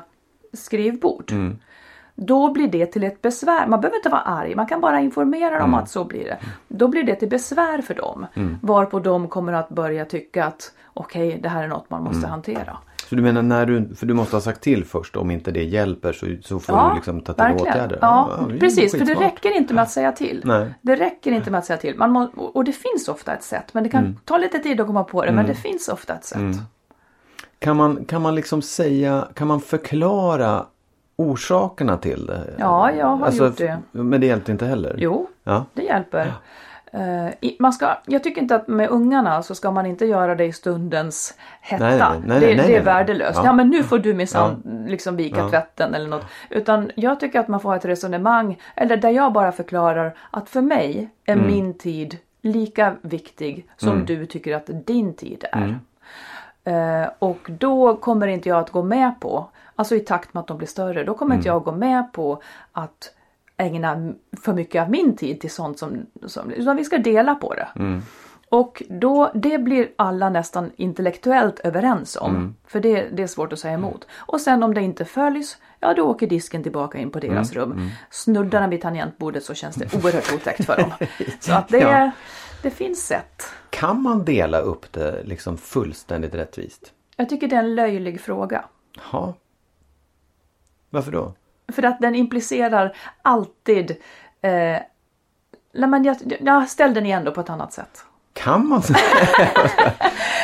skrivbord. 0.53 1.31
Mm. 1.31 1.57
Då 2.15 2.51
blir 2.53 2.67
det 2.67 2.85
till 2.85 3.03
ett 3.03 3.21
besvär. 3.21 3.67
Man 3.67 3.81
behöver 3.81 3.97
inte 3.97 4.09
vara 4.09 4.21
arg, 4.21 4.55
man 4.55 4.65
kan 4.65 4.81
bara 4.81 4.99
informera 4.99 5.59
dem 5.59 5.73
att 5.73 5.89
så 5.89 6.03
blir 6.05 6.23
det. 6.23 6.37
Då 6.67 6.87
blir 6.87 7.03
det 7.03 7.15
till 7.15 7.29
besvär 7.29 7.81
för 7.81 7.93
dem. 7.93 8.25
Varpå 8.61 8.99
de 8.99 9.27
kommer 9.27 9.53
att 9.53 9.69
börja 9.69 10.05
tycka 10.05 10.45
att 10.45 10.71
okej, 10.93 11.39
det 11.43 11.49
här 11.49 11.63
är 11.63 11.67
något 11.67 11.89
man 11.89 12.03
måste 12.03 12.27
hantera. 12.27 12.77
Så 13.09 13.15
du 13.15 13.21
menar 13.21 13.41
när 13.41 13.65
du, 13.65 13.95
för 13.95 14.05
du 14.05 14.13
måste 14.13 14.35
ha 14.35 14.41
sagt 14.41 14.61
till 14.61 14.85
först 14.85 15.15
om 15.15 15.31
inte 15.31 15.51
det 15.51 15.63
hjälper 15.63 16.13
så, 16.13 16.25
så 16.43 16.59
får 16.59 16.75
Ja, 16.75 16.89
du 16.89 16.95
liksom 16.95 17.21
ta 17.21 17.33
till 17.33 17.43
verkligen. 17.43 17.73
åtgärder? 17.73 17.99
Ja, 18.01 18.29
är 18.53 18.57
precis. 18.59 18.91
För 18.97 19.05
det 19.05 19.13
räcker 19.13 19.57
inte 19.57 19.73
med 19.73 19.81
att 19.83 19.89
säga 19.91 20.11
till. 20.11 20.41
Nej. 20.45 20.73
Det 20.81 20.95
räcker 20.95 21.31
inte 21.31 21.51
med 21.51 21.57
att 21.57 21.65
säga 21.65 21.77
till. 21.77 21.97
Man 21.97 22.11
må, 22.11 22.23
och 22.33 22.63
det 22.63 22.71
finns 22.71 23.07
ofta 23.07 23.33
ett 23.33 23.43
sätt. 23.43 23.73
Men 23.73 23.83
det 23.83 23.89
kan 23.89 24.03
Mm. 24.03 24.17
ta 24.25 24.37
lite 24.37 24.59
tid 24.59 24.81
att 24.81 24.87
komma 24.87 25.03
på 25.03 25.25
det. 25.25 25.31
Men 25.31 25.45
det 25.47 25.55
finns 25.55 25.87
ofta 25.89 26.13
ett 26.13 26.25
sätt. 26.25 26.39
Kan 27.59 27.75
man, 27.77 28.05
kan 28.05 28.21
man 28.21 28.35
liksom 28.35 28.61
säga, 28.61 29.27
kan 29.33 29.47
man 29.47 29.61
förklara 29.61 30.65
orsakerna 31.15 31.97
till 31.97 32.25
det? 32.25 32.41
Ja, 32.57 32.91
jag 32.91 33.05
har 33.07 33.31
gjort 33.31 33.57
det. 33.57 33.77
Men 33.91 34.21
det 34.21 34.27
hjälpte 34.27 34.51
inte 34.51 34.65
heller? 34.65 34.95
Jo, 34.97 35.27
Ja. 35.43 35.65
det 35.73 35.81
hjälper. 35.83 36.33
Eh, 36.91 37.49
man 37.59 37.73
ska, 37.73 37.97
jag 38.05 38.23
tycker 38.23 38.41
inte 38.41 38.55
att 38.55 38.67
med 38.67 38.89
ungarna 38.89 39.43
så 39.43 39.55
ska 39.55 39.71
man 39.71 39.85
inte 39.85 40.05
göra 40.05 40.35
det 40.35 40.45
i 40.45 40.53
stundens 40.53 41.37
hetta. 41.61 41.83
Nej, 41.89 41.97
nej, 41.99 42.19
nej, 42.25 42.39
det, 42.39 42.53
det 42.63 42.75
är 42.75 42.83
värdelöst. 42.83 43.35
Ja. 43.35 43.45
Ja. 43.45 43.53
men 43.53 43.69
nu 43.69 43.83
får 43.83 43.99
du 43.99 44.13
minsann 44.13 44.85
liksom 44.87 45.15
vika 45.15 45.49
tvätten 45.49 45.93
eller 45.93 46.07
något. 46.07 46.25
Utan 46.49 46.91
jag 46.95 47.19
tycker 47.19 47.39
att 47.39 47.47
man 47.47 47.59
får 47.59 47.69
ha 47.69 47.75
ett 47.75 47.85
resonemang 47.85 48.57
eller 48.75 48.97
där 48.97 49.09
jag 49.09 49.33
bara 49.33 49.51
förklarar 49.51 50.15
att 50.31 50.49
för 50.49 50.61
mig 50.61 51.09
är 51.25 51.33
Mm. 51.33 51.47
min 51.47 51.73
tid 51.73 52.17
lika 52.41 52.95
viktig 53.01 53.67
som 53.77 54.05
du 54.05 54.25
tycker 54.25 54.55
att 54.55 54.69
din 54.85 55.13
tid 55.13 55.45
är. 55.51 55.77
Mm. 56.65 57.01
Eh, 57.03 57.09
och 57.19 57.39
då 57.59 57.95
kommer 57.97 58.27
inte 58.27 58.49
jag 58.49 58.59
att 58.59 58.71
gå 58.71 58.83
med 58.83 59.19
på, 59.19 59.49
alltså 59.75 59.95
i 59.95 59.99
takt 59.99 60.33
med 60.33 60.41
att 60.41 60.47
de 60.47 60.57
blir 60.57 60.67
större, 60.67 61.03
då 61.03 61.13
kommer 61.13 61.31
Mm. 61.35 61.39
inte 61.39 61.47
jag 61.49 61.63
gå 61.63 61.71
med 61.71 62.13
på 62.13 62.41
att 62.71 63.11
ägna 63.57 64.13
för 64.41 64.53
mycket 64.53 64.81
av 64.81 64.89
min 64.89 65.15
tid 65.15 65.41
till 65.41 65.51
sånt 65.51 65.79
som, 65.79 66.05
som 66.25 66.51
utan 66.51 66.77
vi 66.77 66.83
ska 66.83 66.97
dela 66.97 67.35
på 67.35 67.53
det. 67.53 67.67
Mm. 67.75 68.01
Och 68.49 68.83
då, 68.89 69.31
det 69.33 69.57
blir 69.57 69.89
alla 69.95 70.29
nästan 70.29 70.71
intellektuellt 70.75 71.59
överens 71.59 72.17
om. 72.21 72.35
Mm. 72.35 72.55
För 72.67 72.79
det, 72.79 73.07
det 73.13 73.23
är 73.23 73.27
svårt 73.27 73.53
att 73.53 73.59
säga 73.59 73.73
emot. 73.73 74.07
Och 74.15 74.41
sen 74.41 74.63
om 74.63 74.73
det 74.73 74.81
inte 74.81 75.05
följs, 75.05 75.57
ja 75.79 75.93
då 75.93 76.03
åker 76.03 76.27
disken 76.27 76.63
tillbaka 76.63 76.97
in 76.97 77.09
på 77.11 77.19
deras 77.19 77.51
Mm. 77.55 77.69
rum. 77.69 77.89
Snuddar 78.09 78.61
den 78.61 78.69
vid 78.69 78.81
tangentbordet 78.81 79.43
så 79.43 79.53
känns 79.53 79.75
det 79.75 79.93
oerhört 79.95 80.33
otäckt 80.35 80.65
för 80.65 80.77
dem. 80.77 80.91
Så 81.39 81.53
att 81.53 81.67
det, 81.67 81.77
Ja. 81.79 82.11
det 82.61 82.69
finns 82.69 83.07
sätt. 83.07 83.43
Kan 83.69 84.01
man 84.01 84.25
dela 84.25 84.59
upp 84.59 84.91
det 84.93 85.23
liksom 85.23 85.57
fullständigt 85.57 86.35
rättvist? 86.35 86.93
Jag 87.15 87.29
tycker 87.29 87.47
det 87.47 87.55
är 87.55 87.59
en 87.59 87.75
löjlig 87.75 88.21
fråga. 88.21 88.65
Ja. 89.11 89.33
Varför 90.89 91.11
då? 91.11 91.33
För 91.73 91.83
att 91.83 91.99
den 92.01 92.15
implicerar 92.15 92.95
alltid 93.21 93.91
eh, 94.41 94.49
nej 94.51 95.89
men 95.89 96.03
jag, 96.03 96.17
jag 96.39 96.69
ställ 96.69 96.93
den 96.93 97.05
igen 97.05 97.23
då 97.25 97.31
på 97.31 97.41
ett 97.41 97.49
annat 97.49 97.73
sätt. 97.73 98.05
Kan 98.33 98.67
man? 98.67 98.81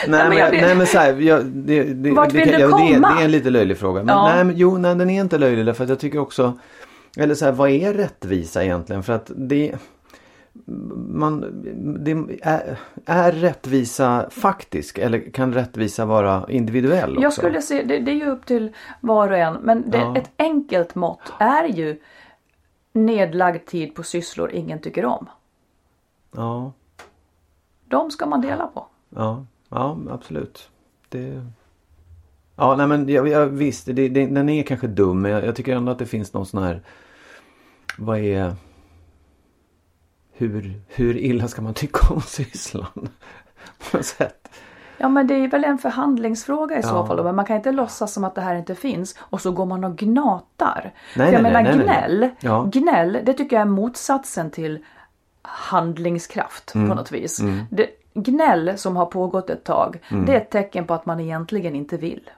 nej, 0.07 0.29
men, 0.29 0.37
jag 0.37 0.51
nej 0.51 0.75
men 0.75 0.87
så 0.87 0.97
här, 0.97 1.13
jag, 1.13 1.45
det, 1.45 1.83
det, 1.83 2.11
Vart 2.11 2.29
det, 2.29 2.37
vill 2.37 2.49
kan- 2.49 2.53
du 2.53 2.59
ja, 2.59 2.77
det, 2.77 2.83
är- 2.83 2.93
komma? 2.93 3.13
det 3.15 3.21
är 3.21 3.25
en 3.25 3.31
lite 3.31 3.49
löjlig 3.49 3.77
fråga. 3.77 4.03
Men, 4.03 4.15
Ja. 4.15 4.33
nej, 4.35 4.43
men, 4.43 4.57
jo, 4.57 4.77
nej, 4.77 4.95
den 4.95 5.09
är 5.09 5.21
inte 5.21 5.37
löjlig 5.37 5.65
därför 5.65 5.83
att 5.83 5.89
jag 5.89 5.99
tycker 5.99 6.19
också 6.19 6.57
Eller 7.17 7.35
så 7.35 7.45
här, 7.45 7.51
vad 7.51 7.69
är 7.69 7.93
rättvisa 7.93 8.63
egentligen? 8.63 9.03
För 9.03 9.13
att 9.13 9.31
det 9.35 9.71
man, 11.07 11.43
är, 12.43 12.79
är 13.05 13.31
rättvisa 13.31 14.29
faktisk 14.29 14.97
eller 14.97 15.31
kan 15.31 15.53
rättvisa 15.53 16.05
vara 16.05 16.45
individuell 16.49 17.09
också? 17.11 17.21
Jag 17.23 17.33
skulle 17.33 17.61
se, 17.61 17.83
det, 17.83 17.99
det 17.99 18.11
är 18.11 18.15
ju 18.15 18.25
upp 18.29 18.45
till 18.45 18.71
var 19.01 19.31
och 19.31 19.37
en. 19.37 19.53
Men 19.53 19.89
det, 19.91 19.97
Ja. 19.97 20.17
ett 20.17 20.31
enkelt 20.37 20.95
mått 20.95 21.33
är 21.39 21.63
ju 21.63 21.99
nedlagd 22.93 23.65
tid 23.65 23.95
på 23.95 24.03
sysslor 24.03 24.51
ingen 24.51 24.79
tycker 24.79 25.05
om. 25.05 25.29
Ja, 26.35 26.71
De 27.85 28.11
ska 28.11 28.25
man 28.25 28.41
dela 28.41 28.67
på. 28.67 28.85
ja, 29.09 29.45
ja 29.69 29.97
absolut. 30.09 30.69
Det... 31.09 31.45
Ja, 32.55 32.75
nej 32.75 32.87
men 32.87 33.09
jag, 33.09 33.27
jag, 33.27 33.45
visst, 33.47 33.85
det, 33.85 34.09
det, 34.09 34.25
den 34.25 34.49
är 34.49 34.63
kanske 34.63 34.87
dum 34.87 35.21
men 35.21 35.31
jag, 35.31 35.45
jag 35.45 35.55
tycker 35.55 35.75
ändå 35.75 35.91
att 35.91 35.99
det 35.99 36.05
finns 36.05 36.33
någon 36.33 36.45
sån 36.45 36.63
här 36.63 36.81
Vad 37.97 38.19
är 38.19 38.53
hur, 40.41 40.81
hur 40.87 41.17
illa 41.17 41.47
ska 41.47 41.61
man 41.61 41.73
tycka 41.73 42.13
om 42.13 42.21
sysslan? 42.21 43.09
På 43.91 43.97
något 43.97 44.05
sätt. 44.05 44.49
Ja 44.97 45.09
men 45.09 45.27
det 45.27 45.33
är 45.33 45.47
väl 45.47 45.63
en 45.63 45.77
förhandlingsfråga 45.77 46.79
i 46.79 46.83
så 46.83 46.89
Ja. 46.89 47.05
fall. 47.07 47.17
då. 47.17 47.23
Men 47.23 47.35
man 47.35 47.45
kan 47.45 47.55
inte 47.55 47.71
låtsas 47.71 48.13
som 48.13 48.23
att 48.23 48.35
det 48.35 48.41
här 48.41 48.55
inte 48.55 48.75
finns 48.75 49.15
och 49.19 49.41
så 49.41 49.51
går 49.51 49.65
man 49.65 49.83
och 49.83 49.95
gnatar. 49.97 50.93
Nej, 51.15 51.33
jag 51.33 51.43
nej, 51.43 51.51
menar 51.53 51.63
nej, 51.75 51.83
gnäll, 51.83 52.29
Ja. 52.39 52.69
gnäll 52.71 53.17
det 53.23 53.33
tycker 53.33 53.55
jag 53.55 53.61
är 53.61 53.65
motsatsen 53.71 54.51
till 54.51 54.85
handlingskraft 55.41 56.75
Mm. 56.75 56.89
på 56.89 56.95
något 56.95 57.11
vis. 57.11 57.41
Det, 57.69 57.87
gnäll 58.13 58.73
som 58.77 58.95
har 58.97 59.05
pågått 59.05 59.49
ett 59.49 59.63
tag, 59.63 59.99
Mm. 60.11 60.25
det 60.25 60.33
är 60.33 60.37
ett 60.37 60.49
tecken 60.49 60.85
på 60.85 60.93
att 60.93 61.05
man 61.05 61.19
egentligen 61.19 61.75
inte 61.75 61.97
vill. 61.97 62.29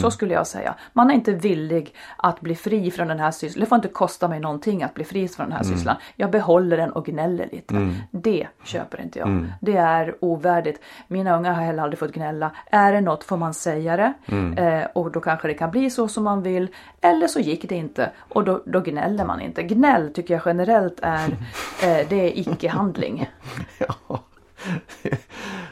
Så 0.00 0.10
skulle 0.10 0.34
jag 0.34 0.46
säga. 0.46 0.74
Man 0.92 1.10
är 1.10 1.14
inte 1.14 1.32
villig 1.32 1.94
att 2.16 2.40
bli 2.40 2.54
fri 2.54 2.90
från 2.90 3.08
den 3.08 3.18
här 3.20 3.30
sysslan. 3.30 3.60
Det 3.60 3.66
får 3.68 3.76
inte 3.76 3.88
kosta 3.88 4.28
mig 4.28 4.40
någonting 4.40 4.82
att 4.82 4.94
bli 4.94 5.04
fri 5.04 5.28
från 5.28 5.46
den 5.48 5.56
här 5.56 5.64
Mm. 5.64 5.76
sysslan. 5.76 5.96
Jag 6.16 6.30
behåller 6.30 6.76
den 6.76 6.92
och 6.92 7.06
gnäller 7.06 7.48
lite. 7.52 7.94
Det 8.10 8.46
köper 8.64 9.00
inte 9.00 9.18
jag. 9.18 9.28
Mm. 9.28 9.52
Det 9.60 9.76
är 9.76 10.14
ovärdigt. 10.20 10.80
Mina 11.08 11.36
unga 11.36 11.52
har 11.52 11.62
heller 11.62 11.82
aldrig 11.82 11.98
fått 11.98 12.12
gnälla. 12.12 12.50
Är 12.70 12.92
det 12.92 13.00
något 13.00 13.24
får 13.24 13.36
man 13.36 13.54
säga 13.54 13.96
det. 13.96 14.12
Mm. 14.26 14.58
Eh, 14.58 14.84
och 14.94 15.12
då 15.12 15.20
kanske 15.20 15.48
det 15.48 15.54
kan 15.54 15.70
bli 15.70 15.90
så 15.90 16.08
som 16.08 16.24
man 16.24 16.42
vill. 16.42 16.68
Eller 17.00 17.26
så 17.26 17.40
gick 17.40 17.68
det 17.68 17.74
inte. 17.74 18.10
Och 18.18 18.44
då, 18.44 18.62
då 18.66 18.80
gnäller 18.80 19.24
man 19.24 19.40
inte. 19.40 19.62
Gnäll 19.62 20.12
tycker 20.14 20.34
jag 20.34 20.42
generellt 20.46 21.00
är, 21.02 21.28
eh, 21.82 22.06
det 22.08 22.16
är 22.16 22.38
icke-handling. 22.38 23.30
Ja. 23.78 24.18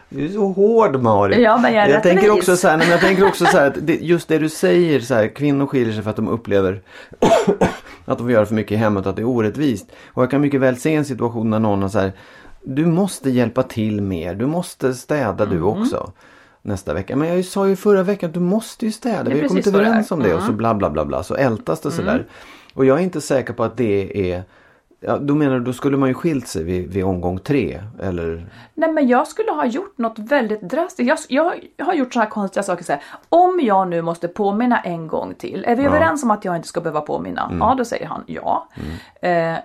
Du 0.08 0.24
är 0.24 0.28
så 0.28 0.46
hård 0.52 1.02
Marit. 1.02 1.38
Ja, 1.40 1.58
men 1.58 1.74
jag 1.74 1.90
jag 1.90 2.02
tänker 2.02 2.30
också 2.30 2.56
så 2.56 2.68
här, 2.68 2.78
men 2.78 2.88
jag 2.88 3.00
tänker 3.00 3.26
också 3.26 3.44
så 3.44 3.56
här 3.58 3.66
att 3.70 3.86
det, 3.86 3.94
just 3.94 4.28
det 4.28 4.38
du 4.38 4.48
säger 4.48 5.00
så 5.00 5.14
här, 5.14 5.28
kvinnor 5.34 5.66
skiljer 5.66 5.94
sig 5.94 6.02
för 6.02 6.10
att 6.10 6.16
de 6.16 6.28
upplever 6.28 6.80
att 8.04 8.18
de 8.18 8.26
får 8.26 8.30
göra 8.30 8.46
för 8.46 8.54
mycket 8.54 8.72
i 8.72 8.76
hemmet 8.76 9.06
och 9.06 9.10
att 9.10 9.16
det 9.16 9.22
är 9.22 9.26
orättvist. 9.28 9.86
Och 10.08 10.22
jag 10.22 10.30
kan 10.30 10.40
mycket 10.40 10.60
väl 10.60 10.76
se 10.76 10.94
en 10.94 11.04
situation 11.04 11.50
när 11.50 11.58
någon 11.58 11.82
har 11.82 11.88
så 11.88 11.98
här, 11.98 12.12
du 12.64 12.86
måste 12.86 13.30
hjälpa 13.30 13.62
till 13.62 14.02
mer, 14.02 14.34
du 14.34 14.46
måste 14.46 14.94
städa 14.94 15.46
du 15.46 15.56
Mm. 15.56 15.66
också. 15.68 16.12
Nästa 16.62 16.94
vecka. 16.94 17.16
Men 17.16 17.28
jag 17.28 17.44
sa 17.44 17.68
ju 17.68 17.76
förra 17.76 18.02
veckan 18.02 18.28
att 18.28 18.34
du 18.34 18.40
måste 18.40 18.86
ju 18.86 18.92
städa. 18.92 19.30
Vi 19.30 19.40
har 19.40 19.48
kommit 19.48 19.66
överens 19.66 20.10
om 20.10 20.22
det 20.22 20.34
och 20.34 20.40
så 20.40 20.46
Mm. 20.46 20.56
bla 20.56 20.74
bla 20.74 20.90
bla 20.90 21.04
bla. 21.04 21.22
Så 21.22 21.34
ältas 21.34 21.80
det 21.80 21.90
sådär. 21.90 22.26
Och 22.74 22.84
jag 22.84 22.98
är 22.98 23.02
inte 23.02 23.20
säker 23.20 23.52
på 23.52 23.64
att 23.64 23.76
det 23.76 24.32
är 24.32 24.42
Ja, 25.02 25.18
då 25.18 25.34
menar 25.34 25.58
du, 25.58 25.64
då 25.64 25.72
skulle 25.72 25.96
man 25.96 26.08
ju 26.08 26.14
skilt 26.14 26.48
sig 26.48 26.64
vid, 26.64 26.92
vid 26.92 27.04
omgång 27.04 27.38
tre 27.38 27.80
eller? 28.02 28.46
Nej 28.74 28.92
men 28.92 29.08
jag 29.08 29.26
skulle 29.26 29.50
ha 29.52 29.66
gjort 29.66 29.98
något 29.98 30.18
väldigt 30.18 30.60
drastiskt. 30.60 31.30
Jag, 31.30 31.70
jag 31.76 31.86
har 31.86 31.94
gjort 31.94 32.12
sådana 32.12 32.24
här 32.24 32.30
konstiga 32.30 32.62
saker. 32.62 32.84
Så 32.84 32.92
här, 32.92 33.02
om 33.28 33.60
jag 33.62 33.88
nu 33.88 34.02
måste 34.02 34.28
påminna 34.28 34.80
en 34.80 35.06
gång 35.08 35.34
till. 35.34 35.64
Är 35.68 35.76
vi 35.76 35.84
överens 35.84 36.22
om 36.22 36.30
att 36.30 36.44
jag 36.44 36.56
inte 36.56 36.68
ska 36.68 36.80
behöva 36.80 37.00
påminna? 37.00 37.52
Ja, 37.60 37.74
då 37.78 37.84
säger 37.84 38.06
han 38.06 38.24
ja. 38.26 38.68
Eh, 39.22 39.56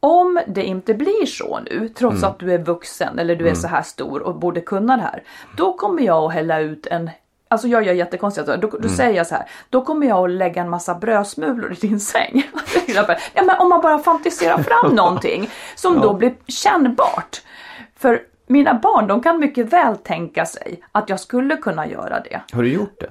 om 0.00 0.40
det 0.46 0.64
inte 0.64 0.94
blir 0.94 1.26
så 1.26 1.60
nu, 1.60 1.88
trots 1.88 2.16
Mm. 2.16 2.30
att 2.30 2.38
du 2.38 2.52
är 2.52 2.58
vuxen 2.58 3.18
eller 3.18 3.36
du 3.36 3.48
är 3.48 3.54
så 3.54 3.68
här 3.68 3.82
stor 3.82 4.22
och 4.22 4.38
borde 4.38 4.60
kunna 4.60 4.96
det 4.96 5.02
här. 5.02 5.22
Då 5.56 5.72
kommer 5.72 6.02
jag 6.02 6.24
att 6.24 6.32
hälla 6.32 6.60
ut 6.60 6.86
en 6.86 7.10
Alltså 7.48 7.68
jag 7.68 7.82
gör 7.82 7.92
jättekonstigt, 7.92 8.46
då, 8.46 8.56
då 8.56 8.76
Mm. 8.78 8.88
säger 8.88 9.16
jag 9.16 9.26
så 9.26 9.34
här, 9.34 9.44
då 9.70 9.82
kommer 9.82 10.06
jag 10.06 10.24
att 10.24 10.30
lägga 10.30 10.62
en 10.62 10.70
massa 10.70 10.94
brödsmulor 10.94 11.72
i 11.72 11.74
din 11.74 12.00
säng. 12.00 12.42
Ja, 12.86 13.04
men 13.46 13.50
om 13.60 13.68
man 13.68 13.80
bara 13.80 13.98
fantiserar 13.98 14.62
fram 14.62 14.90
någonting 14.94 15.50
som 15.74 16.00
då 16.00 16.14
blir 16.14 16.34
kännbart. 16.46 17.42
För 17.96 18.22
mina 18.46 18.74
barn, 18.74 19.06
de 19.06 19.22
kan 19.22 19.38
mycket 19.40 19.72
väl 19.72 19.96
tänka 19.96 20.46
sig 20.46 20.80
att 20.92 21.08
jag 21.08 21.20
skulle 21.20 21.56
kunna 21.56 21.86
göra 21.86 22.20
det. 22.20 22.40
Har 22.52 22.62
du 22.62 22.72
gjort 22.72 23.00
det? 23.00 23.10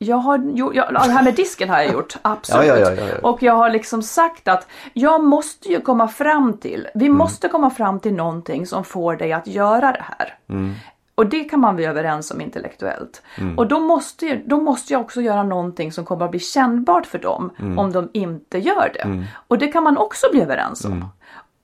Jag 0.00 0.16
har 0.16 0.38
gjort, 0.38 0.74
ja, 0.74 0.90
det 0.90 0.98
här 1.12 1.22
med 1.22 1.34
disken 1.34 1.68
har 1.70 1.78
jag 1.78 1.92
gjort, 1.92 2.16
absolut. 2.22 2.66
Ja, 2.66 2.76
ja, 2.78 2.90
ja, 2.90 3.02
ja, 3.02 3.08
ja. 3.22 3.28
Och 3.28 3.42
jag 3.42 3.52
har 3.54 3.70
liksom 3.70 4.02
sagt 4.02 4.48
att 4.48 4.66
jag 4.92 5.24
måste 5.24 5.68
ju 5.68 5.80
komma 5.80 6.08
fram 6.08 6.56
till, 6.58 6.88
vi 6.94 7.06
Mm. 7.06 7.18
måste 7.18 7.48
komma 7.48 7.70
fram 7.70 8.00
till 8.00 8.14
någonting 8.14 8.66
som 8.66 8.84
får 8.84 9.16
dig 9.16 9.32
att 9.32 9.46
göra 9.46 9.92
det 9.92 10.04
här. 10.18 10.34
Mm. 10.48 10.74
Och 11.18 11.26
det 11.26 11.44
kan 11.44 11.60
man 11.60 11.76
bli 11.76 11.84
överens 11.84 12.30
om 12.30 12.40
intellektuellt. 12.40 13.22
Mm. 13.38 13.58
Och 13.58 13.66
då 13.68 13.80
måste, 13.80 14.26
ju, 14.26 14.42
då 14.46 14.60
måste 14.60 14.92
jag 14.92 15.02
också 15.02 15.20
göra 15.20 15.42
någonting 15.42 15.92
som 15.92 16.04
kommer 16.04 16.24
att 16.24 16.30
bli 16.30 16.40
kännbart 16.40 17.06
för 17.06 17.18
dem 17.18 17.50
Mm. 17.58 17.78
om 17.78 17.92
de 17.92 18.08
inte 18.12 18.58
gör 18.58 18.90
det. 18.94 19.26
Och 19.48 19.58
det 19.58 19.66
kan 19.68 19.82
man 19.82 19.96
också 19.96 20.26
bli 20.32 20.40
överens 20.42 20.84
om. 20.84 20.92
Mm. 20.92 21.08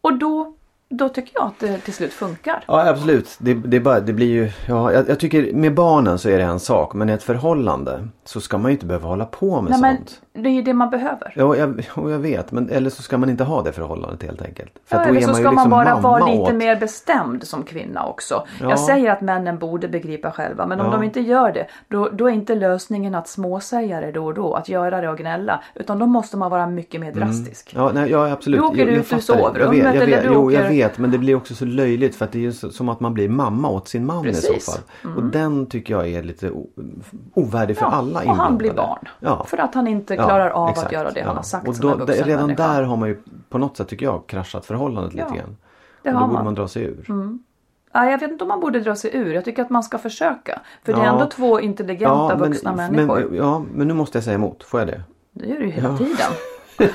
Och 0.00 0.18
då, 0.18 0.54
då 0.88 1.08
tycker 1.08 1.32
jag 1.34 1.46
att 1.46 1.58
det 1.60 1.78
till 1.78 1.94
slut 1.94 2.12
funkar. 2.12 2.64
Ja 2.66 2.88
absolut. 2.88 3.36
Det, 3.38 3.54
det, 3.54 3.80
bara, 3.80 4.00
det 4.00 4.12
blir 4.12 4.26
ju, 4.26 4.50
ja, 4.68 4.92
jag, 4.92 5.08
jag 5.08 5.20
tycker 5.20 5.52
med 5.54 5.74
barnen 5.74 6.18
så 6.18 6.28
är 6.28 6.38
det 6.38 6.44
en 6.44 6.60
sak. 6.60 6.94
Men 6.94 7.10
i 7.10 7.12
ett 7.12 7.22
förhållande 7.22 8.08
så 8.24 8.40
ska 8.40 8.58
man 8.58 8.70
ju 8.70 8.72
inte 8.72 8.86
behöva 8.86 9.08
hålla 9.08 9.24
på 9.24 9.60
med 9.60 9.70
Nej, 9.70 9.80
men 9.80 9.96
sånt. 9.96 10.20
det 10.32 10.48
är 10.48 10.52
ju 10.52 10.62
det 10.62 10.74
man 10.74 10.90
behöver. 10.90 11.32
Ja, 11.36 11.56
jag, 11.56 11.84
jag 11.96 12.18
vet. 12.18 12.52
Men, 12.52 12.70
eller 12.70 12.90
så 12.90 13.02
ska 13.02 13.18
man 13.18 13.30
inte 13.30 13.44
ha 13.44 13.62
det 13.62 13.72
förhållandet 13.72 14.22
helt 14.22 14.42
enkelt. 14.42 14.72
För 14.86 14.96
Ja, 14.96 15.04
eller 15.04 15.20
så 15.20 15.26
man 15.26 15.34
ska 15.36 15.44
man 15.44 15.54
liksom 15.54 15.70
bara 15.70 16.00
vara 16.00 16.26
lite 16.26 16.38
åt... 16.42 16.54
mer 16.54 16.76
bestämd 16.76 17.44
som 17.46 17.62
kvinna 17.62 18.06
också. 18.06 18.46
Ja. 18.60 18.70
Jag 18.70 18.78
säger 18.80 19.10
att 19.10 19.20
männen 19.20 19.58
borde 19.58 19.88
begripa 19.88 20.30
själva 20.30 20.66
men 20.66 20.80
om 20.80 20.86
Ja. 20.86 20.92
de 20.92 21.02
inte 21.02 21.20
gör 21.20 21.52
det 21.52 21.66
då, 21.88 22.08
då 22.12 22.28
är 22.28 22.32
inte 22.32 22.54
lösningen 22.54 23.14
att 23.14 23.28
småsäga 23.28 24.00
det 24.00 24.12
då 24.12 24.24
och 24.26 24.34
då, 24.34 24.54
att 24.54 24.68
göra 24.68 25.00
det 25.00 25.08
och 25.08 25.18
gnälla. 25.18 25.60
Utan 25.74 25.98
då 25.98 26.06
måste 26.06 26.36
man 26.36 26.50
vara 26.50 26.66
mycket 26.66 27.00
mer 27.00 27.12
drastisk. 27.12 27.72
Ja, 27.76 27.90
nej, 27.94 28.10
ja 28.10 28.30
absolut. 28.32 28.60
Du 28.60 28.66
åker 28.66 28.78
jag, 28.78 28.88
ut 28.88 29.12
ur 29.12 29.18
sovrummet 29.18 29.94
eller 29.94 30.22
du 30.22 30.36
åker- 30.36 30.73
vet. 30.76 30.98
Men 30.98 31.10
det 31.10 31.18
blir 31.18 31.34
också 31.34 31.54
så 31.54 31.64
löjligt 31.64 32.16
för 32.16 32.24
att 32.24 32.32
det 32.32 32.38
är 32.38 32.42
ju 32.42 32.52
som 32.52 32.88
att 32.88 33.00
man 33.00 33.14
blir 33.14 33.28
mamma 33.28 33.68
åt 33.68 33.88
sin 33.88 34.06
man 34.06 34.24
i 34.26 34.28
Precis. 34.28 34.48
Mm. 34.48 34.60
så 34.60 34.70
fall. 34.72 34.80
Och 35.16 35.22
den 35.24 35.66
tycker 35.66 35.94
jag 35.94 36.08
är 36.08 36.22
lite 36.22 36.50
ovärdig 37.34 37.76
för 37.76 37.84
Ja, 37.84 37.90
alla 37.90 38.22
och 38.22 38.36
han 38.36 38.58
blir 38.58 38.68
inblandade. 38.70 38.98
barn. 39.02 39.08
Ja. 39.38 39.44
För 39.48 39.58
att 39.58 39.74
han 39.74 39.86
inte 39.88 40.16
klarar 40.16 40.50
av 40.50 40.68
exakt, 40.68 40.86
att 40.86 40.92
göra 40.92 41.10
det 41.10 41.20
han 41.22 41.36
har 41.36 41.42
sagt 41.42 41.68
och 41.68 41.76
som 41.76 41.88
en 41.90 41.98
då, 41.98 42.04
vuxen 42.04 42.24
Redan 42.26 42.46
människa. 42.46 42.68
där 42.72 42.82
har 42.82 42.96
man 42.96 43.08
ju 43.08 43.18
på 43.48 43.58
något 43.58 43.76
sätt 43.76 43.88
tycker 43.88 44.06
jag 44.06 44.26
kraschat 44.26 44.66
förhållandet 44.66 45.14
lite 45.14 45.26
grann. 45.36 45.56
det 46.02 46.14
och 46.14 46.20
då 46.20 46.26
borde 46.26 46.44
man. 46.44 46.54
dra 46.54 46.68
sig 46.68 46.82
ur. 46.82 47.04
Nej, 47.94 48.10
jag 48.10 48.18
vet 48.18 48.30
inte 48.30 48.44
om 48.44 48.48
man 48.48 48.60
borde 48.60 48.80
dra 48.80 48.96
sig 48.96 49.10
ur. 49.16 49.34
Jag 49.34 49.44
tycker 49.44 49.62
att 49.62 49.70
man 49.70 49.82
ska 49.82 49.98
försöka. 49.98 50.60
För 50.84 50.92
det 50.92 51.00
är 51.00 51.04
ändå 51.04 51.26
två 51.26 51.60
intelligenta 51.60 52.36
vuxna 52.36 52.72
människor. 52.76 53.26
Men, 53.28 53.36
ja, 53.36 53.62
men 53.74 53.88
nu 53.88 53.94
måste 53.94 54.18
jag 54.18 54.24
säga 54.24 54.34
emot. 54.34 54.62
Får 54.64 54.80
jag 54.80 54.86
det? 54.88 55.02
Det 55.32 55.46
gör 55.46 55.56
du 55.58 55.64
ju 55.64 55.70
hela 55.70 55.96
tiden. 55.98 56.16
Nej 56.78 56.92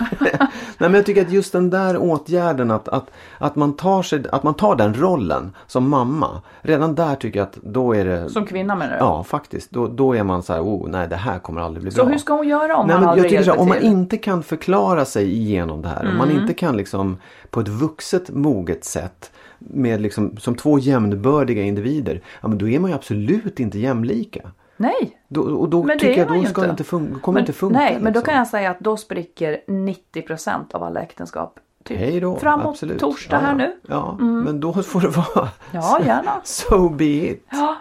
men 0.77 0.93
jag 0.93 1.05
tycker 1.05 1.21
att 1.21 1.31
just 1.31 1.51
den 1.51 1.69
där 1.69 1.97
åtgärden 1.97 2.71
att, 2.71 2.87
att, 2.87 3.11
att, 3.37 3.55
man 3.55 3.73
tar 3.75 4.03
sig, 4.03 4.23
att 4.31 4.43
man 4.43 4.53
tar 4.53 4.75
den 4.75 4.93
rollen 4.93 5.55
som 5.67 5.89
mamma. 5.89 6.41
Redan 6.61 6.95
där 6.95 7.15
tycker 7.15 7.39
jag 7.39 7.47
att 7.47 7.57
då 7.63 7.95
är 7.95 8.05
det... 8.05 8.29
Som 8.29 8.45
kvinna 8.45 8.75
menar 8.75 8.93
du? 8.93 8.99
Ja 8.99 9.23
faktiskt. 9.23 9.71
Då, 9.71 9.87
då 9.87 10.15
är 10.15 10.23
man 10.23 10.43
så 10.43 10.53
här, 10.53 10.61
oh 10.61 10.89
nej 10.89 11.07
det 11.07 11.15
här 11.15 11.39
kommer 11.39 11.61
aldrig 11.61 11.81
bli 11.83 11.91
Så 11.91 12.03
bra. 12.03 12.11
hur 12.11 12.17
ska 12.17 12.33
hon 12.33 12.47
göra 12.47 12.77
om 12.77 12.87
Nej, 12.87 12.95
han 12.95 13.01
men 13.01 13.07
jag 13.07 13.11
aldrig 13.11 13.31
tycker 13.31 13.43
så 13.43 13.51
här, 13.51 13.59
om 13.59 13.67
man? 13.67 13.77
Mm. 13.77 13.91
inte 13.91 14.17
kan 14.17 14.43
förklara 14.43 15.05
sig 15.05 15.33
igenom 15.33 15.81
det 15.81 15.87
här. 15.89 16.09
Om 16.11 16.17
man 16.17 16.31
inte 16.31 16.53
kan 16.53 16.77
liksom 16.77 17.17
på 17.49 17.59
ett 17.59 17.67
vuxet 17.67 18.29
moget 18.29 18.83
sätt 18.85 19.31
med 19.59 20.01
liksom 20.01 20.37
som 20.37 20.55
två 20.55 20.79
jämnbördiga 20.79 21.63
individer. 21.63 22.21
Ja 22.41 22.47
men 22.47 22.57
då 22.57 22.67
är 22.67 22.79
man 22.79 22.89
ju 22.89 22.95
absolut 22.95 23.59
inte 23.59 23.79
jämlika. 23.79 24.51
Nej. 24.81 25.17
Då, 25.27 25.41
och 25.41 25.69
då 25.69 25.83
Men 25.83 25.99
tycker 25.99 26.17
jag 26.19 26.27
då 26.27 26.33
ska 26.45 26.61
inte. 26.61 26.69
inte 26.71 26.83
funka, 26.83 27.19
kommer 27.19 27.33
Men- 27.33 27.41
inte 27.43 27.53
funka. 27.53 27.77
Nej, 27.79 27.93
men 27.93 28.03
då 28.03 28.07
liksom. 28.09 28.23
kan 28.23 28.35
jag 28.37 28.47
säga 28.47 28.71
att 28.71 28.79
då 28.79 28.97
spricker 28.97 29.61
90% 29.67 30.75
av 30.75 30.83
alla 30.83 31.01
äktenskap. 31.01 31.59
Typ 31.83 31.99
Hej 31.99 32.19
då, 32.19 32.39
framåt 32.39 32.65
absolut. 32.67 32.99
torsdag 32.99 33.35
ja, 33.35 33.39
här 33.47 33.49
ja. 33.51 33.55
nu. 33.57 33.75
Ja, 33.87 34.15
men 34.19 34.59
då 34.59 34.73
får 34.73 35.01
det 35.01 35.07
vara 35.07 35.49
Ja, 35.71 35.99
gärna. 36.05 36.41
so 36.43 36.89
be 36.89 37.05
it. 37.05 37.45
Ja. 37.49 37.75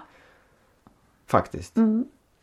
Faktiskt. 1.27 1.75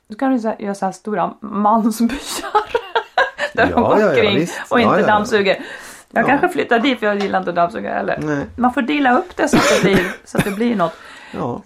Då 0.07 0.15
kan 0.15 0.31
du 0.31 0.39
så 0.39 0.47
här- 0.47 0.61
göra 0.61 0.75
så 0.75 0.85
här 0.85 0.91
stora 0.91 1.33
mansbyar. 1.39 2.09
Där 3.53 3.65
de 3.65 3.71
Ja, 3.71 3.79
går 3.81 3.99
ja, 3.99 4.01
ja, 4.01 4.09
omkring 4.09 4.47
och 4.69 4.79
inte 4.79 4.99
Ja, 4.99 5.05
dammsuger. 5.07 5.65
Jag 6.11 6.25
kanske 6.25 6.49
flyttar 6.49 6.79
dit 6.79 6.99
för 6.99 7.05
jag 7.05 7.19
gillar 7.19 7.39
inte 7.39 7.49
att 7.49 7.55
dammsuga 7.55 7.93
heller. 7.93 8.19
Nej. 8.21 8.45
Man 8.55 8.73
får 8.73 8.81
dela 8.81 9.17
upp 9.19 9.35
det 9.35 9.47
så 9.47 9.57
att 9.57 9.63
det 9.75 9.81
blir, 9.83 10.15
så 10.25 10.37
att 10.37 10.43
det 10.43 10.51
blir 10.51 10.75
något. 10.75 10.93
Ja. 11.33 11.61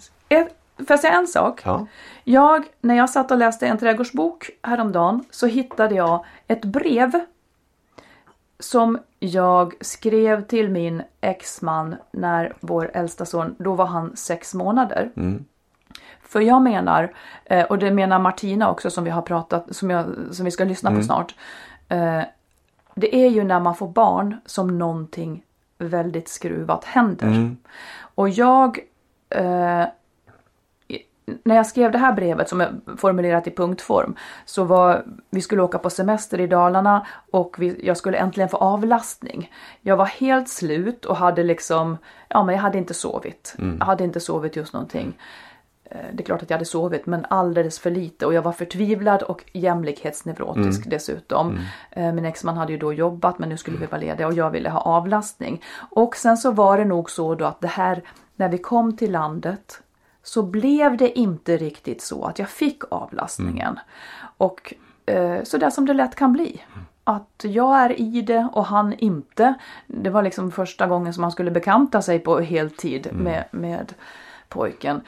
Får 0.86 0.90
jag 0.94 1.00
säga 1.00 1.12
en 1.14 1.26
sak? 1.26 1.62
Ja. 1.64 1.86
Jag, 2.24 2.64
när 2.80 2.94
jag 2.94 3.10
satt 3.10 3.30
och 3.30 3.38
läste 3.38 3.66
en 3.66 3.78
trädgårdsbok 3.78 4.50
häromdagen 4.62 5.24
så 5.30 5.46
hittade 5.46 5.94
jag 5.94 6.24
ett 6.46 6.64
brev 6.64 7.20
som 8.58 8.98
jag 9.18 9.74
skrev 9.80 10.42
till 10.44 10.68
min 10.70 11.02
exman 11.20 11.96
när 12.12 12.52
vår 12.60 12.90
äldsta 12.94 13.24
son, 13.24 13.54
då 13.58 13.74
var 13.74 13.86
han 13.86 14.16
sex 14.16 14.54
månader. 14.54 15.10
För 16.22 16.40
jag 16.40 16.62
menar, 16.62 17.12
eh, 17.44 17.64
och 17.64 17.78
det 17.78 17.90
menar 17.90 18.18
Martina 18.18 18.70
också 18.70 18.90
som 18.90 19.04
vi 19.04 19.10
har 19.10 19.22
pratat, 19.22 19.76
som, 19.76 19.90
jag, 19.90 20.06
som 20.30 20.44
vi 20.44 20.50
ska 20.50 20.64
lyssna 20.64 20.90
på 20.90 21.02
snart. 21.02 21.34
eh, 21.88 22.22
Det 22.94 23.16
är 23.16 23.28
ju 23.30 23.44
när 23.44 23.60
man 23.60 23.74
får 23.74 23.88
barn 23.88 24.36
som 24.46 24.78
någonting 24.78 25.44
väldigt 25.78 26.28
skruvat 26.28 26.84
händer. 26.84 27.26
Och 28.14 28.28
jag 28.28 28.78
eh, 29.30 29.84
när 31.44 31.56
jag 31.56 31.66
skrev 31.66 31.92
det 31.92 31.98
här 31.98 32.12
brevet 32.12 32.48
som 32.48 32.60
är 32.60 32.72
formulerat 32.96 33.46
i 33.46 33.50
punktform 33.50 34.14
så 34.44 34.64
var 34.64 35.04
vi 35.30 35.40
skulle 35.40 35.62
åka 35.62 35.78
på 35.78 35.90
semester 35.90 36.40
i 36.40 36.46
Dalarna 36.46 37.06
och 37.30 37.56
vi, 37.58 37.86
jag 37.86 37.96
skulle 37.96 38.18
äntligen 38.18 38.48
få 38.48 38.56
avlastning. 38.56 39.52
Jag 39.80 39.96
var 39.96 40.04
helt 40.04 40.48
slut 40.48 41.04
och 41.04 41.16
hade 41.16 41.42
liksom, 41.42 41.98
ja 42.28 42.44
men 42.44 42.54
jag 42.54 42.62
hade 42.62 42.78
inte 42.78 42.94
sovit. 42.94 43.54
Jag 43.78 43.86
hade 43.86 44.04
inte 44.04 44.20
sovit 44.20 44.56
just 44.56 44.72
någonting. 44.72 45.18
Eh, 45.84 45.96
Det 46.12 46.22
är 46.22 46.24
klart 46.24 46.42
att 46.42 46.50
jag 46.50 46.56
hade 46.56 46.64
sovit 46.64 47.06
men 47.06 47.26
alldeles 47.30 47.78
för 47.78 47.90
lite 47.90 48.26
och 48.26 48.34
jag 48.34 48.42
var 48.42 48.52
förtvivlad 48.52 49.22
och 49.22 49.44
jämlikhetsneurotisk 49.52 50.90
dessutom. 50.90 51.58
Eh, 51.90 52.12
Min 52.12 52.24
exman 52.24 52.56
hade 52.56 52.72
ju 52.72 52.78
då 52.78 52.92
jobbat 52.92 53.38
men 53.38 53.48
nu 53.48 53.56
skulle 53.56 53.78
vi 53.78 53.86
vara 53.86 54.00
lediga 54.00 54.26
och 54.26 54.34
jag 54.34 54.50
ville 54.50 54.70
ha 54.70 54.80
avlastning. 54.80 55.62
Och 55.90 56.16
sen 56.16 56.36
så 56.36 56.50
var 56.50 56.78
det 56.78 56.84
nog 56.84 57.10
så 57.10 57.34
då 57.34 57.44
att 57.44 57.60
det 57.60 57.68
här 57.68 58.02
när 58.36 58.48
vi 58.48 58.58
kom 58.58 58.96
till 58.96 59.12
landet 59.12 59.82
så 60.22 60.42
blev 60.42 60.96
det 60.96 61.18
inte 61.18 61.56
riktigt 61.56 62.02
så 62.02 62.24
att 62.24 62.38
jag 62.38 62.48
fick 62.48 62.82
avlastningen. 62.90 63.78
Och 64.36 64.74
eh, 65.06 65.42
så 65.42 65.58
där 65.58 65.70
som 65.70 65.86
det 65.86 65.94
lätt 65.94 66.14
kan 66.14 66.32
bli. 66.32 66.62
Att 67.04 67.44
jag 67.44 67.76
är 67.78 68.00
i 68.00 68.22
det 68.22 68.48
och 68.52 68.66
han 68.66 68.92
inte. 68.92 69.54
Det 69.86 70.10
var 70.10 70.22
liksom 70.22 70.52
första 70.52 70.86
gången 70.86 71.14
som 71.14 71.22
han 71.22 71.32
skulle 71.32 71.50
bekanta 71.50 72.02
sig 72.02 72.18
på 72.18 72.40
heltid 72.40 73.08
med, 73.12 73.44
med 73.50 73.94
pojken. 74.48 75.00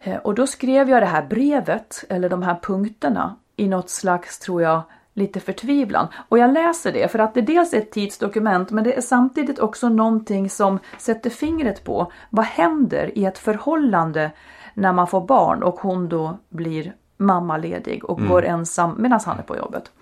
Eh, 0.00 0.16
Och 0.16 0.34
då 0.34 0.46
skrev 0.46 0.90
jag 0.90 1.02
det 1.02 1.06
här 1.06 1.22
brevet, 1.26 2.04
eller 2.08 2.28
de 2.28 2.42
här 2.42 2.58
punkterna, 2.62 3.36
i 3.56 3.68
något 3.68 3.90
slags, 3.90 4.38
tror 4.38 4.62
jag, 4.62 4.82
lite 5.14 5.40
förtvivlan. 5.40 6.08
Och 6.28 6.38
jag 6.38 6.52
läser 6.52 6.92
det 6.92 7.12
för 7.12 7.18
att 7.18 7.34
det 7.34 7.40
dels 7.40 7.74
är 7.74 7.78
ett 7.78 7.90
tidsdokument 7.90 8.70
men 8.70 8.84
det 8.84 8.96
är 8.96 9.00
samtidigt 9.00 9.58
också 9.58 9.88
någonting 9.88 10.50
som 10.50 10.78
sätter 10.98 11.30
fingret 11.30 11.84
på 11.84 12.12
vad 12.30 12.44
händer 12.44 13.18
i 13.18 13.24
ett 13.24 13.38
förhållande 13.38 14.30
när 14.74 14.92
man 14.92 15.06
får 15.06 15.26
barn 15.26 15.62
och 15.62 15.80
hon 15.80 16.08
då 16.08 16.38
blir 16.48 16.94
mammaledig 17.16 18.04
och 18.04 18.26
går 18.28 18.44
ensam 18.44 18.94
medan 18.98 19.20
han 19.26 19.38
är 19.38 19.42
på 19.42 19.56
jobbet. 19.56 19.92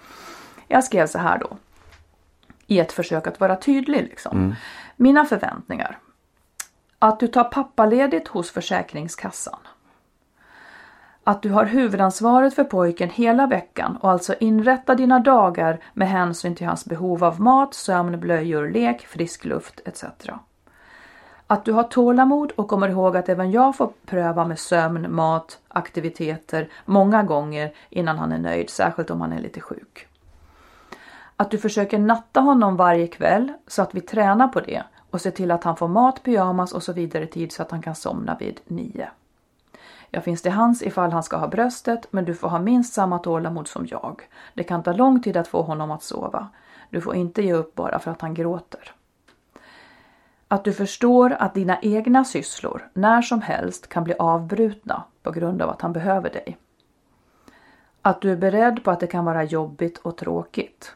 Jag 0.68 0.84
skrev 0.84 1.06
så 1.06 1.18
här 1.18 1.38
då. 1.38 1.56
I 2.66 2.78
ett 2.78 2.92
försök 2.92 3.26
att 3.26 3.40
vara 3.40 3.56
tydlig 3.56 4.02
liksom. 4.02 4.54
Mina 4.96 5.24
förväntningar. 5.24 5.98
Att 6.98 7.20
du 7.20 7.26
tar 7.26 7.44
pappaledigt 7.44 8.28
hos 8.28 8.50
Försäkringskassan. 8.50 9.58
Att 11.30 11.42
du 11.42 11.50
har 11.50 11.64
huvudansvaret 11.64 12.54
för 12.54 12.64
pojken 12.64 13.10
hela 13.10 13.46
veckan 13.46 13.96
och 13.96 14.10
alltså 14.10 14.34
inrättar 14.40 14.94
dina 14.94 15.18
dagar 15.18 15.80
med 15.94 16.08
hänsyn 16.08 16.54
till 16.54 16.66
hans 16.66 16.84
behov 16.84 17.24
av 17.24 17.40
mat, 17.40 17.74
sömn, 17.74 18.20
blöjor, 18.20 18.70
lek, 18.70 19.06
frisk 19.06 19.44
luft 19.44 19.80
etc. 19.84 20.04
Att 21.46 21.64
du 21.64 21.72
har 21.72 21.82
tålamod 21.82 22.52
och 22.52 22.68
kommer 22.68 22.88
ihåg 22.88 23.16
att 23.16 23.28
även 23.28 23.50
jag 23.50 23.76
får 23.76 23.92
pröva 24.06 24.44
med 24.44 24.58
sömn, 24.58 25.14
mat, 25.14 25.58
aktiviteter 25.68 26.68
många 26.84 27.22
gånger 27.22 27.72
innan 27.90 28.18
han 28.18 28.32
är 28.32 28.38
nöjd, 28.38 28.70
särskilt 28.70 29.10
om 29.10 29.20
han 29.20 29.32
är 29.32 29.40
lite 29.40 29.60
sjuk. 29.60 30.06
Att 31.36 31.50
du 31.50 31.58
försöker 31.58 31.98
natta 31.98 32.40
honom 32.40 32.76
varje 32.76 33.06
kväll 33.06 33.52
så 33.66 33.82
att 33.82 33.94
vi 33.94 34.00
tränar 34.00 34.48
på 34.48 34.60
det 34.60 34.82
och 35.10 35.20
ser 35.20 35.30
till 35.30 35.50
att 35.50 35.64
han 35.64 35.76
får 35.76 35.88
mat, 35.88 36.22
pyjamas 36.22 36.72
och 36.72 36.82
så 36.82 36.92
vidare 36.92 37.24
i 37.24 37.26
tid 37.26 37.52
så 37.52 37.62
att 37.62 37.70
han 37.70 37.82
kan 37.82 37.94
somna 37.94 38.36
vid 38.40 38.60
nio. 38.64 39.08
Jag 40.10 40.24
finns 40.24 40.42
till 40.42 40.52
hands 40.52 40.82
ifall 40.82 41.12
han 41.12 41.22
ska 41.22 41.36
ha 41.36 41.48
bröstet 41.48 42.06
men 42.10 42.24
du 42.24 42.34
får 42.34 42.48
ha 42.48 42.58
minst 42.58 42.94
samma 42.94 43.18
tålamod 43.18 43.68
som 43.68 43.86
jag. 43.86 44.22
Det 44.54 44.64
kan 44.64 44.82
ta 44.82 44.92
lång 44.92 45.22
tid 45.22 45.36
att 45.36 45.48
få 45.48 45.62
honom 45.62 45.90
att 45.90 46.02
sova. 46.02 46.48
Du 46.90 47.00
får 47.00 47.14
inte 47.14 47.42
ge 47.42 47.52
upp 47.52 47.74
bara 47.74 47.98
för 47.98 48.10
att 48.10 48.20
han 48.20 48.34
gråter. 48.34 48.92
Att 50.48 50.64
du 50.64 50.72
förstår 50.72 51.32
att 51.32 51.54
dina 51.54 51.78
egna 51.82 52.24
sysslor 52.24 52.88
när 52.92 53.22
som 53.22 53.42
helst 53.42 53.88
kan 53.88 54.04
bli 54.04 54.14
avbrutna 54.18 55.04
på 55.22 55.30
grund 55.30 55.62
av 55.62 55.70
att 55.70 55.82
han 55.82 55.92
behöver 55.92 56.30
dig. 56.30 56.58
Att 58.02 58.20
du 58.20 58.32
är 58.32 58.36
beredd 58.36 58.84
på 58.84 58.90
att 58.90 59.00
det 59.00 59.06
kan 59.06 59.24
vara 59.24 59.44
jobbigt 59.44 59.98
och 59.98 60.16
tråkigt. 60.16 60.94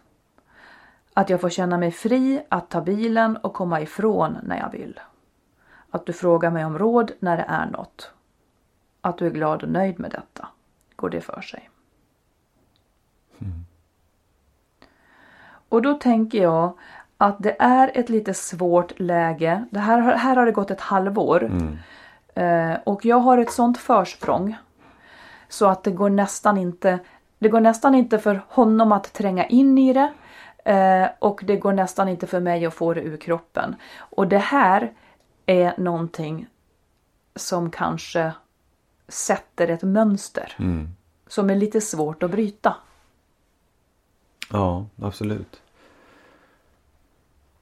Att 1.14 1.30
jag 1.30 1.40
får 1.40 1.50
känna 1.50 1.78
mig 1.78 1.90
fri 1.90 2.42
att 2.48 2.70
ta 2.70 2.80
bilen 2.80 3.36
och 3.36 3.54
komma 3.54 3.80
ifrån 3.80 4.38
när 4.42 4.58
jag 4.58 4.70
vill. 4.70 5.00
Att 5.90 6.06
du 6.06 6.12
frågar 6.12 6.50
mig 6.50 6.64
om 6.64 6.78
råd 6.78 7.12
när 7.18 7.36
det 7.36 7.46
är 7.48 7.66
något. 7.66 8.13
Att 9.04 9.18
du 9.18 9.26
är 9.26 9.30
glad 9.30 9.62
och 9.62 9.68
nöjd 9.68 10.00
med 10.00 10.10
detta. 10.10 10.48
Går 10.96 11.10
det 11.10 11.20
för 11.20 11.40
sig? 11.40 11.70
Mm. 13.38 13.64
Och 15.68 15.82
då 15.82 15.94
tänker 15.94 16.42
jag 16.42 16.78
att 17.18 17.42
det 17.42 17.56
är 17.58 17.90
ett 17.94 18.08
lite 18.08 18.34
svårt 18.34 19.00
läge. 19.00 19.64
Det 19.70 19.80
här, 19.80 20.16
här 20.16 20.36
har 20.36 20.46
det 20.46 20.52
gått 20.52 20.70
ett 20.70 20.80
halvår. 20.80 21.44
Mm. 21.44 21.78
Eh, 22.34 22.78
och 22.84 23.04
jag 23.04 23.16
har 23.16 23.38
ett 23.38 23.52
sånt 23.52 23.78
försprång. 23.78 24.56
Så 25.48 25.66
att 25.66 25.84
det 25.84 25.90
går 25.90 26.10
nästan 26.10 26.58
inte 26.58 26.98
det 27.38 27.48
går 27.48 27.60
nästan 27.60 27.94
inte 27.94 28.18
för 28.18 28.42
honom 28.48 28.92
att 28.92 29.12
tränga 29.12 29.46
in 29.46 29.78
i 29.78 29.92
det. 29.92 30.12
Eh, 30.64 31.08
och 31.18 31.40
det 31.44 31.56
går 31.56 31.72
nästan 31.72 32.08
inte 32.08 32.26
för 32.26 32.40
mig 32.40 32.66
att 32.66 32.74
få 32.74 32.94
det 32.94 33.00
ur 33.00 33.16
kroppen. 33.16 33.76
Och 33.96 34.28
det 34.28 34.38
här 34.38 34.92
är 35.46 35.74
någonting 35.78 36.46
som 37.36 37.70
kanske 37.70 38.32
sätter 39.08 39.68
ett 39.68 39.82
mönster. 39.82 40.52
Mm. 40.58 40.88
Som 41.26 41.50
är 41.50 41.56
lite 41.56 41.80
svårt 41.80 42.22
att 42.22 42.30
bryta. 42.30 42.76
Ja, 44.50 44.86
absolut. 45.02 45.62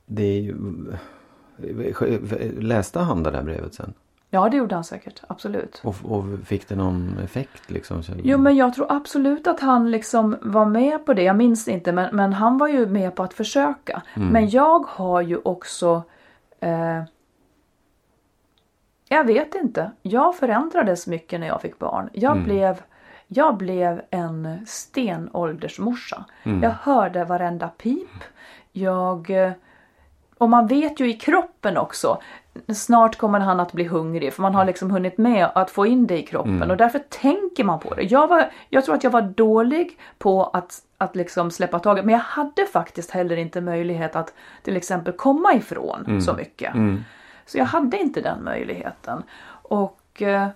Det 0.07 0.22
är 0.22 0.40
ju... 0.40 0.57
Läste 2.61 3.01
han 3.01 3.22
det 3.22 3.30
där 3.30 3.43
brevet 3.43 3.74
sen? 3.74 3.95
Ja 4.34 4.49
det 4.49 4.57
gjorde 4.57 4.74
han 4.74 4.84
säkert, 4.84 5.22
absolut. 5.26 5.80
Och, 5.84 5.95
och, 6.05 6.24
fick 6.45 6.68
det 6.68 6.76
någon 6.76 7.18
effekt 7.18 7.70
liksom? 7.70 8.03
Jo 8.22 8.38
men 8.38 8.57
jag 8.57 8.74
tror 8.74 8.86
absolut 8.93 9.47
att 9.47 9.61
han 9.61 9.90
liksom 9.90 10.36
var 10.43 10.66
med 10.66 11.07
på 11.07 11.14
det. 11.14 11.22
Jag 11.22 11.36
minns 11.36 11.68
inte 11.68 11.93
men, 11.93 12.16
men 12.16 12.32
han 12.32 12.59
var 12.59 12.68
ju 12.68 12.86
med 12.86 13.14
på 13.14 13.22
att 13.22 13.34
försöka. 13.34 14.03
Mm. 14.14 14.28
Men 14.28 14.51
jag 14.51 14.86
har 14.88 15.20
ju 15.20 15.36
också 15.36 16.03
eh, 16.61 17.03
Jag 19.12 19.24
vet 19.24 19.54
inte. 19.54 19.90
Jag 20.02 20.36
förändrades 20.36 21.06
mycket 21.06 21.40
när 21.40 21.46
jag 21.46 21.60
fick 21.60 21.78
barn. 21.78 22.10
Jag 22.12 22.32
mm. 22.32 22.44
blev 22.44 22.82
jag 23.26 23.56
blev 23.56 24.02
en 24.10 24.66
stenåldersmorsa. 24.66 26.24
Mm. 26.42 26.62
Jag 26.62 26.70
hörde 26.70 27.24
varenda 27.24 27.68
pip. 27.68 28.08
Jag 28.72 29.30
eh, 29.30 29.52
och 30.38 30.50
man 30.50 30.66
vet 30.66 31.00
ju 31.00 31.10
i 31.10 31.12
kroppen 31.12 31.76
också. 31.76 32.18
Snart 32.74 33.16
kommer 33.16 33.40
han 33.40 33.60
att 33.60 33.72
bli 33.72 33.84
hungrig 33.84 34.32
för 34.32 34.42
man 34.42 34.54
har 34.54 34.64
liksom 34.64 34.90
hunnit 34.90 35.18
med 35.18 35.48
att 35.54 35.70
få 35.70 35.86
in 35.86 36.06
det 36.06 36.18
i 36.18 36.22
kroppen 36.22 36.56
mm. 36.56 36.70
och 36.70 36.76
därför 36.76 36.98
tänker 36.98 37.64
man 37.64 37.80
på 37.80 37.94
det. 37.94 38.02
Jag, 38.02 38.28
var, 38.28 38.50
jag 38.68 38.84
tror 38.84 38.94
att 38.94 39.04
jag 39.04 39.10
var 39.10 39.22
dålig 39.22 39.98
på 40.18 40.44
att, 40.44 40.78
att 40.98 41.16
liksom 41.16 41.50
släppa 41.50 41.78
taget 41.78 42.04
men 42.04 42.12
jag 42.12 42.22
hade 42.22 42.66
faktiskt 42.66 43.10
heller 43.10 43.36
inte 43.36 43.60
möjlighet 43.60 44.16
att 44.16 44.34
till 44.62 44.76
exempel 44.76 45.12
komma 45.12 45.54
ifrån 45.54 46.04
mm. 46.06 46.20
så 46.20 46.34
mycket. 46.34 46.74
Mm. 47.43 47.47
Så 47.47 47.59
jag 47.59 47.64
hade 47.64 47.99
inte 47.99 48.20
den 48.20 48.45
möjligheten. 48.45 49.22
Och, 49.62 50.22
eh, 50.22 50.49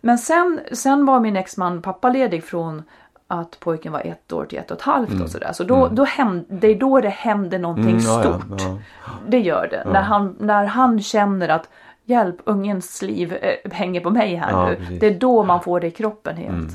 men 0.00 0.18
sen, 0.18 0.60
sen 0.72 1.06
var 1.06 1.20
min 1.20 1.36
exman 1.36 1.82
pappaledig 1.82 2.44
från 2.44 2.82
att 3.26 3.60
pojken 3.60 3.92
var 3.92 4.00
ett 4.00 4.32
år 4.32 4.44
till 4.44 4.58
ett 4.58 4.70
och 4.70 4.76
ett 4.76 4.82
halvt 4.82 5.10
mm. 5.10 5.22
och 5.22 5.30
sådär. 5.30 5.52
Så 5.52 5.64
då, 5.64 5.84
mm. 5.84 5.94
då 5.94 6.04
hämde, 6.04 6.44
det 6.48 6.66
är 6.66 6.74
då 6.74 7.00
det 7.00 7.08
händer 7.08 7.58
någonting 7.58 7.90
mm, 7.90 8.04
ja, 8.04 8.22
stort. 8.22 8.60
Ja, 8.60 8.78
ja. 9.06 9.12
Det 9.28 9.40
gör 9.40 9.68
det. 9.70 9.90
När, 9.92 10.02
han, 10.02 10.36
när 10.40 10.64
han 10.64 11.00
känner 11.00 11.48
att 11.48 11.68
hjälp, 12.04 12.36
ungens 12.44 13.02
liv 13.02 13.32
äh, 13.32 13.72
hänger 13.72 14.00
på 14.00 14.10
mig 14.10 14.34
här 14.34 14.68
nu. 14.68 14.76
Precis. 14.76 15.00
Det 15.00 15.06
är 15.06 15.18
då 15.18 15.42
man 15.42 15.62
får 15.62 15.80
det 15.80 15.86
i 15.86 15.90
kroppen 15.90 16.36
helt. 16.36 16.72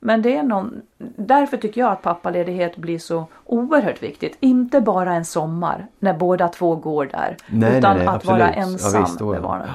Men 0.00 0.22
det 0.22 0.36
är 0.36 0.42
någon, 0.42 0.82
därför 1.16 1.56
tycker 1.56 1.80
jag 1.80 1.92
att 1.92 2.02
pappaledighet 2.02 2.76
blir 2.76 2.98
så 2.98 3.26
oerhört 3.44 4.02
viktigt. 4.02 4.36
Inte 4.40 4.80
bara 4.80 5.14
en 5.14 5.24
sommar 5.24 5.86
när 5.98 6.14
båda 6.14 6.48
två 6.48 6.76
går 6.76 7.06
där. 7.06 7.36
Nej, 7.46 7.78
utan 7.78 7.96
nej, 7.96 8.06
nej, 8.06 8.08
att 8.08 8.14
absolut. 8.14 8.40
vara 8.40 8.52
ensam 8.52 9.02
visst, 9.02 9.20
med 9.20 9.42
barnet. 9.42 9.70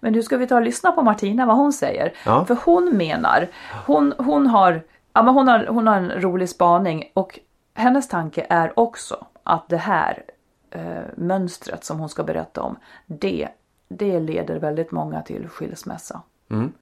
Men 0.00 0.12
nu 0.12 0.22
ska 0.22 0.36
vi 0.36 0.46
ta 0.46 0.56
och 0.56 0.62
lyssna 0.62 0.92
på 0.92 1.02
Martina 1.02 1.46
vad 1.46 1.56
hon 1.56 1.72
säger. 1.72 2.12
För 2.24 2.64
hon 2.64 2.96
menar, 2.96 3.48
hon, 3.86 4.14
hon 4.18 4.46
har 4.46 4.82
Ja, 5.16 5.22
men 5.22 5.34
hon, 5.34 5.48
har, 5.48 5.66
hon 5.66 5.86
har 5.86 5.96
en 5.96 6.10
rolig 6.10 6.48
spaning 6.48 7.10
och 7.14 7.38
hennes 7.74 8.08
tanke 8.08 8.46
är 8.48 8.78
också 8.78 9.26
att 9.42 9.68
det 9.68 9.76
här 9.76 10.22
eh, 10.70 11.02
mönstret 11.16 11.84
som 11.84 11.98
hon 11.98 12.08
ska 12.08 12.24
berätta 12.24 12.62
om, 12.62 12.76
det, 13.06 13.48
det 13.88 14.20
leder 14.20 14.58
väldigt 14.58 14.90
många 14.90 15.22
till 15.22 15.48
skilsmässa. 15.48 16.22
Mm. 16.50 16.72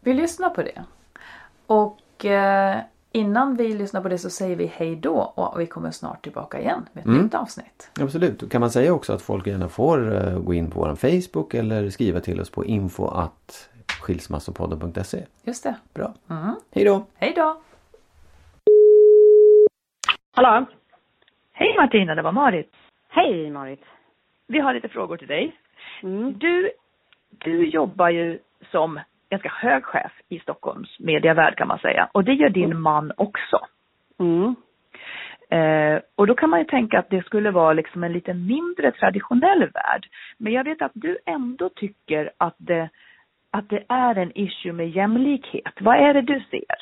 Vi 0.00 0.14
lyssnar 0.14 0.50
på 0.50 0.62
det. 0.62 0.84
Och 1.66 2.24
eh, 2.24 2.80
innan 3.12 3.56
vi 3.56 3.74
lyssnar 3.74 4.00
på 4.00 4.08
det 4.08 4.18
så 4.18 4.30
säger 4.30 4.56
vi 4.56 4.66
hej 4.66 4.96
då 4.96 5.14
och 5.14 5.60
vi 5.60 5.66
kommer 5.66 5.90
snart 5.90 6.22
tillbaka 6.22 6.60
igen 6.60 6.88
med 6.92 7.00
ett 7.00 7.06
mm. 7.06 7.22
nytt 7.22 7.34
avsnitt. 7.34 7.90
Absolut. 8.00 8.50
Kan 8.50 8.60
man 8.60 8.70
säga 8.70 8.92
också 8.92 9.12
att 9.12 9.22
folk 9.22 9.46
gärna 9.46 9.68
får 9.68 10.12
uh, 10.12 10.38
gå 10.38 10.54
in 10.54 10.70
på 10.70 10.80
vår 10.80 10.94
Facebook 10.94 11.54
eller 11.54 11.90
skriva 11.90 12.20
till 12.20 12.40
oss 12.40 12.50
på 12.50 12.64
info 12.64 13.06
att 13.06 13.70
skilsmassopodden.se. 14.00 15.24
Just 15.44 15.64
det. 15.64 15.74
Bra. 15.94 16.14
Mm. 16.30 16.54
Hej 16.70 16.84
då. 16.84 17.06
Hej 17.14 17.32
då. 17.36 17.60
Hallå. 20.32 20.66
Hej 21.52 21.76
Martina, 21.76 22.14
det 22.14 22.22
var 22.22 22.32
Marit. 22.32 22.72
Hej 23.08 23.50
Marit. 23.50 23.80
Vi 24.46 24.58
har 24.58 24.74
lite 24.74 24.88
frågor 24.88 25.16
till 25.16 25.28
dig. 25.28 25.56
Mm. 26.02 26.38
Du, 26.38 26.70
du 27.30 27.68
jobbar 27.68 28.08
ju 28.08 28.38
som 28.70 29.00
ganska 29.30 29.48
hög 29.48 29.84
chef 29.84 30.12
i 30.28 30.38
Stockholms 30.38 30.98
medievärld 30.98 31.56
kan 31.56 31.68
man 31.68 31.78
säga. 31.78 32.08
Och 32.12 32.24
det 32.24 32.34
gör 32.34 32.48
din 32.48 32.64
mm. 32.64 32.82
man 32.82 33.12
också. 33.16 33.66
Mm. 34.18 34.54
Eh, 35.48 36.00
och 36.14 36.26
då 36.26 36.34
kan 36.34 36.50
man 36.50 36.58
ju 36.58 36.64
tänka 36.64 36.98
att 36.98 37.10
det 37.10 37.26
skulle 37.26 37.50
vara 37.50 37.72
liksom 37.72 38.04
en 38.04 38.12
lite 38.12 38.34
mindre 38.34 38.92
traditionell 38.92 39.60
värld. 39.60 40.06
Men 40.38 40.52
jag 40.52 40.64
vet 40.64 40.82
att 40.82 40.92
du 40.94 41.18
ändå 41.26 41.68
tycker 41.68 42.30
att 42.38 42.54
det 42.58 42.88
att 43.50 43.68
det 43.68 43.84
är 43.88 44.18
en 44.18 44.38
issue 44.38 44.72
med 44.72 44.90
jämlikhet. 44.90 45.74
Vad 45.80 45.96
är 45.96 46.14
det 46.14 46.22
du 46.22 46.40
ser? 46.50 46.76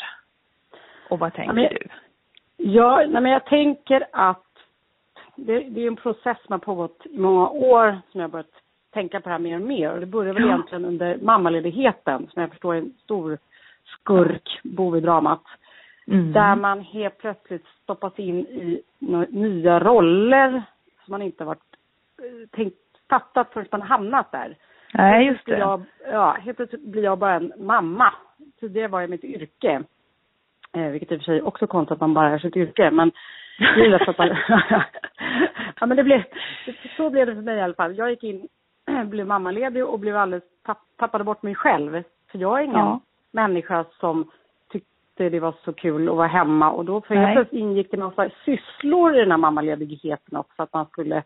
Och 1.10 1.18
vad 1.18 1.34
tänker 1.34 1.54
men, 1.54 1.64
du? 1.64 1.88
Ja, 2.56 2.96
nej, 2.96 3.22
men 3.22 3.32
jag 3.32 3.46
tänker 3.46 4.06
att 4.12 4.46
det, 5.36 5.60
det, 5.60 5.80
är 5.80 5.86
en 5.86 5.96
process 5.96 6.36
som 6.44 6.52
har 6.52 6.58
pågått 6.58 7.06
i 7.06 7.18
många 7.18 7.48
år 7.48 8.00
som 8.10 8.20
jag 8.20 8.28
har 8.28 8.32
börjat 8.32 8.63
tänka 8.94 9.20
på 9.20 9.28
det 9.28 9.32
här 9.32 9.38
mer 9.38 9.54
och 9.54 9.66
mer. 9.66 9.92
Och 9.92 10.00
det 10.00 10.06
började 10.06 10.38
väl 10.38 10.48
ja. 10.48 10.54
egentligen 10.54 10.84
under 10.84 11.18
mammaledigheten 11.18 12.28
som 12.32 12.42
jag 12.42 12.50
förstår 12.50 12.74
är 12.74 12.78
en 12.78 12.94
stor 13.04 13.38
skurk, 13.84 14.60
bov 14.62 14.96
i 14.96 15.00
dramat. 15.00 15.42
Mm. 16.06 16.32
Där 16.32 16.56
man 16.56 16.80
helt 16.80 17.18
plötsligt 17.18 17.66
stoppas 17.82 18.18
in 18.18 18.38
i 18.38 18.82
nya 19.28 19.80
roller 19.80 20.62
som 21.04 21.12
man 21.12 21.22
inte 21.22 21.44
varit 21.44 21.76
eh, 22.18 22.48
tänkt, 22.50 22.76
fattat 23.08 23.52
förrän 23.52 23.68
man 23.70 23.82
hamnat 23.82 24.32
där. 24.32 24.56
Nej, 24.94 25.26
just 25.26 25.46
det. 25.46 25.58
Jag, 25.58 25.82
ja, 26.12 26.36
helt 26.40 26.56
plötsligt 26.56 26.82
blir 26.82 27.04
jag 27.04 27.18
bara 27.18 27.34
en 27.34 27.52
mamma. 27.58 28.12
Tidigare 28.60 28.88
var 28.88 29.00
jag 29.00 29.10
mitt 29.10 29.24
yrke. 29.24 29.82
Eh, 30.72 30.88
vilket 30.88 31.12
i 31.12 31.16
och 31.16 31.18
för 31.20 31.24
sig 31.24 31.42
också 31.42 31.66
konstigt 31.66 31.92
att 31.92 32.00
man 32.00 32.14
bara 32.14 32.30
är 32.30 32.38
sitt 32.38 32.56
yrke. 32.56 32.90
Men 32.90 33.12
det 33.58 33.86
är 33.86 34.08
att 34.08 34.18
man... 34.18 34.36
ja, 35.80 35.86
men 35.86 35.96
det 35.96 36.04
blev... 36.04 36.22
Så 36.96 37.10
blev 37.10 37.26
det 37.26 37.34
för 37.34 37.42
mig 37.42 37.56
i 37.56 37.60
alla 37.60 37.74
fall. 37.74 37.96
Jag 37.96 38.10
gick 38.10 38.24
in, 38.24 38.48
blev 39.06 39.26
mammaledig 39.26 39.86
och 39.86 40.00
blev 40.00 40.16
alldeles... 40.16 40.44
tappade 40.96 41.24
bort 41.24 41.42
mig 41.42 41.54
själv. 41.54 42.02
För 42.30 42.38
jag 42.38 42.58
är 42.58 42.64
ingen 42.64 42.76
ja. 42.76 43.00
människa 43.30 43.84
som 44.00 44.30
tyckte 44.68 45.28
det 45.28 45.40
var 45.40 45.54
så 45.64 45.72
kul 45.72 46.08
att 46.08 46.16
vara 46.16 46.26
hemma. 46.26 46.70
Och 46.70 46.84
då 46.84 47.00
för 47.00 47.14
helt 47.14 47.36
plötsligt 47.36 47.60
ingick 47.60 47.90
det 47.90 47.96
massa 47.96 48.30
sysslor 48.44 49.16
i 49.16 49.20
den 49.20 49.30
här 49.30 49.38
mammaledigheten 49.38 50.38
också. 50.38 50.62
Att 50.62 50.72
man 50.72 50.86
skulle 50.86 51.22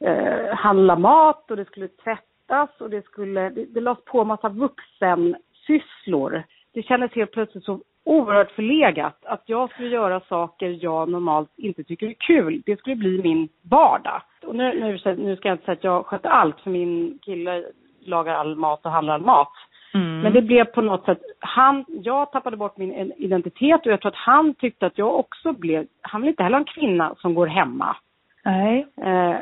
eh, 0.00 0.54
handla 0.54 0.96
mat 0.96 1.50
och 1.50 1.56
det 1.56 1.64
skulle 1.64 1.88
tvätta 1.88 2.22
tvättas 2.46 2.80
och 2.80 2.90
det 2.90 3.04
skulle, 3.04 3.50
det, 3.50 3.64
det 3.64 3.80
lades 3.80 4.04
på 4.04 4.20
en 4.20 4.26
massa 4.26 4.48
vuxensysslor. 4.48 6.42
Det 6.72 6.82
kändes 6.82 7.12
helt 7.12 7.32
plötsligt 7.32 7.64
så 7.64 7.80
oerhört 8.06 8.50
förlegat 8.50 9.24
att 9.24 9.42
jag 9.46 9.70
skulle 9.70 9.88
göra 9.88 10.20
saker 10.20 10.78
jag 10.80 11.08
normalt 11.08 11.50
inte 11.56 11.84
tycker 11.84 12.06
är 12.06 12.14
kul. 12.18 12.62
Det 12.66 12.78
skulle 12.78 12.96
bli 12.96 13.22
min 13.22 13.48
vardag. 13.62 14.22
Och 14.46 14.54
nu, 14.54 14.80
nu, 14.80 15.14
nu 15.16 15.36
ska 15.36 15.48
jag 15.48 15.54
inte 15.54 15.64
säga 15.64 15.72
att 15.72 15.84
jag 15.84 16.06
sköter 16.06 16.28
allt 16.28 16.60
för 16.60 16.70
min 16.70 17.18
kille 17.22 17.64
lagar 18.00 18.34
all 18.34 18.56
mat 18.56 18.86
och 18.86 18.92
handlar 18.92 19.14
all 19.14 19.20
mat. 19.20 19.52
Mm. 19.94 20.20
Men 20.20 20.32
det 20.32 20.42
blev 20.42 20.64
på 20.64 20.80
något 20.80 21.04
sätt, 21.04 21.20
han, 21.38 21.84
jag 21.88 22.32
tappade 22.32 22.56
bort 22.56 22.76
min 22.76 23.12
identitet 23.16 23.86
och 23.86 23.92
jag 23.92 24.00
tror 24.00 24.12
att 24.12 24.26
han 24.26 24.54
tyckte 24.54 24.86
att 24.86 24.98
jag 24.98 25.18
också 25.18 25.52
blev, 25.52 25.86
han 26.00 26.20
vill 26.20 26.30
inte 26.30 26.42
heller 26.42 26.56
ha 26.56 26.60
en 26.60 26.80
kvinna 26.80 27.14
som 27.18 27.34
går 27.34 27.46
hemma. 27.46 27.96
Nej. 28.44 28.86
Eh, 28.96 29.36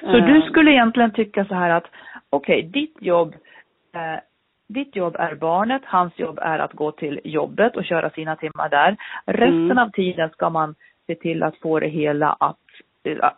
så 0.00 0.12
du 0.12 0.36
eh. 0.36 0.46
skulle 0.46 0.70
egentligen 0.70 1.12
tycka 1.12 1.44
så 1.44 1.54
här 1.54 1.70
att 1.70 1.86
okej, 2.30 2.58
okay, 2.58 2.70
ditt 2.70 2.96
jobb 3.00 3.34
eh, 3.94 4.20
ditt 4.72 4.96
jobb 4.96 5.16
är 5.18 5.34
barnet, 5.34 5.82
hans 5.84 6.18
jobb 6.18 6.38
är 6.42 6.58
att 6.58 6.72
gå 6.72 6.92
till 6.92 7.20
jobbet 7.24 7.76
och 7.76 7.84
köra 7.84 8.10
sina 8.10 8.36
timmar 8.36 8.68
där. 8.68 8.96
Resten 9.26 9.70
mm. 9.70 9.78
av 9.78 9.90
tiden 9.90 10.30
ska 10.30 10.50
man 10.50 10.74
se 11.06 11.14
till 11.14 11.42
att 11.42 11.56
få 11.56 11.80
det 11.80 11.88
hela 11.88 12.36
att 12.40 12.56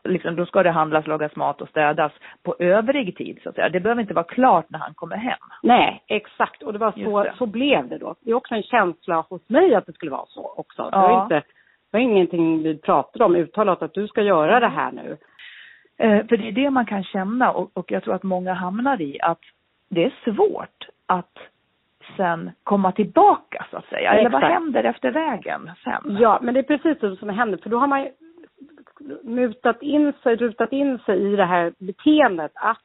liksom, 0.05 0.37
då 0.37 0.47
ska 0.47 0.63
det 0.63 0.71
handlas, 0.71 1.07
lagas 1.07 1.37
mat 1.37 1.61
och 1.61 1.69
städas 1.69 2.13
på 2.43 2.57
övrig 2.59 3.17
tid 3.17 3.39
så 3.43 3.49
att 3.49 3.55
säga. 3.55 3.69
Det 3.69 3.81
behöver 3.81 4.03
inte 4.03 4.15
vara 4.15 4.25
klart 4.25 4.71
när 4.71 4.79
han 4.79 4.95
kommer 4.95 5.17
hem. 5.17 5.39
Nej, 5.63 6.03
exakt. 6.07 6.63
Och 6.63 6.73
det 6.73 6.79
var 6.79 6.93
så, 6.93 7.23
det. 7.23 7.35
så 7.39 7.47
blev 7.47 7.89
det 7.89 7.99
då. 7.99 8.15
Det 8.21 8.31
är 8.31 8.35
också 8.35 8.55
en 8.55 8.63
känsla 8.63 9.27
hos 9.31 9.49
mig 9.49 9.75
att 9.75 9.87
det 9.87 9.93
skulle 9.93 10.11
vara 10.11 10.27
så 10.27 10.55
också. 10.57 10.89
Ja. 10.93 11.01
Det 11.01 11.15
var 11.15 11.23
inte, 11.23 11.35
det 11.35 11.91
var 11.91 12.01
ingenting 12.01 12.63
vi 12.63 12.79
pratade 12.79 13.25
om 13.25 13.37
uttalat 13.37 13.83
att 13.83 13.95
du 13.95 14.09
ska 14.09 14.23
göra 14.23 14.61
det 14.61 14.69
här 14.69 14.93
nu. 14.93 15.17
Eh, 15.99 16.27
för 16.27 16.37
det 16.37 16.49
är 16.49 16.53
det 16.53 16.71
man 16.71 16.87
kan 16.87 17.05
känna 17.05 17.53
och, 17.53 17.71
och 17.75 17.93
jag 17.93 18.03
tror 18.03 18.15
att 18.15 18.23
många 18.23 18.55
hamnar 18.55 19.03
i 19.03 19.21
att 19.21 19.41
det 19.95 20.05
är 20.05 20.15
svårt 20.25 20.89
att 21.07 21.39
sen 22.17 22.51
komma 22.65 22.93
tillbaka 22.93 23.67
så 23.71 23.77
att 23.77 23.85
säga. 23.87 24.13
Eller 24.13 24.31
vad 24.31 24.43
Exakt. 24.43 24.55
händer 24.55 24.85
efter 24.85 25.11
vägen 25.11 25.71
sen? 25.85 26.17
Ja, 26.21 26.39
men 26.43 26.55
det 26.55 26.61
är 26.61 26.79
precis 26.79 26.99
det 27.01 27.17
som 27.17 27.29
händer. 27.29 27.59
För 27.59 27.71
då 27.71 27.79
har 27.79 27.87
man 27.87 28.03
ju 28.03 28.11
mutat 29.23 29.83
in 29.83 30.13
sig, 30.23 30.37
rutat 30.37 30.73
in 30.73 30.99
sig 30.99 31.33
i 31.33 31.37
det 31.37 31.45
här 31.45 31.73
beteendet 31.79 32.53
att 32.55 32.83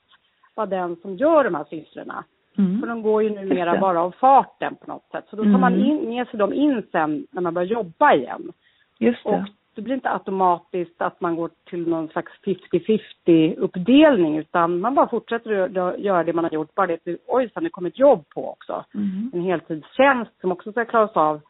vara 0.55 0.67
den 0.67 0.95
som 0.95 1.15
gör 1.15 1.43
de 1.43 1.55
här 1.55 1.63
sysslorna. 1.69 2.23
Mm. 2.57 2.79
För 2.79 2.87
de 2.87 3.01
går 3.01 3.23
ju 3.23 3.29
numera 3.29 3.73
det. 3.73 3.79
bara 3.79 4.01
av 4.01 4.11
farten 4.11 4.75
på 4.75 4.91
något 4.91 5.07
sätt. 5.11 5.25
Så 5.29 5.35
då 5.35 5.43
tar 5.43 5.57
man 5.57 5.73
Mm. 5.73 5.85
in, 5.85 6.09
med 6.09 6.27
sig 6.27 6.39
dem 6.39 6.53
in 6.53 6.83
sen 6.91 7.27
när 7.31 7.41
man 7.41 7.53
börjar 7.53 7.67
jobba 7.67 8.13
igen. 8.13 8.51
Just 8.99 9.25
Och 9.25 9.39
det. 9.77 9.81
blir 9.81 9.95
inte 9.95 10.09
automatiskt 10.09 11.01
att 11.01 11.21
man 11.21 11.35
går 11.35 11.49
till 11.69 11.87
någon 11.87 12.07
slags 12.07 12.31
50-50 12.45 13.55
uppdelning 13.57 14.37
utan 14.37 14.79
man 14.79 14.95
bara 14.95 15.07
fortsätter 15.07 15.59
att 15.59 15.71
gö- 15.71 15.97
göra 15.97 16.23
det 16.23 16.33
man 16.33 16.43
har 16.43 16.51
gjort. 16.51 16.75
Bara 16.75 16.87
det 16.87 16.93
att 16.93 17.17
oj, 17.27 17.49
sen 17.53 17.63
det 17.63 17.69
kommer 17.69 17.89
ett 17.89 17.99
jobb 17.99 18.29
på 18.29 18.49
också. 18.49 18.85
Mm. 18.93 19.31
En 19.33 19.41
heltidstjänst 19.41 20.31
som 20.41 20.51
också 20.51 20.71
ska 20.71 20.85
klaras 20.85 21.11
av. 21.15 21.41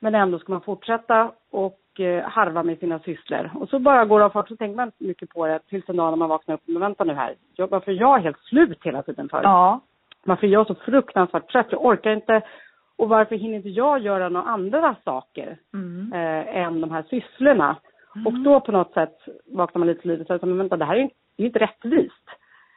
Men 0.00 0.14
ändå 0.14 0.38
ska 0.38 0.52
man 0.52 0.60
fortsätta 0.60 1.32
och 1.50 2.00
eh, 2.00 2.24
harva 2.28 2.62
med 2.62 2.78
sina 2.78 2.98
sysslor. 2.98 3.50
Och 3.54 3.68
så 3.68 3.78
bara 3.78 4.04
går 4.04 4.18
det 4.18 4.24
av 4.24 4.30
fart 4.30 4.48
så 4.48 4.56
tänker 4.56 4.76
man 4.76 4.88
inte 4.88 5.04
mycket 5.04 5.30
på 5.30 5.46
det 5.46 5.58
tills 5.68 5.88
en 5.88 5.96
dag 5.96 6.10
när 6.10 6.16
man 6.16 6.28
vaknar 6.28 6.54
upp. 6.54 6.62
Men 6.64 6.80
vänta 6.80 7.04
nu 7.04 7.14
här, 7.14 7.34
jag, 7.56 7.68
varför 7.68 7.92
är 7.92 7.96
jag 7.96 8.18
helt 8.18 8.38
slut 8.38 8.78
hela 8.82 9.02
tiden 9.02 9.28
för? 9.28 9.42
Ja. 9.42 9.80
Varför 10.24 10.46
är 10.46 10.50
jag 10.50 10.66
så 10.66 10.74
fruktansvärt 10.74 11.52
trött? 11.52 11.66
Jag 11.70 11.84
orkar 11.84 12.10
inte. 12.10 12.42
Och 13.00 13.08
varför 13.08 13.36
hinner 13.36 13.56
inte 13.56 13.68
jag 13.68 13.98
göra 14.00 14.28
några 14.28 14.46
andra 14.46 14.96
saker 15.04 15.56
Mm. 15.74 16.12
eh, 16.12 16.56
än 16.56 16.80
de 16.80 16.90
här 16.90 17.04
sysslorna? 17.10 17.76
Och 18.26 18.32
då 18.32 18.60
på 18.60 18.72
något 18.72 18.92
sätt 18.92 19.16
vaknar 19.46 19.78
man 19.78 19.88
lite 19.88 20.00
till 20.00 20.10
liv 20.10 20.20
och 20.20 20.26
säger, 20.26 20.46
men 20.46 20.58
vänta, 20.58 20.76
det 20.76 20.84
här 20.84 20.94
är 20.94 20.98
ju 20.98 21.02
inte, 21.02 21.14
inte 21.36 21.58
rättvist. 21.58 22.26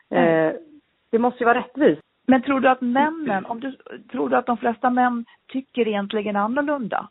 Eh, 0.10 0.52
det 1.12 1.20
måste 1.20 1.40
ju 1.40 1.46
vara 1.46 1.58
rättvist. 1.60 2.02
Men 2.28 2.42
tror 2.42 2.60
du 2.60 2.70
att 2.70 2.82
männen, 2.82 3.46
om 3.46 3.60
du, 3.60 3.78
tror 4.12 4.30
du 4.30 4.36
att 4.36 4.46
de 4.46 4.58
flesta 4.58 4.90
män 4.90 5.26
tycker 5.48 5.88
egentligen 5.88 6.36
annorlunda? 6.36 7.08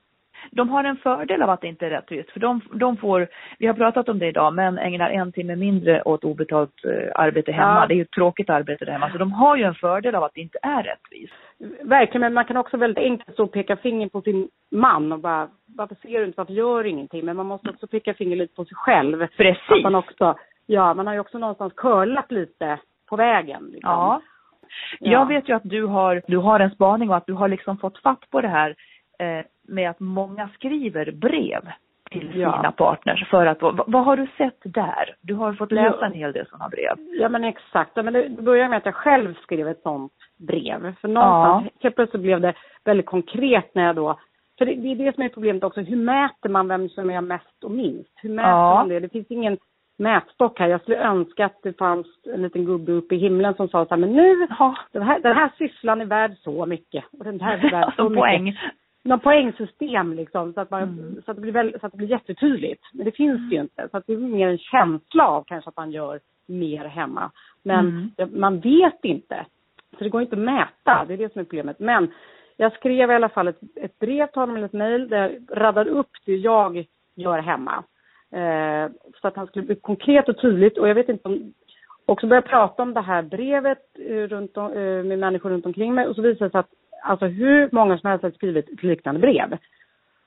De 0.50 0.68
har 0.68 0.84
en 0.84 0.96
fördel 0.96 1.42
av 1.42 1.50
att 1.50 1.60
det 1.60 1.68
inte 1.68 1.86
är 1.86 1.90
rättvist, 1.90 2.30
för 2.30 2.40
de, 2.40 2.60
de 2.74 2.96
får, 2.96 3.28
vi 3.58 3.66
har 3.66 3.74
pratat 3.74 4.08
om 4.08 4.18
det 4.18 4.26
idag, 4.28 4.54
män 4.54 4.78
ägnar 4.78 5.10
en 5.10 5.32
timme 5.32 5.56
mindre 5.56 6.02
åt 6.02 6.24
obetalt 6.24 6.84
eh, 6.84 7.12
arbete 7.14 7.52
hemma. 7.52 7.80
Ja. 7.80 7.86
Det 7.86 7.94
är 7.94 7.96
ju 7.96 8.02
ett 8.02 8.10
tråkigt 8.10 8.50
arbete 8.50 8.84
där 8.84 8.92
hemma, 8.92 9.10
så 9.10 9.18
de 9.18 9.32
har 9.32 9.56
ju 9.56 9.64
en 9.64 9.74
fördel 9.74 10.14
av 10.14 10.24
att 10.24 10.34
det 10.34 10.40
inte 10.40 10.58
är 10.62 10.82
rättvist. 10.82 11.32
Verkligen, 11.82 12.20
men 12.20 12.34
man 12.34 12.44
kan 12.44 12.56
också 12.56 12.76
väldigt 12.76 13.04
enkelt 13.04 13.34
stå 13.34 13.44
och 13.44 13.52
peka 13.52 13.76
finger 13.76 14.08
på 14.08 14.22
sin 14.22 14.48
man 14.70 15.12
och 15.12 15.18
bara, 15.18 15.48
varför 15.76 15.94
ser 15.94 16.18
du 16.18 16.24
inte, 16.24 16.38
varför 16.38 16.52
gör 16.52 16.82
du 16.82 16.90
ingenting? 16.90 17.24
Men 17.24 17.36
man 17.36 17.46
måste 17.46 17.70
också 17.70 17.86
peka 17.86 18.14
finger 18.14 18.36
lite 18.36 18.54
på 18.54 18.64
sig 18.64 18.74
själv. 18.74 19.26
Precis. 19.26 19.70
Att 19.70 19.82
man 19.82 19.94
också, 19.94 20.34
ja, 20.66 20.94
man 20.94 21.06
har 21.06 21.14
ju 21.14 21.20
också 21.20 21.38
någonstans 21.38 21.72
curlat 21.76 22.32
lite 22.32 22.78
på 23.08 23.16
vägen. 23.16 23.62
Liksom. 23.62 23.90
Ja. 23.90 24.22
Ja. 25.00 25.10
Jag 25.10 25.26
vet 25.26 25.48
ju 25.48 25.52
att 25.52 25.62
du 25.64 25.84
har, 25.84 26.22
du 26.26 26.36
har 26.36 26.60
en 26.60 26.70
spaning 26.70 27.10
och 27.10 27.16
att 27.16 27.26
du 27.26 27.32
har 27.32 27.48
liksom 27.48 27.78
fått 27.78 27.98
fatt 27.98 28.30
på 28.30 28.40
det 28.40 28.48
här 28.48 28.74
eh, 29.18 29.44
med 29.68 29.90
att 29.90 30.00
många 30.00 30.48
skriver 30.48 31.10
brev 31.12 31.62
till 32.12 32.40
Ja. 32.40 32.56
sina 32.56 32.72
partners 32.72 33.28
för 33.30 33.46
att, 33.46 33.62
vad, 33.62 33.80
vad 33.86 34.04
har 34.04 34.16
du 34.16 34.26
sett 34.38 34.60
där? 34.64 35.14
Du 35.20 35.34
har 35.34 35.52
fått 35.52 35.72
läsa 35.72 35.96
Ja. 36.00 36.06
en 36.06 36.12
hel 36.12 36.32
del 36.32 36.46
sådana 36.46 36.68
brev. 36.68 36.96
Ja 37.20 37.28
men 37.28 37.44
exakt. 37.44 37.90
Ja, 37.94 38.02
men 38.02 38.12
det 38.12 38.28
började 38.42 38.68
med 38.68 38.76
att 38.76 38.86
jag 38.86 38.94
själv 38.94 39.34
skrev 39.42 39.68
ett 39.68 39.82
sånt 39.82 40.12
brev. 40.48 40.94
För 41.00 41.08
någonstans, 41.08 41.72
helt 41.82 41.94
plötsligt 41.94 42.22
blev 42.22 42.40
det 42.40 42.54
väldigt 42.84 43.06
konkret 43.06 43.74
när 43.74 43.86
jag 43.86 43.96
då 43.96 44.18
för 44.58 44.66
det, 44.66 44.74
det 44.74 44.88
är 44.92 44.94
det 44.96 45.14
som 45.14 45.22
är 45.24 45.28
problemet 45.28 45.64
också. 45.64 45.80
Hur 45.80 45.96
mäter 45.96 46.48
man 46.48 46.68
vem 46.68 46.88
som 46.88 47.10
är 47.10 47.20
mest 47.20 47.64
och 47.64 47.70
minst? 47.70 48.10
Hur 48.22 48.30
mäter 48.30 48.50
Ja. 48.50 48.74
man 48.74 48.88
det? 48.88 49.00
Det 49.00 49.08
finns 49.08 49.30
ingen 49.30 49.58
mätstock 49.98 50.58
här. 50.58 50.68
Jag 50.68 50.80
skulle 50.80 50.96
önska 50.98 51.44
att 51.46 51.62
det 51.62 51.78
fanns 51.78 52.06
en 52.34 52.42
liten 52.42 52.64
gubbe 52.64 52.92
uppe 52.92 53.14
i 53.14 53.18
himlen 53.18 53.54
som 53.54 53.68
sa 53.68 53.84
så 53.84 53.90
här, 53.90 53.96
men 54.00 54.12
nu, 54.12 54.46
Ja. 54.58 54.74
den 54.92 55.02
här, 55.02 55.20
den 55.20 55.36
här 55.36 55.50
sysslan 55.58 56.00
är 56.00 56.04
värd 56.04 56.32
så 56.38 56.66
mycket. 56.66 57.04
Och 57.18 57.24
den 57.24 57.40
här 57.40 57.58
är 57.58 57.70
värd 57.70 57.70
så 57.70 57.76
Alltså 57.86 58.02
mycket. 58.08 58.18
poäng. 58.18 58.58
Någon 59.04 59.20
poängsystem 59.20 60.12
liksom, 60.12 60.52
så 60.52 60.60
att, 60.60 60.70
man, 60.70 60.82
Mm. 60.82 61.22
så, 61.24 61.30
att 61.30 61.36
det 61.36 61.40
blir 61.40 61.52
väl, 61.52 61.76
så 61.80 61.86
att 61.86 61.92
det 61.92 61.98
blir 61.98 62.10
jättetydligt. 62.10 62.82
Men 62.92 63.04
det 63.04 63.12
finns 63.12 63.50
det 63.50 63.54
ju 63.54 63.60
inte. 63.62 63.88
Så 63.90 63.96
att 63.96 64.06
det 64.06 64.12
är 64.12 64.16
mer 64.18 64.48
en 64.48 64.58
känsla 64.58 65.28
av 65.28 65.44
kanske 65.44 65.68
att 65.68 65.76
man 65.76 65.90
gör 65.90 66.20
mer 66.46 66.84
hemma. 66.84 67.30
Men 67.62 68.10
Mm. 68.18 68.40
man 68.40 68.60
vet 68.60 69.04
inte. 69.04 69.46
Så 69.98 70.04
det 70.04 70.10
går 70.10 70.22
inte 70.22 70.36
att 70.36 70.42
mäta. 70.42 71.04
Det 71.08 71.14
är 71.14 71.18
det 71.18 71.32
som 71.32 71.40
är 71.40 71.44
problemet. 71.44 71.78
Men 71.78 72.10
jag 72.56 72.72
skrev 72.72 73.10
i 73.10 73.14
alla 73.14 73.28
fall 73.28 73.48
ett, 73.48 73.60
ett 73.76 73.98
brev 73.98 74.26
till 74.26 74.40
honom, 74.40 74.56
eller 74.56 74.66
ett 74.66 74.72
mejl, 74.72 75.08
där 75.08 75.28
jag 75.48 75.58
radade 75.62 75.90
upp 75.90 76.10
det 76.26 76.36
jag 76.36 76.84
gör 77.14 77.38
hemma. 77.38 77.84
Eh, 78.30 78.90
så 79.20 79.28
att 79.28 79.36
han 79.36 79.46
skulle 79.46 79.66
bli 79.66 79.74
konkret 79.74 80.28
och 80.28 80.40
tydligt. 80.40 80.78
Och 80.78 80.88
jag 80.88 80.94
vet 80.94 81.08
inte 81.08 81.28
om... 81.28 81.52
Också 82.06 82.26
börja 82.26 82.42
prata 82.42 82.82
om 82.82 82.94
det 82.94 83.00
här 83.00 83.22
brevet 83.22 83.78
eh, 83.98 84.14
runt 84.16 84.56
om, 84.56 84.72
eh, 84.72 85.04
med 85.04 85.18
människor 85.18 85.50
runt 85.50 85.66
omkring 85.66 85.94
mig. 85.94 86.06
Och 86.06 86.14
så 86.16 86.22
visade 86.22 86.44
det 86.44 86.50
sig 86.50 86.58
att 86.60 86.70
alltså 87.02 87.26
hur 87.26 87.68
många 87.72 87.98
som 87.98 88.10
helst 88.10 88.22
har 88.22 88.30
skrivit 88.30 88.68
ett 88.72 88.82
liknande 88.82 89.20
brev. 89.20 89.52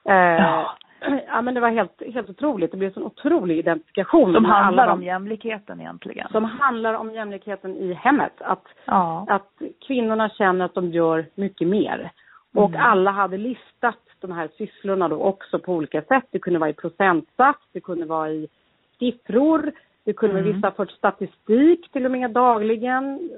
Eh, 0.06 0.16
Ja. 0.16 0.78
ja 1.28 1.42
men 1.42 1.54
det 1.54 1.60
var 1.60 1.70
helt, 1.70 2.02
helt 2.14 2.30
otroligt. 2.30 2.72
Det 2.72 2.78
blev 2.78 2.88
en 2.88 2.94
sån 2.94 3.04
otrolig 3.04 3.58
identifikation. 3.58 4.34
Som 4.34 4.46
handlar 4.46 4.88
om 4.88 5.04
jämlikheten 5.04 5.80
egentligen. 5.82 6.28
Som 6.32 6.44
handlar 6.44 6.94
om 6.94 7.12
jämlikheten 7.14 7.76
i 7.76 7.94
hemmet. 7.94 8.34
Att, 8.42 8.66
Ja. 8.86 9.26
att 9.30 9.62
kvinnorna 9.88 10.30
känner 10.30 10.66
att 10.66 10.74
de 10.74 10.92
gör 10.92 11.26
mycket 11.36 11.68
mer. 11.68 12.12
Och 12.56 12.70
Mm. 12.70 12.82
alla 12.82 13.12
hade 13.12 13.38
listat 13.38 14.00
de 14.22 14.32
här 14.32 14.50
sysslorna 14.58 15.08
då 15.08 15.16
också 15.16 15.60
på 15.60 15.74
olika 15.74 16.02
sätt. 16.02 16.24
Det 16.32 16.40
kunde 16.40 16.60
vara 16.60 16.70
i 16.70 16.74
procentsats, 16.74 17.60
det 17.74 17.80
kunde 17.80 18.06
vara 18.06 18.30
i 18.30 18.48
siffror, 19.00 19.72
det 20.06 20.14
kunde 20.14 20.40
Mm. 20.40 20.54
vissa 20.54 20.72
fört 20.72 20.92
statistik 20.92 21.92
till 21.92 22.06
och 22.06 22.12
med 22.12 22.32
dagligen. 22.32 23.30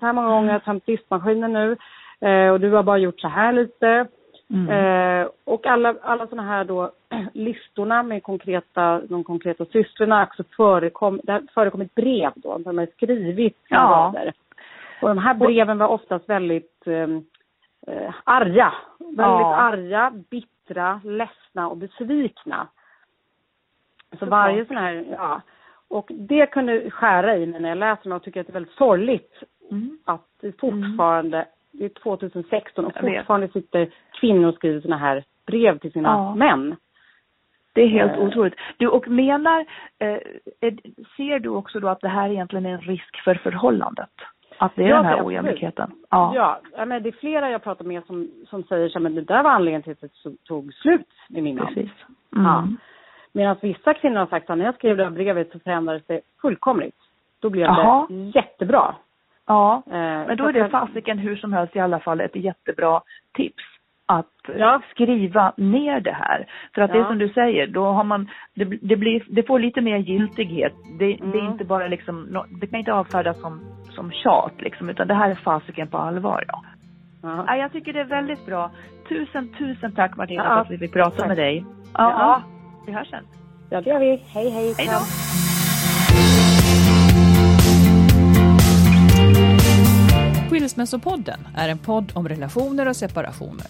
Så 0.00 0.06
här 0.06 0.12
många 0.12 0.28
gånger 0.28 0.46
har 0.48 0.54
jag 0.54 0.64
tömt 0.64 0.86
diskmaskinen 0.86 1.52
nu. 1.52 1.76
Eh, 2.22 2.50
och 2.52 2.60
du 2.60 2.70
har 2.70 2.82
bara 2.82 2.98
gjort 2.98 3.20
så 3.20 3.28
här 3.28 3.52
lite. 3.52 4.06
Mm. 4.50 4.68
Eh, 4.70 5.28
och 5.44 5.66
alla, 5.66 5.94
alla 6.02 6.26
sådana 6.26 6.48
här 6.48 6.64
då 6.64 6.90
listorna 7.32 8.02
med 8.02 8.22
konkreta, 8.22 9.00
de 9.08 9.24
konkreta 9.24 9.64
sysslorna 9.64 10.22
också 10.22 10.44
förekom, 10.56 11.20
det 11.24 11.32
har 11.32 11.42
förekommit 11.54 11.94
brev 11.94 12.32
då, 12.34 12.58
de 12.58 12.78
har 12.78 12.86
skrivit 12.86 13.58
Ja. 13.68 14.12
rader. 14.14 14.32
Och 15.02 15.08
de 15.08 15.18
här 15.18 15.34
breven 15.34 15.78
var 15.78 15.88
oftast 15.88 16.28
väldigt 16.28 16.86
ehm, 16.86 17.24
eh, 17.86 18.14
arga. 18.24 18.72
Väldigt 18.98 19.16
Ja. 19.18 19.56
arga, 19.56 20.12
bittra, 20.30 21.00
ledsna 21.04 21.68
och 21.68 21.76
besvikna. 21.76 22.66
Så 24.18 24.26
varje 24.26 24.66
sån 24.66 24.76
här, 24.76 25.04
ja. 25.10 25.40
Och 25.88 26.10
det 26.14 26.46
kunde 26.46 26.90
skära 26.90 27.36
i 27.36 27.46
mig 27.46 27.60
när 27.60 27.68
jag 27.68 27.78
läser 27.78 28.02
dem 28.04 28.12
och 28.16 28.22
tycker 28.22 28.40
att 28.40 28.46
det 28.46 28.50
är 28.50 28.60
väldigt 28.60 28.74
sorgligt 28.76 29.42
Mm. 29.70 29.98
att 30.04 30.26
det 30.40 30.60
fortfarande, 30.60 31.46
det 31.72 31.84
är 31.84 31.88
2016 31.88 32.84
och 32.84 32.92
fortfarande 33.00 33.48
sitter 33.48 33.90
kvinnor 34.20 34.48
och 34.48 34.54
skriver 34.54 34.80
såna 34.80 34.96
här 34.96 35.24
brev 35.46 35.78
till 35.78 35.92
sina 35.92 36.08
Ja. 36.08 36.34
män. 36.34 36.76
Det 37.74 37.82
är 37.82 37.88
helt 37.88 38.12
Eh. 38.12 38.18
otroligt. 38.22 38.54
Du, 38.76 38.88
och 38.88 39.08
menar, 39.08 39.60
eh, 39.98 40.18
ser 41.16 41.38
du 41.38 41.48
också 41.48 41.80
då 41.80 41.88
att 41.88 42.00
det 42.00 42.08
här 42.08 42.28
egentligen 42.30 42.66
är 42.66 42.70
en 42.70 42.80
risk 42.80 43.16
för 43.24 43.34
förhållandet? 43.34 44.10
Att 44.58 44.76
det 44.76 44.82
är 44.84 44.88
Ja, 44.88 44.96
den 44.96 45.04
här 45.04 45.12
absolut. 45.12 45.26
ojämlikheten? 45.26 45.90
Ja, 46.10 46.60
ja 46.76 46.84
men 46.86 47.02
det 47.02 47.08
är 47.08 47.12
flera 47.20 47.50
jag 47.50 47.62
pratar 47.62 47.84
med 47.84 48.04
som, 48.06 48.30
som 48.46 48.62
säger 48.64 48.88
så 48.88 49.00
men 49.00 49.14
det 49.14 49.20
där 49.22 49.42
var 49.42 49.50
anledningen 49.50 49.82
till 49.82 49.92
att 49.92 50.00
det 50.00 50.36
tog 50.44 50.74
slut 50.74 51.08
med 51.28 51.42
min 51.42 51.56
man. 51.56 51.66
precis. 51.66 51.90
Mm. 52.36 52.44
Ja. 52.46 52.68
Medan 53.32 53.56
vissa 53.62 53.94
kvinnor 53.94 54.18
har 54.18 54.26
sagt 54.26 54.50
att 54.50 54.58
när 54.58 54.64
jag 54.64 54.74
skrev 54.74 54.96
det 54.96 55.04
här 55.04 55.10
brevet 55.10 55.52
så 55.52 55.58
förändrades 55.58 56.06
det 56.06 56.20
fullkomligt. 56.42 56.96
Då 57.40 57.50
blev 57.50 57.64
Jaha. 57.64 58.06
det 58.08 58.14
jättebra. 58.14 58.94
Ja, 59.46 59.82
Eh, 59.86 60.26
men 60.26 60.36
då 60.36 60.46
är 60.48 60.52
det 60.52 60.68
fasiken 60.68 61.18
hur 61.18 61.36
som 61.36 61.52
helst 61.52 61.76
i 61.76 61.80
alla 61.80 62.00
fall 62.00 62.20
ett 62.20 62.36
jättebra 62.36 63.00
tips. 63.36 63.62
Att 64.08 64.26
Ja. 64.58 64.80
skriva 64.90 65.52
ner 65.56 66.00
det 66.00 66.12
här. 66.12 66.46
För 66.74 66.82
att 66.82 66.92
det 66.92 66.98
är 66.98 67.02
Ja. 67.02 67.08
som 67.08 67.18
du 67.18 67.28
säger, 67.28 67.66
då 67.66 67.84
har 67.86 68.04
man, 68.04 68.28
det, 68.54 68.64
det, 68.64 68.96
blir, 68.96 69.22
det 69.28 69.42
får 69.42 69.58
lite 69.58 69.80
mer 69.80 69.96
giltighet. 69.96 70.72
Det, 70.98 71.06
det 71.06 71.12
är 71.14 71.22
Mm. 71.40 71.52
inte 71.52 71.64
bara 71.64 71.86
liksom, 71.88 72.44
det 72.60 72.66
kan 72.66 72.78
inte 72.78 72.92
avfärdas 72.92 73.40
som, 73.40 73.60
som 73.90 74.10
tjat 74.12 74.52
liksom, 74.60 74.88
utan 74.88 75.08
det 75.08 75.14
här 75.14 75.30
är 75.30 75.34
fasiken 75.34 75.88
på 75.88 75.98
allvar 75.98 76.44
ja. 76.48 76.62
Ja. 77.22 77.44
ja. 77.46 77.56
Jag 77.56 77.72
tycker 77.72 77.92
det 77.92 78.00
är 78.00 78.04
väldigt 78.04 78.46
bra. 78.46 78.70
Tusen, 79.08 79.48
tusen 79.58 79.92
tack 79.94 80.16
Martina 80.16 80.44
Ja, 80.44 80.48
för 80.50 80.60
att 80.60 80.70
vi 80.70 80.78
fick 80.78 80.92
prata 80.92 81.16
tack. 81.16 81.28
med 81.28 81.36
dig. 81.36 81.64
Ja, 81.94 82.10
Ja. 82.10 82.10
ja. 82.18 82.42
vi 82.86 82.92
hörs 82.92 83.10
sen. 83.10 83.24
ja, 83.70 83.80
det 83.80 83.90
gör 83.90 83.98
vi. 83.98 84.16
Hej, 84.34 84.50
hej. 84.50 84.74
Hej 84.78 84.86
då. 84.86 85.31
Skilsmässopodden 90.52 91.48
är 91.56 91.68
en 91.68 91.78
podd 91.78 92.12
om 92.14 92.28
relationer 92.28 92.88
och 92.88 92.96
separationer. 92.96 93.66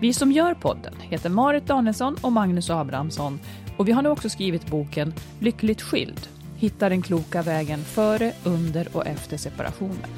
Vi 0.00 0.12
som 0.12 0.32
gör 0.32 0.54
podden 0.54 0.94
heter 1.00 1.30
Marit 1.30 1.66
Danielsson 1.66 2.16
och 2.20 2.32
Magnus 2.32 2.70
Abrahamsson 2.70 3.40
Och 3.76 3.88
vi 3.88 3.92
har 3.92 4.02
nu 4.02 4.08
också 4.08 4.28
skrivit 4.28 4.66
boken 4.66 5.14
Lyckligt 5.38 5.82
skild. 5.82 6.28
Hitta 6.56 6.88
den 6.88 7.02
kloka 7.02 7.42
vägen 7.42 7.84
före, 7.84 8.32
under 8.44 8.96
och 8.96 9.06
efter 9.06 9.36
separationen. 9.36 10.10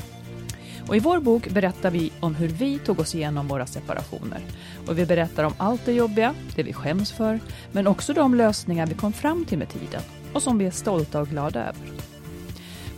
Och 0.88 0.97
I 0.97 1.01
vår 1.01 1.20
bok 1.20 1.49
berättar 1.49 1.90
vi 1.90 2.12
om 2.20 2.34
hur 2.34 2.49
vi 2.49 2.78
tog 2.78 3.01
oss 3.01 3.14
igenom 3.14 3.49
våra 3.49 3.66
separationer. 3.66 4.40
Och 4.86 4.99
Vi 4.99 5.07
berättar 5.07 5.45
om 5.45 5.55
allt 5.57 5.84
det 5.84 5.93
jobbiga, 5.93 6.34
det 6.57 6.62
vi 6.62 6.72
skäms 6.72 7.12
för, 7.12 7.40
men 7.72 7.86
också 7.86 8.12
de 8.12 8.34
lösningar 8.34 8.86
vi 8.86 8.95
kom 8.95 9.12
fram 9.12 9.45
till 9.45 9.59
med 9.59 9.68
tiden 9.68 10.03
och 10.32 10.43
som 10.43 10.59
vi 10.59 10.66
är 10.66 10.70
stolta 10.70 11.20
och 11.20 11.28
glada 11.28 11.61
över. 11.61 12.11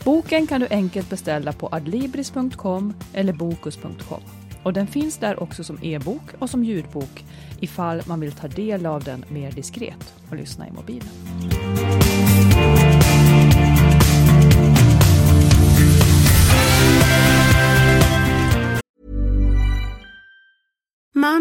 Boken 0.04 0.46
kan 0.46 0.60
du 0.60 0.66
enkelt 0.70 1.10
beställa 1.10 1.52
på 1.52 1.68
adlibris.com 1.72 2.94
eller 3.12 3.32
bokus.com. 3.32 4.20
Och 4.62 4.72
den 4.72 4.86
finns 4.86 5.18
där 5.18 5.42
också 5.42 5.64
som 5.64 5.78
e-bok 5.82 6.22
och 6.38 6.50
som 6.50 6.64
ljudbok 6.64 7.24
ifall 7.60 8.02
man 8.06 8.20
vill 8.20 8.32
ta 8.32 8.48
del 8.48 8.86
av 8.86 9.04
den 9.04 9.24
mer 9.28 9.52
diskret 9.52 10.14
och 10.30 10.36
lyssna 10.36 10.68
i 10.68 10.72
mobilen. 10.72 11.08